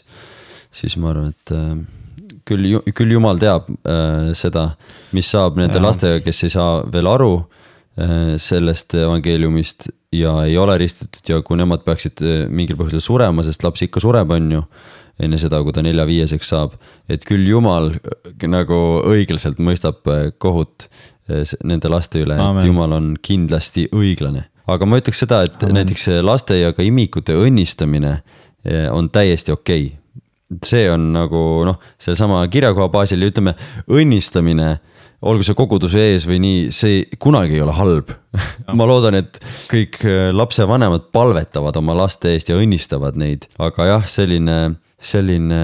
siis 0.74 0.96
ma 1.00 1.12
arvan, 1.12 1.32
et 1.32 1.52
äh, 1.54 1.74
küll, 2.48 2.78
küll 2.96 3.14
jumal 3.14 3.40
teab 3.40 3.68
äh, 3.70 4.32
seda, 4.36 4.70
mis 5.16 5.30
saab 5.32 5.58
nende 5.60 5.80
ja. 5.80 5.84
lastega, 5.86 6.22
kes 6.24 6.46
ei 6.46 6.54
saa 6.54 6.80
veel 6.92 7.08
aru 7.10 7.32
äh, 7.38 8.34
sellest 8.42 8.96
evangeeliumist 8.98 9.88
ja 10.14 10.36
ei 10.46 10.58
ole 10.60 10.76
ristitud 10.82 11.30
ja 11.30 11.40
kui 11.46 11.58
nemad 11.58 11.82
peaksid 11.86 12.22
mingil 12.54 12.78
põhjusel 12.78 13.02
surema, 13.02 13.46
sest 13.46 13.66
laps 13.66 13.82
ikka 13.86 14.02
sureb, 14.02 14.30
on 14.34 14.52
ju 14.58 14.66
enne 15.24 15.38
seda, 15.38 15.60
kui 15.62 15.74
ta 15.74 15.82
nelja-viieseks 15.86 16.48
saab. 16.50 16.72
et 17.10 17.22
küll 17.26 17.46
jumal 17.46 17.92
nagu 18.50 18.78
õiglaselt 19.06 19.60
mõistab 19.62 20.02
kohut 20.42 20.88
nende 21.62 21.90
laste 21.90 22.22
üle, 22.24 22.34
et 22.34 22.66
jumal 22.66 22.96
on 22.96 23.12
kindlasti 23.22 23.86
õiglane. 23.94 24.46
aga 24.66 24.86
ma 24.86 24.98
ütleks 24.98 25.22
seda, 25.22 25.44
et 25.46 25.62
Amen. 25.62 25.80
näiteks 25.80 26.08
laste 26.22 26.58
ja 26.58 26.72
ka 26.74 26.82
imikute 26.82 27.34
õnnistamine 27.38 28.16
on 28.94 29.10
täiesti 29.14 29.54
okei 29.54 29.86
okay. 29.86 30.03
See 30.64 30.88
on 30.92 31.12
nagu 31.14 31.40
noh, 31.68 31.78
sellesama 32.00 32.42
kirjakoha 32.52 32.90
baasil 32.92 33.22
ja 33.22 33.30
ütleme, 33.32 33.54
õnnistamine 33.90 34.74
olgu 35.24 35.46
see 35.46 35.56
koguduse 35.56 36.02
ees 36.12 36.26
või 36.28 36.40
nii, 36.44 36.64
see 36.74 37.04
kunagi 37.22 37.56
ei 37.56 37.64
ole 37.64 37.74
halb. 37.76 38.12
ma 38.76 38.86
loodan, 38.88 39.16
et 39.22 39.38
kõik 39.70 40.02
lapsevanemad 40.36 41.08
palvetavad 41.14 41.76
oma 41.80 41.96
laste 41.96 42.34
eest 42.34 42.50
ja 42.52 42.58
õnnistavad 42.60 43.16
neid, 43.20 43.48
aga 43.62 43.94
jah, 43.94 44.08
selline 44.10 44.58
selline 45.04 45.58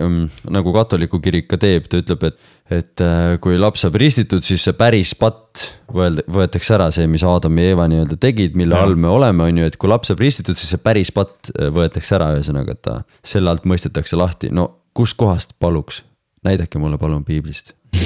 ähm, 0.00 0.26
nagu 0.52 0.72
katoliku 0.74 1.20
kirik 1.22 1.48
ka 1.50 1.58
teeb, 1.60 1.88
ta 1.90 2.00
ütleb, 2.02 2.26
et, 2.28 2.52
et 2.72 3.04
äh, 3.04 3.36
kui 3.42 3.56
laps 3.60 3.84
saab 3.86 3.96
ristitud, 4.00 4.44
siis 4.44 4.64
see 4.66 4.76
päris 4.76 5.14
patt 5.18 5.64
võetakse 5.92 6.76
ära, 6.76 6.90
see, 6.94 7.08
mis 7.10 7.24
Adam 7.26 7.58
ja 7.60 7.72
Eva 7.74 7.88
nii-öelda 7.90 8.18
tegid, 8.20 8.56
mille 8.58 8.76
ja. 8.76 8.84
all 8.84 8.96
me 9.00 9.10
oleme, 9.12 9.48
on 9.48 9.62
ju, 9.62 9.68
et 9.68 9.78
kui 9.80 9.90
laps 9.90 10.12
saab 10.12 10.22
ristitud, 10.24 10.58
siis 10.58 10.74
see 10.74 10.84
päris 10.84 11.12
patt 11.14 11.52
äh, 11.56 11.72
võetakse 11.74 12.16
ära, 12.18 12.32
ühesõnaga, 12.36 12.76
et 12.76 12.84
ta 12.84 12.98
selle 13.34 13.52
alt 13.52 13.68
mõistetakse 13.68 14.18
lahti, 14.20 14.52
no 14.52 14.68
kustkohast 14.96 15.56
paluks, 15.62 16.02
näidake 16.44 16.80
mulle 16.82 17.00
palun 17.00 17.24
piiblist. 17.24 17.72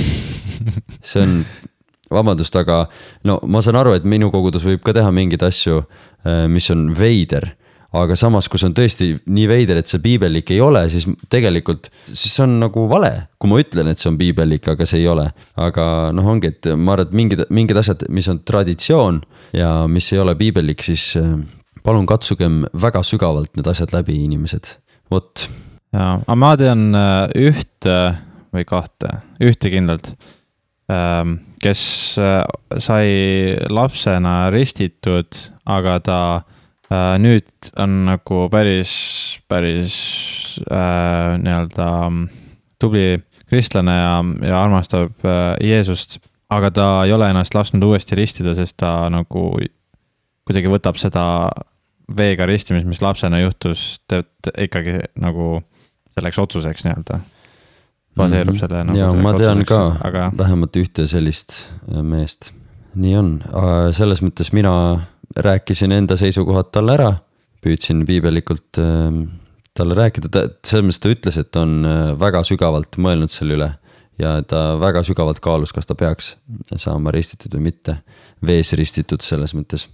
See 1.07 1.23
on, 1.23 1.41
vabandust, 2.11 2.55
aga 2.59 2.85
no 3.27 3.39
ma 3.51 3.63
saan 3.65 3.79
aru, 3.81 3.97
et 3.99 4.07
minu 4.07 4.31
kogudus 4.35 4.65
võib 4.67 4.83
ka 4.87 4.95
teha 4.95 5.11
mingeid 5.15 5.43
asju, 5.47 5.83
äh, 6.23 6.45
mis 6.51 6.71
on 6.75 6.89
veider 6.95 7.56
aga 7.97 8.17
samas, 8.19 8.49
kui 8.51 8.61
see 8.61 8.69
on 8.71 8.75
tõesti 8.77 9.09
nii 9.31 9.47
veider, 9.51 9.81
et 9.81 9.91
see 9.91 10.03
piibellik 10.03 10.51
ei 10.55 10.61
ole, 10.65 10.83
siis 10.93 11.07
tegelikult, 11.33 11.91
siis 12.09 12.35
see 12.35 12.45
on 12.47 12.59
nagu 12.65 12.87
vale. 12.91 13.13
kui 13.39 13.51
ma 13.51 13.61
ütlen, 13.63 13.91
et 13.93 14.03
see 14.03 14.11
on 14.11 14.19
piibellik, 14.19 14.67
aga 14.73 14.87
see 14.89 15.03
ei 15.03 15.09
ole. 15.11 15.29
aga 15.63 15.87
noh, 16.17 16.31
ongi, 16.35 16.53
et 16.53 16.71
ma 16.75 16.97
arvan, 16.97 17.09
et 17.09 17.17
mingid, 17.21 17.45
mingid 17.51 17.81
asjad, 17.83 18.07
mis 18.11 18.29
on 18.33 18.43
traditsioon 18.47 19.21
ja 19.57 19.71
mis 19.91 20.13
ei 20.13 20.23
ole 20.23 20.35
piibellik, 20.39 20.83
siis 20.87 21.13
äh, 21.21 21.37
palun 21.87 22.09
katsugem 22.09 22.65
väga 22.75 23.05
sügavalt 23.07 23.55
need 23.57 23.69
asjad 23.71 23.95
läbi, 23.95 24.19
inimesed, 24.27 24.77
vot. 25.13 25.49
ja, 25.95 26.17
aga 26.19 26.39
ma 26.39 26.55
tean 26.59 26.89
äh, 26.95 27.51
ühte 27.51 27.99
või 28.55 28.67
kahte, 28.67 29.21
ühte 29.43 29.71
kindlalt 29.71 30.15
ähm, 30.91 31.39
kes 31.63 32.19
äh, 32.19 32.43
sai 32.83 33.57
lapsena 33.73 34.51
ristitud, 34.55 35.39
aga 35.67 35.99
ta 36.01 36.21
nüüd 36.93 37.71
on 37.83 38.05
nagu 38.07 38.47
päris, 38.53 38.93
päris 39.51 39.97
äh, 40.71 41.35
nii-öelda 41.43 41.89
tubli 42.79 43.19
kristlane 43.51 43.95
ja, 43.97 44.15
ja 44.47 44.63
armastab 44.63 45.25
äh, 45.27 45.57
Jeesust. 45.67 46.19
aga 46.51 46.71
ta 46.71 46.87
ei 47.05 47.13
ole 47.13 47.31
ennast 47.31 47.55
lasknud 47.55 47.83
uuesti 47.83 48.15
ristida, 48.15 48.55
sest 48.55 48.77
ta 48.79 49.09
nagu 49.11 49.49
kuidagi 50.47 50.71
võtab 50.71 50.99
seda 51.01 51.25
veega 52.17 52.47
ristimist, 52.47 52.87
mis 52.87 53.03
lapsena 53.03 53.41
juhtus, 53.43 53.99
teeb 54.07 54.31
ikkagi 54.69 55.01
nagu 55.19 55.57
selleks 56.15 56.39
otsuseks 56.39 56.87
nii-öelda. 56.87 57.19
baseerub 58.17 58.55
mm 58.55 58.57
-hmm. 58.57 58.61
selle 58.61 58.85
nagu. 58.85 58.99
ja 58.99 59.13
ma 59.13 59.35
tean 59.35 59.59
otsuseks, 59.59 59.69
ka 59.69 60.09
aga... 60.09 60.31
vähemalt 60.39 60.77
ühte 60.77 61.07
sellist 61.07 61.71
äh, 61.91 62.03
meest. 62.03 62.53
nii 62.95 63.17
on, 63.17 63.43
selles 63.93 64.23
mõttes 64.23 64.53
mina 64.53 65.03
rääkisin 65.37 65.93
enda 65.93 66.17
seisukohad 66.17 66.71
talle 66.75 66.95
ära, 66.97 67.11
püüdsin 67.65 68.05
piibelikult 68.07 68.81
äh, 68.83 69.11
talle 69.77 69.97
rääkida, 69.99 70.31
ta, 70.33 70.45
selles 70.67 70.87
mõttes 70.89 71.03
ta 71.03 71.13
ütles, 71.13 71.41
et 71.41 71.59
on 71.61 71.77
äh, 71.89 72.13
väga 72.21 72.43
sügavalt 72.47 73.01
mõelnud 73.03 73.33
selle 73.33 73.59
üle. 73.59 73.73
ja 74.17 74.39
ta 74.49 74.79
väga 74.81 75.03
sügavalt 75.05 75.43
kaalus, 75.45 75.75
kas 75.77 75.87
ta 75.87 75.95
peaks 75.95 76.37
saama 76.81 77.13
ristitud 77.13 77.53
või 77.59 77.67
mitte, 77.67 77.99
vees 78.47 78.73
ristitud 78.73 79.21
selles 79.21 79.53
mõttes 79.55 79.91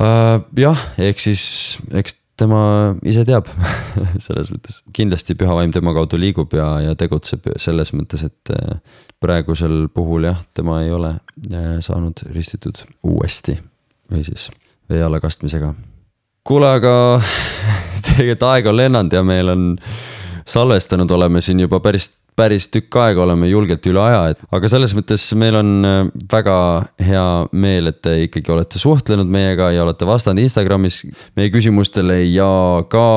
uh,. 0.00 0.42
jah, 0.58 0.82
ehk 1.00 1.22
siis, 1.22 1.78
eks 1.96 2.18
tema 2.36 2.60
ise 3.06 3.24
teab 3.24 3.48
selles 4.26 4.50
mõttes, 4.52 4.82
kindlasti 4.92 5.36
püha 5.38 5.54
vaim 5.56 5.72
tema 5.72 5.94
kaudu 5.96 6.18
liigub 6.20 6.52
ja, 6.58 6.66
ja 6.84 6.96
tegutseb 6.98 7.48
selles 7.56 7.94
mõttes, 7.96 8.26
et 8.26 8.52
äh, 8.52 8.98
praegusel 9.22 9.86
puhul 9.94 10.28
jah, 10.28 10.42
tema 10.54 10.82
ei 10.84 10.92
ole 10.92 11.14
saanud 11.84 12.26
ristitud 12.34 12.84
uuesti 13.06 13.56
või 14.12 14.26
siis 14.26 14.50
vee 14.90 15.02
alla 15.02 15.20
kastmisega. 15.20 15.74
kuule, 16.44 16.74
aga 16.80 17.20
tegelikult 18.06 18.50
aeg 18.50 18.68
on 18.68 18.76
lennanud 18.76 19.16
ja 19.16 19.22
meil 19.26 19.48
on 19.54 19.72
salvestanud 20.46 21.10
oleme 21.10 21.40
siin 21.40 21.62
juba 21.64 21.80
päris, 21.80 22.10
päris 22.36 22.68
tükk 22.68 22.96
aega 23.00 23.22
oleme 23.24 23.48
julgelt 23.48 23.86
üle 23.88 24.02
aja, 24.02 24.34
et 24.34 24.42
aga 24.52 24.68
selles 24.68 24.94
mõttes 24.96 25.24
meil 25.40 25.56
on 25.60 25.72
äh, 25.88 25.98
väga 26.32 26.58
hea 27.06 27.26
meel, 27.52 27.90
et 27.92 28.02
te 28.04 28.16
ikkagi 28.26 28.52
olete 28.52 28.80
suhtlenud 28.82 29.30
meiega 29.30 29.70
ja 29.74 29.84
olete 29.86 30.08
vastanud 30.08 30.44
Instagramis 30.44 31.04
meie 31.38 31.52
küsimustele 31.54 32.20
ja 32.26 32.50
ka 32.90 33.08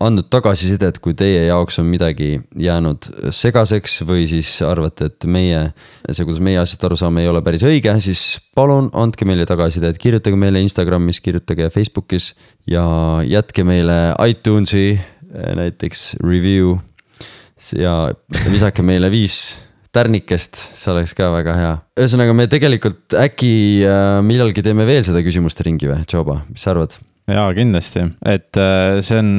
andnud 0.00 0.30
tagasisidet, 0.32 0.98
kui 1.02 1.14
teie 1.18 1.44
jaoks 1.48 1.80
on 1.82 1.88
midagi 1.90 2.32
jäänud 2.58 3.08
segaseks 3.36 4.00
või 4.08 4.24
siis 4.30 4.52
arvate, 4.64 5.10
et 5.10 5.26
meie, 5.28 5.62
see, 6.08 6.24
kuidas 6.24 6.40
meie 6.44 6.60
asjast 6.60 6.86
aru 6.88 6.98
saame, 7.00 7.24
ei 7.24 7.30
ole 7.30 7.42
päris 7.44 7.64
õige, 7.68 7.92
siis 8.02 8.40
palun 8.56 8.88
andke 8.96 9.28
meile 9.28 9.44
tagasisidet, 9.48 10.00
kirjutage 10.00 10.38
meile 10.40 10.62
Instagramis, 10.64 11.20
kirjutage 11.24 11.68
Facebookis 11.74 12.32
ja 12.70 12.84
jätke 13.28 13.64
meile 13.68 13.98
iTunesi 14.30 14.86
eh, 14.94 15.50
näiteks 15.60 16.14
review. 16.24 16.78
ja 17.76 18.08
lisake 18.48 18.82
meile 18.82 19.10
viis 19.12 19.58
tärnikest, 19.92 20.56
see 20.78 20.92
oleks 20.94 21.12
ka 21.18 21.28
väga 21.34 21.56
hea. 21.58 21.76
ühesõnaga, 22.00 22.34
me 22.36 22.46
tegelikult 22.48 23.18
äkki 23.20 23.52
äh, 23.84 24.20
millalgi 24.24 24.64
teeme 24.64 24.86
veel 24.88 25.04
seda 25.04 25.20
küsimuste 25.26 25.66
ringi 25.66 25.90
või, 25.90 26.00
Joba, 26.08 26.40
mis 26.48 26.64
sa 26.64 26.72
arvad? 26.72 26.96
Jaa, 27.34 27.48
kindlasti, 27.56 28.04
et 28.26 28.60
äh, 28.60 29.00
see 29.06 29.18
on, 29.20 29.30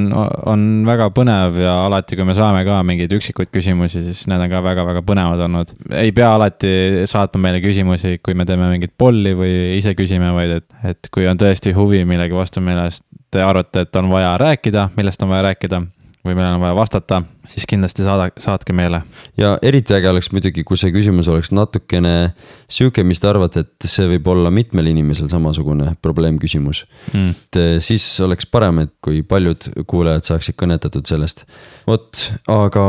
on 0.50 0.66
väga 0.88 1.10
põnev 1.16 1.60
ja 1.62 1.76
alati, 1.86 2.18
kui 2.20 2.28
me 2.28 2.36
saame 2.38 2.64
ka 2.68 2.80
mingeid 2.88 3.14
üksikuid 3.18 3.52
küsimusi, 3.54 4.04
siis 4.08 4.26
need 4.32 4.44
on 4.44 4.52
ka 4.52 4.64
väga-väga 4.66 5.06
põnevad 5.08 5.46
olnud. 5.48 5.76
ei 5.98 6.14
pea 6.16 6.34
alati 6.38 6.74
saatma 7.10 7.48
meile 7.48 7.64
küsimusi, 7.64 8.18
kui 8.24 8.38
me 8.38 8.48
teeme 8.50 8.70
mingit 8.72 8.96
polli 8.98 9.36
või 9.38 9.56
ise 9.78 9.96
küsime, 9.98 10.34
vaid 10.36 10.58
et, 10.60 10.68
et 10.94 11.12
kui 11.14 11.28
on 11.30 11.40
tõesti 11.40 11.76
huvi 11.78 12.04
millegi 12.08 12.38
vastu, 12.38 12.64
millest 12.66 13.06
te 13.32 13.44
arvate, 13.44 13.86
et 13.86 13.96
on 14.00 14.12
vaja 14.12 14.36
rääkida, 14.42 14.90
millest 14.98 15.24
on 15.24 15.32
vaja 15.32 15.50
rääkida 15.52 15.84
või 16.26 16.36
millele 16.36 16.56
on 16.56 16.62
vaja 16.62 16.76
vastata, 16.78 17.22
siis 17.50 17.66
kindlasti 17.70 18.06
saada, 18.06 18.30
saatke 18.42 18.74
meile. 18.78 19.02
ja 19.38 19.56
eriti 19.66 19.96
äge 19.98 20.10
oleks 20.12 20.32
muidugi, 20.36 20.64
kui 20.68 20.78
see 20.78 20.94
küsimus 20.94 21.30
oleks 21.32 21.52
natukene 21.56 22.34
sihuke, 22.70 23.04
mis 23.08 23.22
te 23.22 23.30
arvate, 23.32 23.66
et 23.66 23.90
see 23.90 24.08
võib 24.14 24.30
olla 24.34 24.52
mitmel 24.54 24.92
inimesel 24.94 25.32
samasugune 25.32 25.96
probleemküsimus. 26.02 26.86
Mm.. 27.14 27.30
et 27.34 27.62
eh, 27.62 27.74
siis 27.84 28.06
oleks 28.26 28.50
parem, 28.50 28.84
et 28.86 28.94
kui 29.04 29.24
paljud 29.26 29.72
kuulajad 29.90 30.34
saaksid 30.34 30.60
kõnetatud 30.62 31.10
sellest. 31.10 31.46
vot, 31.90 32.26
aga 32.52 32.86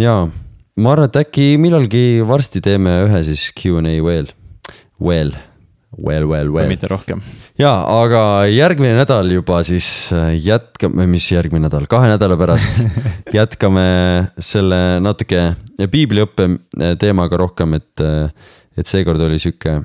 jaa, 0.00 0.24
ma 0.80 0.96
arvan, 0.96 1.10
et 1.10 1.22
äkki 1.22 1.52
millalgi 1.62 2.24
varsti 2.26 2.62
teeme 2.64 3.02
ühe 3.06 3.22
siis 3.30 3.50
Q 3.54 3.78
and 3.78 3.92
A 3.92 3.94
veel, 4.04 4.34
veel 4.98 5.36
Well, 6.00 6.26
well, 6.30 6.52
well. 6.54 6.68
mitte 6.70 6.88
rohkem. 6.90 7.22
ja, 7.60 7.72
aga 7.84 8.46
järgmine 8.50 8.94
nädal 8.98 9.30
juba 9.34 9.60
siis 9.66 9.88
äh, 10.16 10.32
jätkame, 10.40 11.06
mis 11.10 11.28
järgmine 11.32 11.68
nädal, 11.68 11.86
kahe 11.90 12.10
nädala 12.12 12.38
pärast 12.40 12.82
jätkame 13.38 13.86
selle 14.38 15.00
natuke 15.04 15.50
piibliõppe 15.90 16.48
äh, 16.50 16.96
teemaga 17.00 17.40
rohkem, 17.40 17.78
et, 17.80 18.04
äh, 18.04 18.56
et 18.78 18.90
seekord 18.90 19.22
oli 19.28 19.40
sihuke 19.40 19.80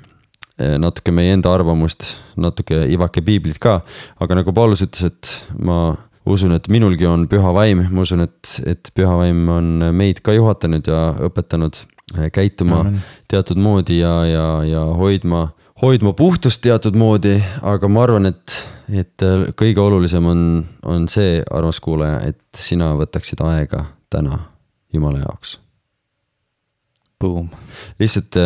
natuke 0.55 1.11
meie 1.11 1.33
enda 1.35 1.51
arvamust, 1.51 2.05
natuke 2.39 2.85
ivake 2.87 3.19
piiblit 3.27 3.57
ka. 3.59 3.81
aga 4.23 4.37
nagu 4.39 4.53
Paulus 4.55 4.85
ütles, 4.85 5.09
et 5.09 5.31
ma 5.59 5.97
usun, 6.25 6.55
et 6.57 6.69
minulgi 6.71 7.07
on 7.09 7.27
püha 7.29 7.51
vaim, 7.55 7.85
ma 7.91 8.05
usun, 8.05 8.25
et, 8.25 8.55
et 8.65 8.89
püha 8.97 9.13
vaim 9.19 9.43
on 9.51 9.89
meid 9.95 10.21
ka 10.25 10.33
juhatanud 10.35 10.87
ja 10.89 11.01
õpetanud 11.27 11.81
äh, 12.17 12.29
käituma 12.33 12.81
Amen. 12.85 13.03
teatud 13.31 13.61
moodi 13.61 13.99
ja, 14.01 14.15
ja, 14.29 14.47
ja 14.65 14.83
hoidma, 14.97 15.47
hoidma 15.81 16.13
puhtust 16.13 16.61
teatud 16.63 16.95
moodi, 16.95 17.35
aga 17.61 17.89
ma 17.91 18.03
arvan, 18.05 18.29
et, 18.29 18.55
et 18.89 19.25
kõige 19.59 19.81
olulisem 19.83 20.25
on, 20.31 20.41
on 20.87 21.07
see, 21.11 21.41
armas 21.51 21.81
kuulaja, 21.83 22.21
et 22.31 22.59
sina 22.59 22.93
võtaksid 22.99 23.43
aega 23.45 23.85
täna 24.09 24.39
Jumala 24.93 25.19
jaoks. 25.25 25.59
lihtsalt 27.99 28.37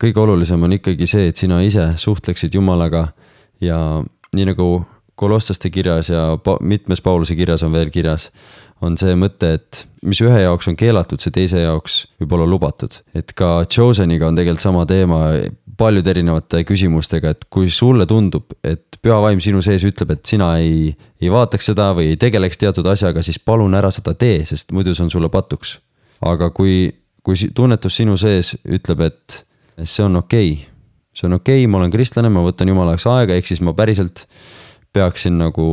kõige 0.00 0.20
olulisem 0.20 0.62
on 0.62 0.72
ikkagi 0.72 1.06
see, 1.06 1.28
et 1.30 1.36
sina 1.36 1.60
ise 1.62 1.92
suhtleksid 2.00 2.54
Jumalaga 2.54 3.08
ja 3.60 4.02
nii 4.34 4.48
nagu 4.50 4.68
kolosslaste 5.16 5.70
kirjas 5.72 6.10
ja 6.12 6.38
mitmes 6.60 7.00
Pauluse 7.00 7.36
kirjas 7.36 7.64
on 7.64 7.72
veel 7.72 7.90
kirjas, 7.90 8.30
on 8.84 8.98
see 9.00 9.14
mõte, 9.16 9.54
et 9.56 9.84
mis 10.04 10.20
ühe 10.20 10.42
jaoks 10.42 10.68
on 10.68 10.76
keelatud, 10.76 11.22
see 11.22 11.32
teise 11.32 11.62
jaoks 11.62 12.02
võib 12.20 12.34
olla 12.36 12.48
lubatud. 12.48 13.00
et 13.16 13.32
ka 13.36 13.64
Choseniga 13.64 14.28
on 14.28 14.36
tegelikult 14.36 14.62
sama 14.62 14.84
teema 14.86 15.20
paljude 15.76 16.10
erinevate 16.12 16.62
küsimustega, 16.68 17.32
et 17.32 17.48
kui 17.52 17.70
sulle 17.72 18.06
tundub, 18.08 18.52
et 18.64 18.98
püha 19.02 19.16
vaim 19.22 19.40
sinu 19.40 19.62
sees 19.64 19.84
ütleb, 19.88 20.14
et 20.16 20.24
sina 20.28 20.54
ei, 20.60 20.92
ei 21.20 21.32
vaataks 21.32 21.72
seda 21.72 21.90
või 21.96 22.12
ei 22.12 22.20
tegeleks 22.20 22.60
teatud 22.60 22.86
asjaga, 22.92 23.24
siis 23.24 23.38
palun 23.38 23.76
ära 23.76 23.90
seda 23.94 24.14
tee, 24.18 24.42
sest 24.48 24.72
muidu 24.76 24.94
see 24.96 25.06
on 25.06 25.12
sulle 25.12 25.32
patuks. 25.32 25.78
aga 26.24 26.50
kui, 26.50 26.92
kui 27.22 27.36
tunnetus 27.54 27.96
sinu 28.00 28.16
sees 28.20 28.54
ütleb, 28.64 29.04
et 29.08 29.42
see 29.82 30.04
on 30.04 30.16
okei 30.22 30.52
okay., 30.52 30.72
see 31.16 31.28
on 31.28 31.38
okei 31.38 31.62
okay,, 31.62 31.72
ma 31.72 31.80
olen 31.80 31.92
kristlane, 31.92 32.28
ma 32.32 32.44
võtan 32.44 32.68
jumala 32.68 32.94
jaoks 32.94 33.08
aega, 33.12 33.36
ehk 33.36 33.48
siis 33.48 33.64
ma 33.64 33.72
päriselt 33.76 34.26
peaksin 34.96 35.36
nagu 35.40 35.66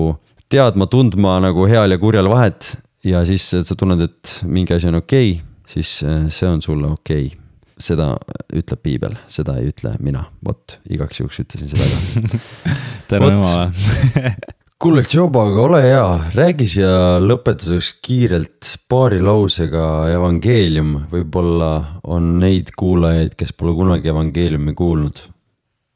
teadma, 0.52 0.88
tundma 0.92 1.38
nagu 1.44 1.68
heal 1.70 1.96
ja 1.96 2.00
kurjal 2.02 2.30
vahet 2.32 2.74
ja 3.08 3.24
siis 3.28 3.50
sa 3.54 3.78
tunned, 3.78 4.04
et 4.04 4.36
mingi 4.48 4.76
asi 4.76 4.90
on 4.92 5.00
okei 5.02 5.36
okay,, 5.36 5.46
siis 5.76 5.96
eh, 6.08 6.28
see 6.34 6.50
on 6.50 6.62
sulle 6.64 6.92
okei 6.94 7.30
okay. 7.32 7.40
seda 7.84 8.14
ütleb 8.54 8.84
piibel, 8.84 9.16
seda 9.28 9.58
ei 9.60 9.72
ütle 9.74 9.96
mina, 10.04 10.26
vot 10.46 10.78
igaks 10.94 11.24
juhuks 11.24 11.42
ütlesin 11.44 11.72
seda 11.74 11.88
ka. 11.90 12.42
tänu 13.12 13.32
jumalale 13.34 14.36
kuule, 14.84 15.04
Joba, 15.08 15.46
aga 15.48 15.62
ole 15.64 15.80
hea, 15.86 16.08
räägi 16.36 16.66
siia 16.68 17.20
lõpetuseks 17.24 17.94
kiirelt 18.04 18.72
paari 18.92 19.22
lausega 19.24 20.10
evangeelium, 20.12 20.98
võib-olla 21.12 21.70
on 22.04 22.34
neid 22.42 22.74
kuulajaid, 22.76 23.38
kes 23.40 23.56
pole 23.56 23.72
kunagi 23.78 24.12
evangeeliumi 24.12 24.76
kuulnud. 24.76 25.22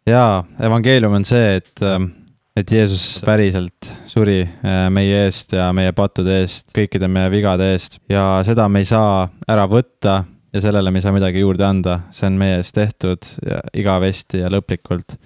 jaa, 0.08 0.46
evangeelium 0.64 1.20
on 1.20 1.28
see, 1.28 1.58
et 1.60 1.84
ähm, 1.84 2.14
et 2.58 2.72
Jeesus 2.72 3.20
päriselt 3.26 3.92
suri 4.10 4.42
äh, 4.42 4.88
meie 4.94 5.26
eest 5.28 5.54
ja 5.54 5.70
meie 5.76 5.94
pattude 5.96 6.40
eest, 6.42 6.72
kõikide 6.76 7.10
meie 7.12 7.30
vigade 7.34 7.70
eest 7.76 8.00
ja 8.10 8.40
seda 8.48 8.66
me 8.72 8.82
ei 8.82 8.90
saa 8.90 9.28
ära 9.50 9.68
võtta 9.70 10.24
ja 10.54 10.64
sellele 10.64 10.92
me 10.92 10.98
ei 10.98 11.06
saa 11.06 11.14
midagi 11.14 11.44
juurde 11.44 11.68
anda, 11.68 12.00
see 12.12 12.30
on 12.30 12.40
meie 12.40 12.58
eest 12.62 12.74
tehtud 12.78 13.30
ja 13.46 13.62
igavesti 13.78 14.42
ja 14.42 14.52
lõplikult. 14.54 15.18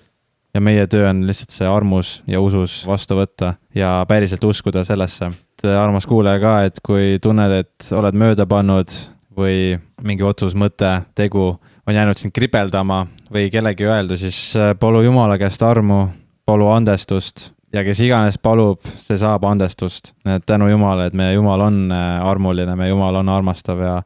ja 0.52 0.60
meie 0.60 0.84
töö 0.92 1.08
on 1.10 1.24
lihtsalt 1.28 1.56
see 1.56 1.70
armus 1.72 2.18
ja 2.28 2.42
usus 2.44 2.82
vastu 2.88 3.16
võtta 3.22 3.54
ja 3.76 4.02
päriselt 4.08 4.44
uskuda 4.44 4.84
sellesse. 4.84 5.32
Äh, 5.64 5.78
armas 5.80 6.08
kuulaja 6.10 6.42
ka, 6.44 6.56
et 6.68 6.84
kui 6.84 7.18
tunned, 7.24 7.52
et 7.64 7.92
oled 7.96 8.18
mööda 8.18 8.46
pannud 8.46 8.92
või 9.38 9.78
mingi 10.04 10.26
otsus, 10.28 10.58
mõte, 10.60 10.98
tegu 11.16 11.54
on 11.88 11.96
jäänud 11.96 12.20
sind 12.20 12.36
kripeldama 12.36 13.06
või 13.32 13.48
kellegi 13.54 13.88
öeldu, 13.88 14.20
siis 14.20 14.50
äh, 14.60 14.74
palu 14.80 15.06
Jumala 15.06 15.40
käest 15.40 15.64
armu 15.64 16.10
palu 16.46 16.68
andestust 16.72 17.52
ja 17.74 17.84
kes 17.88 18.02
iganes 18.04 18.38
palub, 18.42 18.84
see 19.00 19.18
saab 19.20 19.46
andestust. 19.48 20.14
et 20.28 20.46
tänu 20.46 20.68
Jumala, 20.70 21.08
et 21.08 21.18
meie 21.18 21.34
Jumal 21.34 21.66
on 21.68 21.82
äh, 21.92 22.28
armuline, 22.28 22.76
meie 22.76 22.92
Jumal 22.92 23.22
on 23.22 23.30
armastav 23.30 23.80
ja, 23.84 23.98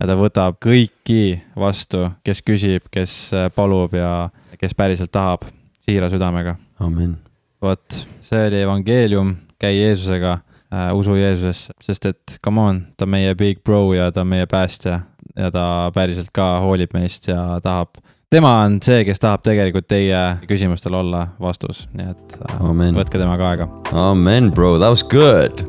ja 0.00 0.08
ta 0.08 0.16
võtab 0.18 0.60
kõiki 0.64 1.40
vastu, 1.56 2.06
kes 2.24 2.42
küsib, 2.46 2.88
kes 2.92 3.16
äh, 3.36 3.48
palub 3.54 3.94
ja 3.96 4.30
kes 4.60 4.74
päriselt 4.76 5.12
tahab, 5.12 5.44
siira 5.80 6.10
südamega. 6.12 6.56
vot, 7.62 8.06
see 8.24 8.46
oli 8.48 8.62
evangeelium, 8.64 9.34
käi 9.60 9.76
Jeesusega 9.76 10.38
äh,, 10.72 10.90
usu 10.96 11.16
Jeesusesse, 11.18 11.76
sest 11.80 12.06
et 12.06 12.38
come 12.44 12.60
on, 12.60 12.82
ta 12.96 13.04
on 13.04 13.16
meie 13.16 13.34
big 13.34 13.64
bro 13.64 13.92
ja 13.94 14.10
ta 14.12 14.24
on 14.24 14.32
meie 14.32 14.46
päästja 14.46 15.00
ja 15.36 15.50
ta 15.52 15.64
päriselt 15.94 16.32
ka 16.34 16.58
hoolib 16.64 16.94
meist 16.96 17.28
ja 17.28 17.60
tahab 17.62 18.00
tema 18.30 18.52
on 18.64 18.78
see, 18.82 19.02
kes 19.06 19.20
tahab 19.22 19.42
tegelikult 19.46 19.88
teie 19.90 20.18
küsimustele 20.48 21.00
olla 21.00 21.24
vastus, 21.42 21.86
nii 21.96 22.10
et 22.12 22.36
äh, 22.38 22.60
Amen. 22.70 22.94
võtke 22.94 23.18
temaga 23.18 23.48
aega. 23.50 23.68
Amen, 23.92 24.52
bro, 24.54 24.76
that 24.78 24.92
was 24.92 25.02
good 25.02 25.64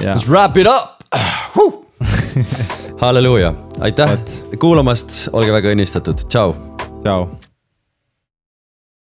yeah.. 0.00 0.14
Let's 0.14 0.28
wrap 0.30 0.56
it 0.56 0.66
up 0.70 1.04
halleluuja, 3.02 3.52
aitäh 3.80 4.14
What? 4.14 4.38
kuulamast, 4.60 5.28
olge 5.32 5.52
väga 5.52 5.76
õnnistatud, 5.76 6.24
tšau. 6.28 6.56
tšau 7.04 7.47